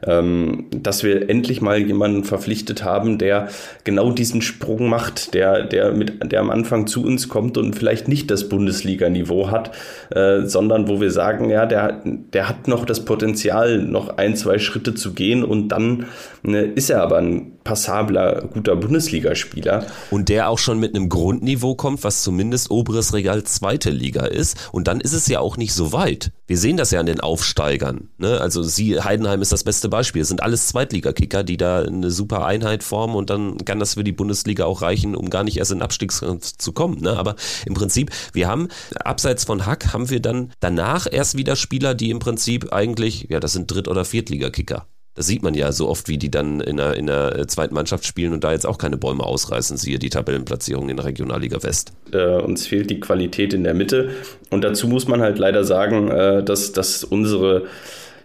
ähm, 0.07 0.66
dass 0.77 1.05
wir 1.05 1.31
endlich 1.31 1.62
mal 1.62 1.79
jemanden 1.79 2.25
verpflichtet 2.25 2.85
haben, 2.85 3.16
der 3.16 3.49
genau 3.85 4.12
diesen 4.12 4.43
Sprung 4.43 4.90
macht, 4.90 5.33
der, 5.33 5.64
der, 5.64 5.93
mit, 5.93 6.33
der 6.33 6.40
am 6.40 6.51
Anfang 6.51 6.87
zu 6.87 7.03
uns 7.03 7.31
kommt 7.31 7.57
und 7.57 7.75
vielleicht 7.75 8.09
nicht 8.09 8.31
das 8.31 8.51
Bundesliga-Niveau 8.51 9.51
hat, 9.51 9.71
äh, 10.11 10.43
sondern 10.43 10.87
wo 10.87 11.01
wir 11.01 11.11
sagen, 11.11 11.49
ja, 11.49 11.64
der, 11.64 12.03
der 12.05 12.47
hat 12.47 12.69
noch 12.69 12.85
das 12.85 13.07
Potenzial, 13.07 13.79
noch 13.79 14.19
ein, 14.19 14.37
zwei 14.37 14.59
Schritte 14.59 14.95
zu 14.95 15.14
gehen 15.14 15.45
und 15.45 15.69
dann 15.69 16.05
ne, 16.43 16.61
ist 16.61 16.90
er 16.90 17.03
aber 17.03 17.16
ein 17.16 17.53
passabler, 17.64 18.49
guter 18.53 18.77
Bundesligaspieler. 18.77 19.87
Und 20.11 20.29
der 20.29 20.49
auch 20.49 20.59
schon 20.59 20.79
mit 20.79 20.94
einem 20.94 21.09
Grundniveau 21.09 21.75
kommt, 21.75 22.05
was 22.05 22.23
zumindest 22.23 22.70
oberes 22.70 23.12
Regal 23.12 23.44
zweite 23.44 23.90
Liga 23.90 24.25
ist. 24.25 24.70
Und 24.73 24.88
dann 24.88 25.01
ist 25.01 25.12
es 25.12 25.27
ja 25.27 25.40
auch 25.40 25.57
nicht 25.57 25.73
so 25.73 25.92
weit. 25.92 26.33
Wir 26.46 26.59
sehen 26.59 26.77
das 26.77 26.90
ja 26.90 27.01
an 27.01 27.07
den 27.07 27.20
Aufsteigern. 27.20 28.09
Ne? 28.18 28.40
Also 28.40 28.62
sie, 28.62 29.01
Heidenheim 29.01 29.42
ist 29.42 29.53
das 29.53 29.64
beste 29.64 29.88
Beispiel. 29.88 30.23
Es 30.23 30.29
sind 30.29 30.42
alles 30.42 30.68
Zweitligakicker, 30.68 31.44
die 31.44 31.57
da 31.57 31.83
eine 31.83 32.11
super 32.11 32.44
Einheit 32.44 32.83
formen 32.83 33.14
und 33.14 33.31
dann 33.31 33.59
kann 33.59 33.79
das 33.79 33.94
für 33.94 34.05
die 34.05 34.12
Bundesliga 34.12 34.64
auch 34.64 34.83
reichen, 34.83 35.14
um 35.14 35.31
gar 35.31 35.44
nicht 35.44 35.59
erst 35.59 35.73
in 35.73 35.79
den 35.79 35.83
Abstiegskampf 35.83 36.57
zu 36.57 36.73
kommen. 36.73 37.01
Ne? 37.01 37.16
Aber 37.16 37.37
im 37.66 37.75
Prinzip, 37.75 38.11
wir 38.33 38.49
haben, 38.49 38.68
abseits 39.05 39.44
von 39.44 39.66
Hack, 39.66 39.92
haben 39.92 40.11
wir 40.11 40.20
dann 40.20 40.53
danach 40.61 41.07
erst 41.11 41.37
wieder 41.37 41.57
Spieler, 41.57 41.94
die 41.94 42.11
im 42.11 42.18
Prinzip 42.18 42.73
eigentlich, 42.73 43.27
ja, 43.31 43.40
das 43.40 43.53
sind 43.53 43.70
Dritt- 43.70 43.88
oder 43.88 44.05
Viertligakicker. 44.05 44.87
Das 45.14 45.27
sieht 45.27 45.42
man 45.42 45.55
ja 45.55 45.73
so 45.73 45.88
oft, 45.88 46.09
wie 46.09 46.18
die 46.18 46.31
dann 46.31 46.61
in 46.61 46.77
der, 46.77 46.96
in 46.96 47.07
der 47.07 47.46
zweiten 47.49 47.75
Mannschaft 47.75 48.07
spielen 48.07 48.33
und 48.33 48.44
da 48.44 48.53
jetzt 48.53 48.66
auch 48.66 48.79
keine 48.79 48.96
Bäume 48.96 49.25
ausreißen, 49.25 49.77
siehe 49.77 49.99
die 49.99 50.09
Tabellenplatzierung 50.09 50.88
in 50.88 50.96
der 50.96 51.07
Regionalliga 51.07 51.62
West. 51.62 51.92
Äh, 52.12 52.40
uns 52.40 52.66
fehlt 52.66 52.90
die 52.90 53.01
Qualität 53.01 53.53
in 53.53 53.64
der 53.64 53.75
Mitte. 53.75 54.11
Und 54.51 54.62
dazu 54.62 54.87
muss 54.87 55.09
man 55.09 55.20
halt 55.20 55.38
leider 55.38 55.64
sagen, 55.64 56.09
äh, 56.09 56.44
dass, 56.44 56.73
dass 56.73 57.03
unsere 57.03 57.66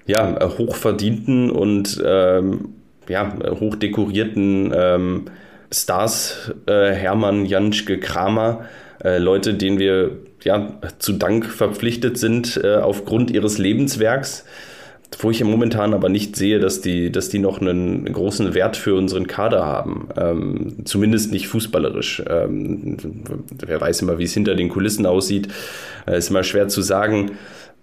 ja, 0.06 0.40
hochverdienten 0.58 1.50
und 1.50 2.02
ähm, 2.06 2.76
ja, 3.10 3.36
hochdekorierten 3.60 4.74
ähm, 4.76 5.26
Stars, 5.72 6.54
äh, 6.68 6.92
Hermann, 6.92 7.46
Janschke, 7.46 8.00
Kramer, 8.00 8.66
äh, 9.04 9.18
Leute, 9.18 9.56
denen 9.56 9.80
wir 9.80 10.18
ja, 10.44 10.80
zu 11.00 11.14
Dank 11.14 11.46
verpflichtet 11.46 12.18
sind 12.18 12.60
äh, 12.64 12.76
aufgrund 12.76 13.32
ihres 13.32 13.58
Lebenswerks 13.58 14.46
wo 15.20 15.32
ich 15.32 15.44
momentan 15.44 15.94
aber 15.94 16.10
nicht 16.10 16.36
sehe, 16.36 16.60
dass 16.60 16.82
die, 16.82 17.12
dass 17.12 17.30
die 17.30 17.40
noch 17.40 17.62
einen 17.62 18.12
großen 18.12 18.54
Wert 18.54 18.78
für 18.78 18.96
unseren 18.96 19.28
Kader 19.28 19.66
haben. 19.66 20.10
Ähm, 20.18 20.78
zumindest 20.86 21.32
nicht 21.32 21.48
fußballerisch. 21.48 22.24
Ähm, 22.28 22.98
wer 23.66 23.80
weiß 23.80 24.02
immer, 24.02 24.18
wie 24.18 24.24
es 24.24 24.34
hinter 24.34 24.56
den 24.56 24.70
Kulissen 24.70 25.06
aussieht. 25.06 25.48
Äh, 26.08 26.18
ist 26.18 26.30
immer 26.30 26.44
schwer 26.44 26.68
zu 26.68 26.82
sagen. 26.82 27.32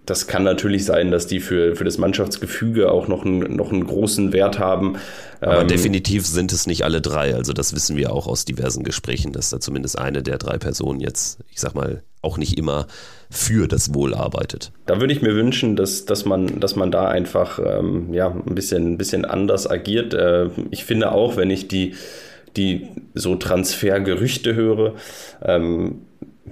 das 0.05 0.27
kann 0.27 0.43
natürlich 0.43 0.85
sein, 0.85 1.13
dass 1.13 1.29
die 1.29 1.39
für, 1.39 1.77
für 1.77 1.85
das 1.85 1.97
Mannschaftsgefüge 1.97 2.91
auch 2.91 3.07
noch 3.07 3.25
einen, 3.25 3.55
noch 3.55 3.71
einen 3.71 3.87
großen 3.87 4.33
Wert 4.33 4.59
haben. 4.59 4.97
Aber 5.41 5.63
ähm, 5.63 5.69
definitiv 5.69 6.27
sind 6.27 6.53
es 6.53 6.67
nicht 6.67 6.85
alle 6.85 7.01
drei. 7.01 7.35
Also 7.35 7.53
das 7.53 7.75
wissen 7.75 7.97
wir 7.97 8.13
auch 8.13 8.27
aus 8.27 8.45
diversen 8.45 8.83
Gesprächen, 8.83 9.33
dass 9.33 9.51
da 9.51 9.61
zumindest 9.61 9.99
eine 9.99 10.23
der 10.23 10.39
drei 10.39 10.59
Personen 10.59 11.01
jetzt, 11.01 11.39
ich 11.51 11.61
sag 11.61 11.75
mal, 11.75 12.03
auch 12.23 12.39
nicht 12.39 12.57
immer 12.57 12.87
für 13.31 13.67
das 13.67 13.95
Wohl 13.95 14.15
arbeitet. 14.15 14.73
Da 14.87 15.01
würde 15.01 15.13
ich 15.13 15.23
mir 15.23 15.35
wünschen, 15.35 15.77
dass, 15.77 16.05
dass, 16.05 16.25
man, 16.25 16.61
dass 16.61 16.77
man 16.77 16.91
da 16.91 17.09
einfach 17.09 17.59
ähm, 17.59 18.13
ja, 18.13 18.29
ein, 18.29 18.55
bisschen, 18.55 18.93
ein 18.93 18.99
bisschen 18.99 19.25
anders 19.25 19.69
agiert. 19.69 20.15
Äh, 20.15 20.49
ich 20.71 20.85
finde 20.85 21.13
auch, 21.13 21.37
wenn 21.37 21.51
ich 21.51 21.69
die, 21.69 21.95
die 22.57 22.89
so 23.15 23.35
Transfergerüchte 23.37 24.55
höre, 24.55 24.95
ähm, 25.43 26.03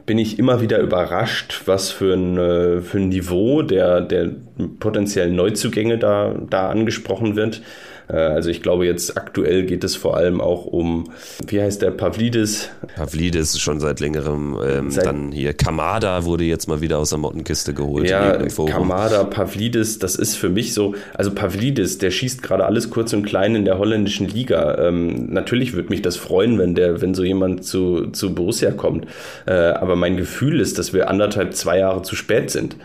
bin 0.06 0.18
ich 0.18 0.38
immer 0.38 0.60
wieder 0.60 0.78
überrascht, 0.80 1.62
was 1.66 1.90
für 1.90 2.14
ein, 2.14 2.38
äh, 2.38 2.80
für 2.80 2.98
ein 2.98 3.08
Niveau 3.08 3.62
der, 3.62 4.00
der 4.00 4.30
potenziellen 4.78 5.36
Neuzugänge 5.36 5.98
da, 5.98 6.34
da 6.48 6.70
angesprochen 6.70 7.36
wird. 7.36 7.62
Äh, 8.10 8.16
also 8.16 8.50
ich 8.50 8.62
glaube 8.62 8.86
jetzt 8.86 9.16
aktuell 9.16 9.64
geht 9.64 9.84
es 9.84 9.96
vor 9.96 10.16
allem 10.16 10.40
auch 10.40 10.66
um, 10.66 11.10
wie 11.46 11.60
heißt 11.60 11.82
der, 11.82 11.90
Pavlidis? 11.90 12.70
Pavlidis 12.96 13.58
schon 13.58 13.80
seit 13.80 14.00
längerem, 14.00 14.58
ähm, 14.64 14.90
seit 14.90 15.06
dann 15.06 15.32
hier 15.32 15.52
Kamada 15.54 16.24
wurde 16.24 16.44
jetzt 16.44 16.68
mal 16.68 16.80
wieder 16.80 16.98
aus 16.98 17.10
der 17.10 17.18
Mottenkiste 17.18 17.74
geholt. 17.74 18.08
Ja, 18.08 18.36
Kamada, 18.66 19.24
Pavlidis, 19.24 19.98
das 19.98 20.16
ist 20.16 20.36
für 20.36 20.48
mich 20.48 20.74
so, 20.74 20.94
also 21.14 21.32
Pavlidis, 21.32 21.98
der 21.98 22.10
schießt 22.10 22.42
gerade 22.42 22.64
alles 22.64 22.90
kurz 22.90 23.12
und 23.12 23.24
klein 23.24 23.54
in 23.54 23.64
der 23.64 23.78
holländischen 23.78 24.28
Liga. 24.28 24.78
Ähm, 24.78 25.32
natürlich 25.32 25.74
würde 25.74 25.90
mich 25.90 26.02
das 26.02 26.16
freuen, 26.16 26.58
wenn 26.58 26.74
der, 26.74 27.00
wenn 27.00 27.14
so 27.14 27.22
jemand 27.22 27.64
zu, 27.64 28.08
zu 28.08 28.34
Borussia 28.34 28.72
kommt. 28.72 29.06
Äh, 29.46 29.52
aber 29.52 29.96
mein 29.96 30.16
Gefühl 30.16 30.60
ist, 30.60 30.78
dass 30.78 30.92
wir 30.92 31.08
anderthalb, 31.08 31.54
zwei 31.54 31.78
Jahre 31.78 32.02
zu 32.02 32.16
spät 32.16 32.50
sind 32.50 32.76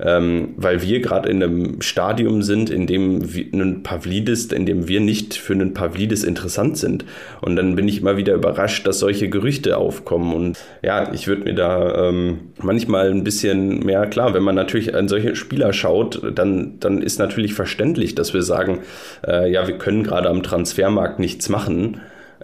ähm, 0.00 0.54
weil 0.56 0.82
wir 0.82 1.00
gerade 1.00 1.28
in 1.28 1.42
einem 1.42 1.80
Stadium 1.82 2.42
sind, 2.42 2.70
in 2.70 2.86
dem 2.86 3.34
wir, 3.34 3.46
ein 3.52 3.82
Pavlidis, 3.82 4.46
in 4.46 4.66
dem 4.66 4.88
wir 4.88 5.00
nicht 5.00 5.34
für 5.34 5.52
einen 5.52 5.74
Pavlidis 5.74 6.24
interessant 6.24 6.78
sind. 6.78 7.04
Und 7.40 7.56
dann 7.56 7.76
bin 7.76 7.88
ich 7.88 8.00
immer 8.00 8.16
wieder 8.16 8.34
überrascht, 8.34 8.86
dass 8.86 9.00
solche 9.00 9.28
Gerüchte 9.28 9.76
aufkommen. 9.76 10.34
Und 10.34 10.58
ja, 10.82 11.12
ich 11.12 11.26
würde 11.26 11.44
mir 11.44 11.54
da 11.54 12.08
ähm, 12.08 12.38
manchmal 12.62 13.10
ein 13.10 13.24
bisschen 13.24 13.80
mehr, 13.80 14.06
klar, 14.06 14.34
wenn 14.34 14.42
man 14.42 14.54
natürlich 14.54 14.94
an 14.94 15.08
solche 15.08 15.34
Spieler 15.34 15.72
schaut, 15.72 16.22
dann, 16.34 16.78
dann 16.80 17.02
ist 17.02 17.18
natürlich 17.18 17.54
verständlich, 17.54 18.14
dass 18.14 18.34
wir 18.34 18.42
sagen, 18.42 18.80
äh, 19.26 19.50
ja, 19.50 19.66
wir 19.66 19.78
können 19.78 20.04
gerade 20.04 20.28
am 20.28 20.42
Transfermarkt 20.42 21.18
nichts 21.18 21.48
machen 21.48 22.00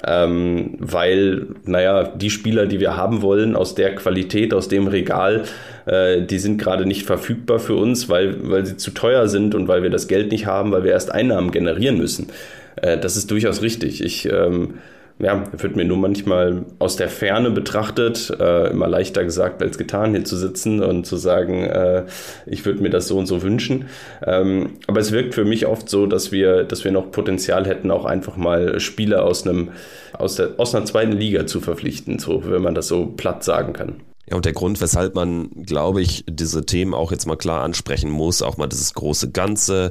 ähm, 0.06 0.74
weil, 0.78 1.46
naja, 1.64 2.04
die 2.04 2.30
Spieler, 2.30 2.66
die 2.66 2.80
wir 2.80 2.96
haben 2.96 3.22
wollen, 3.22 3.54
aus 3.56 3.74
der 3.74 3.94
Qualität, 3.94 4.52
aus 4.52 4.68
dem 4.68 4.86
Regal, 4.86 5.44
äh, 5.86 6.22
die 6.22 6.38
sind 6.38 6.58
gerade 6.58 6.86
nicht 6.86 7.04
verfügbar 7.04 7.58
für 7.58 7.74
uns, 7.74 8.08
weil, 8.08 8.36
weil 8.50 8.66
sie 8.66 8.76
zu 8.76 8.90
teuer 8.90 9.28
sind 9.28 9.54
und 9.54 9.68
weil 9.68 9.82
wir 9.82 9.90
das 9.90 10.08
Geld 10.08 10.32
nicht 10.32 10.46
haben, 10.46 10.72
weil 10.72 10.84
wir 10.84 10.92
erst 10.92 11.12
Einnahmen 11.12 11.50
generieren 11.50 11.98
müssen. 11.98 12.28
Äh, 12.76 12.98
das 12.98 13.16
ist 13.16 13.30
durchaus 13.30 13.62
richtig. 13.62 14.02
Ich 14.02 14.28
ähm, 14.30 14.74
ja, 15.20 15.44
wird 15.52 15.76
mir 15.76 15.84
nur 15.84 15.96
manchmal 15.96 16.64
aus 16.80 16.96
der 16.96 17.08
Ferne 17.08 17.50
betrachtet, 17.52 18.34
äh, 18.40 18.70
immer 18.70 18.88
leichter 18.88 19.24
gesagt 19.24 19.62
als 19.62 19.78
getan, 19.78 20.10
hier 20.10 20.24
zu 20.24 20.36
sitzen 20.36 20.82
und 20.82 21.06
zu 21.06 21.16
sagen, 21.16 21.62
äh, 21.62 22.04
ich 22.46 22.66
würde 22.66 22.82
mir 22.82 22.90
das 22.90 23.06
so 23.06 23.16
und 23.16 23.26
so 23.26 23.42
wünschen. 23.42 23.86
Ähm, 24.26 24.70
aber 24.88 25.00
es 25.00 25.12
wirkt 25.12 25.34
für 25.34 25.44
mich 25.44 25.66
oft 25.66 25.88
so, 25.88 26.06
dass 26.06 26.32
wir, 26.32 26.64
dass 26.64 26.82
wir 26.82 26.90
noch 26.90 27.12
Potenzial 27.12 27.64
hätten, 27.66 27.92
auch 27.92 28.06
einfach 28.06 28.36
mal 28.36 28.80
Spieler 28.80 29.24
aus 29.24 29.46
einem, 29.46 29.70
aus, 30.12 30.34
der, 30.34 30.50
aus 30.56 30.74
einer 30.74 30.84
zweiten 30.84 31.12
Liga 31.12 31.46
zu 31.46 31.60
verpflichten, 31.60 32.18
so, 32.18 32.42
wenn 32.46 32.62
man 32.62 32.74
das 32.74 32.88
so 32.88 33.06
platt 33.06 33.44
sagen 33.44 33.72
kann. 33.72 34.00
Ja, 34.28 34.36
und 34.36 34.46
der 34.46 34.54
Grund, 34.54 34.80
weshalb 34.80 35.14
man, 35.14 35.50
glaube 35.64 36.00
ich, 36.00 36.24
diese 36.28 36.64
Themen 36.64 36.94
auch 36.94 37.12
jetzt 37.12 37.26
mal 37.26 37.36
klar 37.36 37.62
ansprechen 37.62 38.10
muss, 38.10 38.42
auch 38.42 38.56
mal 38.56 38.66
dieses 38.66 38.94
große 38.94 39.30
Ganze, 39.30 39.90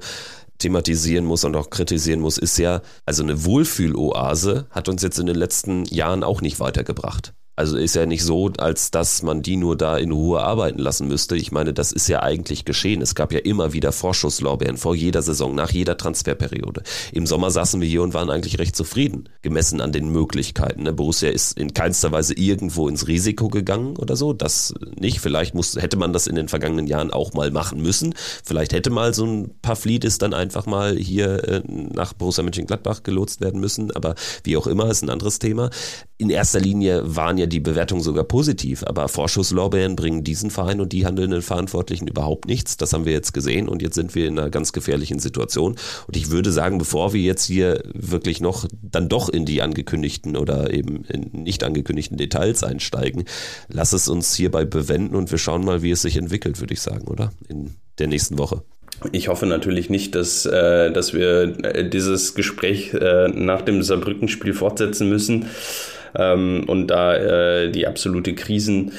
thematisieren 0.57 1.25
muss 1.25 1.43
und 1.43 1.55
auch 1.55 1.69
kritisieren 1.69 2.19
muss, 2.19 2.37
ist 2.37 2.57
ja, 2.57 2.81
also 3.05 3.23
eine 3.23 3.43
Wohlfühloase 3.45 4.67
hat 4.69 4.89
uns 4.89 5.01
jetzt 5.01 5.19
in 5.19 5.25
den 5.25 5.35
letzten 5.35 5.85
Jahren 5.85 6.23
auch 6.23 6.41
nicht 6.41 6.59
weitergebracht. 6.59 7.33
Also 7.55 7.77
ist 7.77 7.95
ja 7.95 8.07
nicht 8.07 8.23
so, 8.23 8.51
als 8.57 8.89
dass 8.89 9.21
man 9.21 9.43
die 9.43 9.57
nur 9.57 9.77
da 9.77 9.97
in 9.97 10.11
Ruhe 10.11 10.41
arbeiten 10.41 10.79
lassen 10.79 11.07
müsste. 11.07 11.35
Ich 11.35 11.51
meine, 11.51 11.71
das 11.71 11.91
ist 11.91 12.07
ja 12.07 12.23
eigentlich 12.23 12.65
geschehen. 12.65 13.01
Es 13.01 13.13
gab 13.13 13.31
ja 13.31 13.39
immer 13.39 13.73
wieder 13.73 13.91
Vorschusslorbeeren 13.91 14.77
vor 14.77 14.95
jeder 14.95 15.21
Saison, 15.21 15.53
nach 15.53 15.69
jeder 15.69 15.95
Transferperiode. 15.95 16.81
Im 17.11 17.27
Sommer 17.27 17.51
saßen 17.51 17.79
wir 17.79 17.87
hier 17.87 18.01
und 18.01 18.15
waren 18.15 18.31
eigentlich 18.31 18.57
recht 18.57 18.75
zufrieden, 18.75 19.29
gemessen 19.43 19.81
an 19.81 19.91
den 19.91 20.09
Möglichkeiten. 20.09 20.83
Ne? 20.83 20.93
Borussia 20.93 21.29
ist 21.29 21.55
in 21.57 21.75
keinster 21.75 22.11
Weise 22.11 22.33
irgendwo 22.33 22.89
ins 22.89 23.07
Risiko 23.07 23.49
gegangen 23.49 23.97
oder 23.97 24.15
so. 24.15 24.33
Das 24.33 24.73
nicht. 24.99 25.19
Vielleicht 25.19 25.53
muss, 25.53 25.75
hätte 25.75 25.97
man 25.97 26.11
das 26.11 26.25
in 26.25 26.35
den 26.35 26.47
vergangenen 26.47 26.87
Jahren 26.87 27.11
auch 27.11 27.33
mal 27.33 27.51
machen 27.51 27.81
müssen. 27.81 28.15
Vielleicht 28.43 28.73
hätte 28.73 28.89
mal 28.89 29.13
so 29.13 29.25
ein 29.25 29.51
paar 29.61 29.75
Fliedes 29.75 30.17
dann 30.17 30.33
einfach 30.33 30.65
mal 30.65 30.97
hier 30.97 31.47
äh, 31.47 31.61
nach 31.67 32.13
Borussia 32.13 32.43
Mönchengladbach 32.43 33.03
gelotst 33.03 33.41
werden 33.41 33.59
müssen. 33.59 33.91
Aber 33.91 34.15
wie 34.43 34.57
auch 34.57 34.65
immer, 34.65 34.89
ist 34.89 35.03
ein 35.03 35.11
anderes 35.11 35.37
Thema. 35.37 35.69
In 36.23 36.29
erster 36.29 36.61
Linie 36.61 37.01
waren 37.03 37.37
ja 37.37 37.47
die 37.47 37.59
Bewertung 37.59 37.99
sogar 37.99 38.23
positiv, 38.23 38.85
aber 38.85 39.09
Vorschusslorbeeren 39.09 39.97
bringen 39.97 40.23
diesen 40.23 40.51
Verein 40.51 40.79
und 40.79 40.93
die 40.93 41.05
handelnden 41.05 41.41
Verantwortlichen 41.41 42.07
überhaupt 42.07 42.47
nichts. 42.47 42.77
Das 42.77 42.93
haben 42.93 43.03
wir 43.03 43.11
jetzt 43.11 43.33
gesehen 43.33 43.67
und 43.67 43.81
jetzt 43.81 43.95
sind 43.95 44.15
wir 44.15 44.27
in 44.27 44.39
einer 44.39 44.49
ganz 44.49 44.71
gefährlichen 44.71 45.19
Situation. 45.19 45.75
Und 46.07 46.15
ich 46.15 46.31
würde 46.31 46.53
sagen, 46.53 46.77
bevor 46.77 47.11
wir 47.11 47.19
jetzt 47.19 47.43
hier 47.43 47.83
wirklich 47.93 48.39
noch 48.39 48.65
dann 48.81 49.09
doch 49.09 49.27
in 49.27 49.43
die 49.43 49.61
angekündigten 49.61 50.37
oder 50.37 50.73
eben 50.73 51.03
nicht 51.33 51.61
angekündigten 51.61 52.15
Details 52.15 52.63
einsteigen, 52.63 53.25
lass 53.67 53.91
es 53.91 54.07
uns 54.07 54.33
hierbei 54.33 54.63
bewenden 54.63 55.15
und 55.15 55.29
wir 55.29 55.37
schauen 55.37 55.65
mal, 55.65 55.81
wie 55.81 55.91
es 55.91 56.03
sich 56.03 56.15
entwickelt, 56.15 56.61
würde 56.61 56.73
ich 56.73 56.79
sagen, 56.79 57.05
oder? 57.09 57.33
In 57.49 57.75
der 57.99 58.07
nächsten 58.07 58.37
Woche. 58.37 58.63
Ich 59.11 59.27
hoffe 59.27 59.45
natürlich 59.45 59.89
nicht, 59.89 60.15
dass, 60.15 60.45
äh, 60.45 60.89
dass 60.89 61.13
wir 61.13 61.65
äh, 61.65 61.89
dieses 61.89 62.33
Gespräch 62.33 62.93
äh, 62.93 63.27
nach 63.27 63.61
dem 63.61 63.83
Saarbrücken-Spiel 63.83 64.53
fortsetzen 64.53 65.09
müssen 65.09 65.47
ähm, 66.15 66.65
und 66.67 66.87
da 66.87 67.15
äh, 67.15 67.71
die 67.71 67.87
absolute 67.87 68.33
Krisen, 68.33 68.93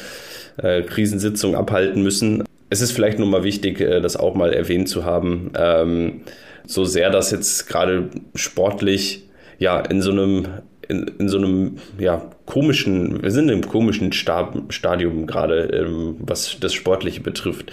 äh, 0.57 0.83
Krisensitzung 0.83 1.55
abhalten 1.55 2.03
müssen. 2.03 2.45
Es 2.71 2.81
ist 2.81 2.93
vielleicht 2.93 3.19
nur 3.19 3.29
mal 3.29 3.45
wichtig, 3.45 3.81
äh, 3.81 4.01
das 4.01 4.17
auch 4.17 4.35
mal 4.35 4.53
erwähnt 4.53 4.89
zu 4.89 5.05
haben. 5.05 5.53
Ähm, 5.57 6.21
so 6.67 6.85
sehr 6.85 7.11
das 7.11 7.31
jetzt 7.31 7.69
gerade 7.69 8.11
sportlich 8.35 9.25
ja 9.59 9.81
in 9.81 10.03
so 10.03 10.11
einem 10.11 10.47
in, 10.89 11.11
in 11.19 11.29
so 11.29 11.39
einem 11.39 11.79
ja, 11.99 12.31
komischen, 12.47 13.23
wir 13.23 13.31
sind 13.31 13.49
im 13.49 13.67
komischen 13.67 14.13
Stab, 14.13 14.55
Stadium 14.73 15.27
gerade, 15.27 15.63
ähm, 15.73 16.17
was 16.21 16.59
das 16.61 16.75
Sportliche 16.75 17.21
betrifft. 17.21 17.73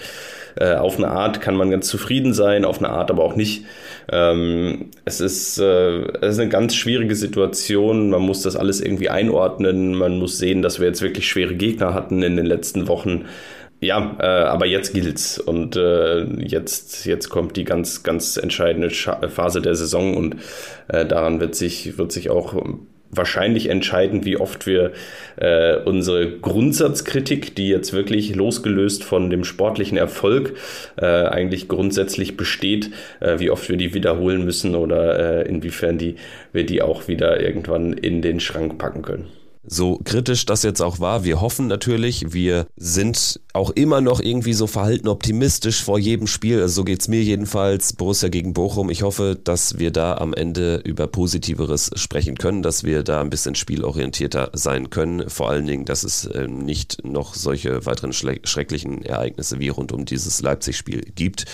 Äh, 0.56 0.74
auf 0.74 0.98
eine 0.98 1.08
Art 1.08 1.40
kann 1.40 1.56
man 1.56 1.70
ganz 1.70 1.88
zufrieden 1.88 2.32
sein, 2.34 2.64
auf 2.64 2.78
eine 2.78 2.90
Art 2.90 3.10
aber 3.10 3.24
auch 3.24 3.36
nicht. 3.36 3.64
Ähm, 4.10 4.90
es, 5.04 5.20
ist, 5.20 5.58
äh, 5.58 6.02
es 6.20 6.34
ist 6.34 6.40
eine 6.40 6.48
ganz 6.48 6.74
schwierige 6.74 7.14
Situation. 7.14 8.10
Man 8.10 8.22
muss 8.22 8.42
das 8.42 8.56
alles 8.56 8.80
irgendwie 8.80 9.08
einordnen. 9.08 9.94
Man 9.94 10.18
muss 10.18 10.38
sehen, 10.38 10.62
dass 10.62 10.80
wir 10.80 10.86
jetzt 10.88 11.02
wirklich 11.02 11.28
schwere 11.28 11.54
Gegner 11.54 11.94
hatten 11.94 12.22
in 12.22 12.36
den 12.36 12.46
letzten 12.46 12.88
Wochen. 12.88 13.26
Ja, 13.80 14.16
äh, 14.20 14.24
aber 14.24 14.66
jetzt 14.66 14.94
gilt's 14.94 15.40
und 15.40 15.74
äh, 15.74 16.22
jetzt 16.40 17.04
jetzt 17.04 17.30
kommt 17.30 17.56
die 17.56 17.64
ganz 17.64 18.04
ganz 18.04 18.36
entscheidende 18.36 18.90
Phase 18.90 19.60
der 19.60 19.74
Saison 19.74 20.16
und 20.16 20.36
äh, 20.86 21.04
daran 21.04 21.40
wird 21.40 21.56
sich 21.56 21.98
wird 21.98 22.12
sich 22.12 22.30
auch 22.30 22.54
wahrscheinlich 23.12 23.68
entscheiden, 23.68 24.24
wie 24.24 24.38
oft 24.38 24.66
wir 24.66 24.92
äh, 25.36 25.76
unsere 25.76 26.38
Grundsatzkritik, 26.38 27.54
die 27.54 27.68
jetzt 27.68 27.92
wirklich 27.92 28.34
losgelöst 28.34 29.04
von 29.04 29.28
dem 29.30 29.44
sportlichen 29.44 29.98
Erfolg 29.98 30.54
äh, 30.96 31.04
eigentlich 31.04 31.68
grundsätzlich 31.68 32.36
besteht, 32.36 32.90
äh, 33.20 33.38
wie 33.38 33.50
oft 33.50 33.68
wir 33.68 33.76
die 33.76 33.94
wiederholen 33.94 34.44
müssen 34.44 34.74
oder 34.74 35.44
äh, 35.44 35.48
inwiefern 35.48 35.98
die, 35.98 36.16
wir 36.52 36.64
die 36.64 36.80
auch 36.80 37.06
wieder 37.06 37.40
irgendwann 37.40 37.92
in 37.92 38.22
den 38.22 38.40
Schrank 38.40 38.78
packen 38.78 39.02
können. 39.02 39.41
So 39.64 40.00
kritisch 40.02 40.44
das 40.44 40.64
jetzt 40.64 40.80
auch 40.80 40.98
war, 40.98 41.22
wir 41.22 41.40
hoffen 41.40 41.68
natürlich, 41.68 42.32
wir 42.32 42.66
sind 42.76 43.40
auch 43.52 43.70
immer 43.70 44.00
noch 44.00 44.18
irgendwie 44.18 44.54
so 44.54 44.66
verhalten 44.66 45.06
optimistisch 45.06 45.84
vor 45.84 46.00
jedem 46.00 46.26
Spiel. 46.26 46.60
Also 46.60 46.74
so 46.74 46.84
geht's 46.84 47.06
mir 47.06 47.22
jedenfalls. 47.22 47.92
Borussia 47.92 48.28
gegen 48.28 48.54
Bochum. 48.54 48.90
Ich 48.90 49.02
hoffe, 49.02 49.38
dass 49.42 49.78
wir 49.78 49.92
da 49.92 50.16
am 50.16 50.34
Ende 50.34 50.82
über 50.84 51.06
Positiveres 51.06 51.92
sprechen 51.94 52.38
können, 52.38 52.62
dass 52.62 52.82
wir 52.82 53.04
da 53.04 53.20
ein 53.20 53.30
bisschen 53.30 53.54
spielorientierter 53.54 54.50
sein 54.52 54.90
können. 54.90 55.30
Vor 55.30 55.50
allen 55.50 55.66
Dingen, 55.66 55.84
dass 55.84 56.02
es 56.02 56.24
äh, 56.24 56.48
nicht 56.48 57.04
noch 57.04 57.34
solche 57.34 57.86
weiteren 57.86 58.12
schrecklichen 58.12 59.02
Ereignisse 59.02 59.60
wie 59.60 59.68
rund 59.68 59.92
um 59.92 60.06
dieses 60.06 60.42
Leipzig-Spiel 60.42 61.02
gibt. 61.14 61.44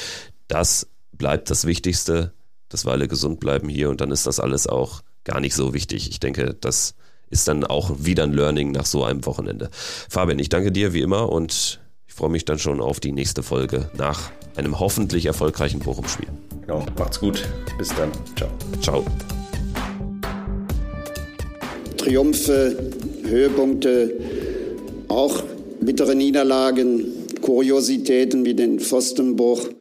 Das 0.47 0.89
bleibt 1.13 1.51
das 1.51 1.67
Wichtigste, 1.67 2.33
dass 2.71 2.87
wir 2.87 2.93
alle 2.93 3.07
gesund 3.09 3.39
bleiben 3.39 3.69
hier 3.69 3.91
und 3.91 4.01
dann 4.01 4.11
ist 4.11 4.27
das 4.27 4.41
alles 4.41 4.67
auch 4.67 5.03
gar 5.25 5.41
nicht 5.41 5.55
so 5.55 5.75
wichtig. 5.75 6.09
Ich 6.09 6.21
denke, 6.21 6.55
dass 6.59 6.95
ist 7.31 7.49
dann 7.49 7.65
auch 7.65 7.93
wieder 7.99 8.25
ein 8.25 8.33
Learning 8.33 8.73
nach 8.73 8.87
so 8.87 9.05
einem 9.05 9.25
Wochenende. 9.27 9.71
Fabian, 10.09 10.39
ich 10.39 10.49
danke 10.49 10.73
dir 10.73 10.93
wie 10.93 11.01
immer 11.01 11.31
und 11.31 11.81
ich 12.07 12.15
freue 12.15 12.31
mich 12.31 12.45
dann 12.45 12.59
schon 12.59 12.81
auf 12.81 13.01
die 13.01 13.13
nächste 13.13 13.43
Folge 13.43 13.91
nach 13.97 14.31
einem 14.57 14.81
hoffentlich 14.81 15.27
erfolgreichen 15.27 15.81
Bochum-Spiel. 15.81 16.29
Genau, 16.63 16.85
macht's 16.99 17.21
gut. 17.21 17.49
Bis 17.79 17.89
dann. 17.89 18.11
Ciao. 18.37 18.51
Ciao. 18.81 19.05
Triumphe, 21.97 22.77
Höhepunkte, 23.25 24.13
auch 25.09 25.43
bittere 25.81 26.15
Niederlagen, 26.15 27.05
Kuriositäten 27.43 28.45
wie 28.45 28.55
den 28.55 28.81
Pfostenbruch 28.81 29.69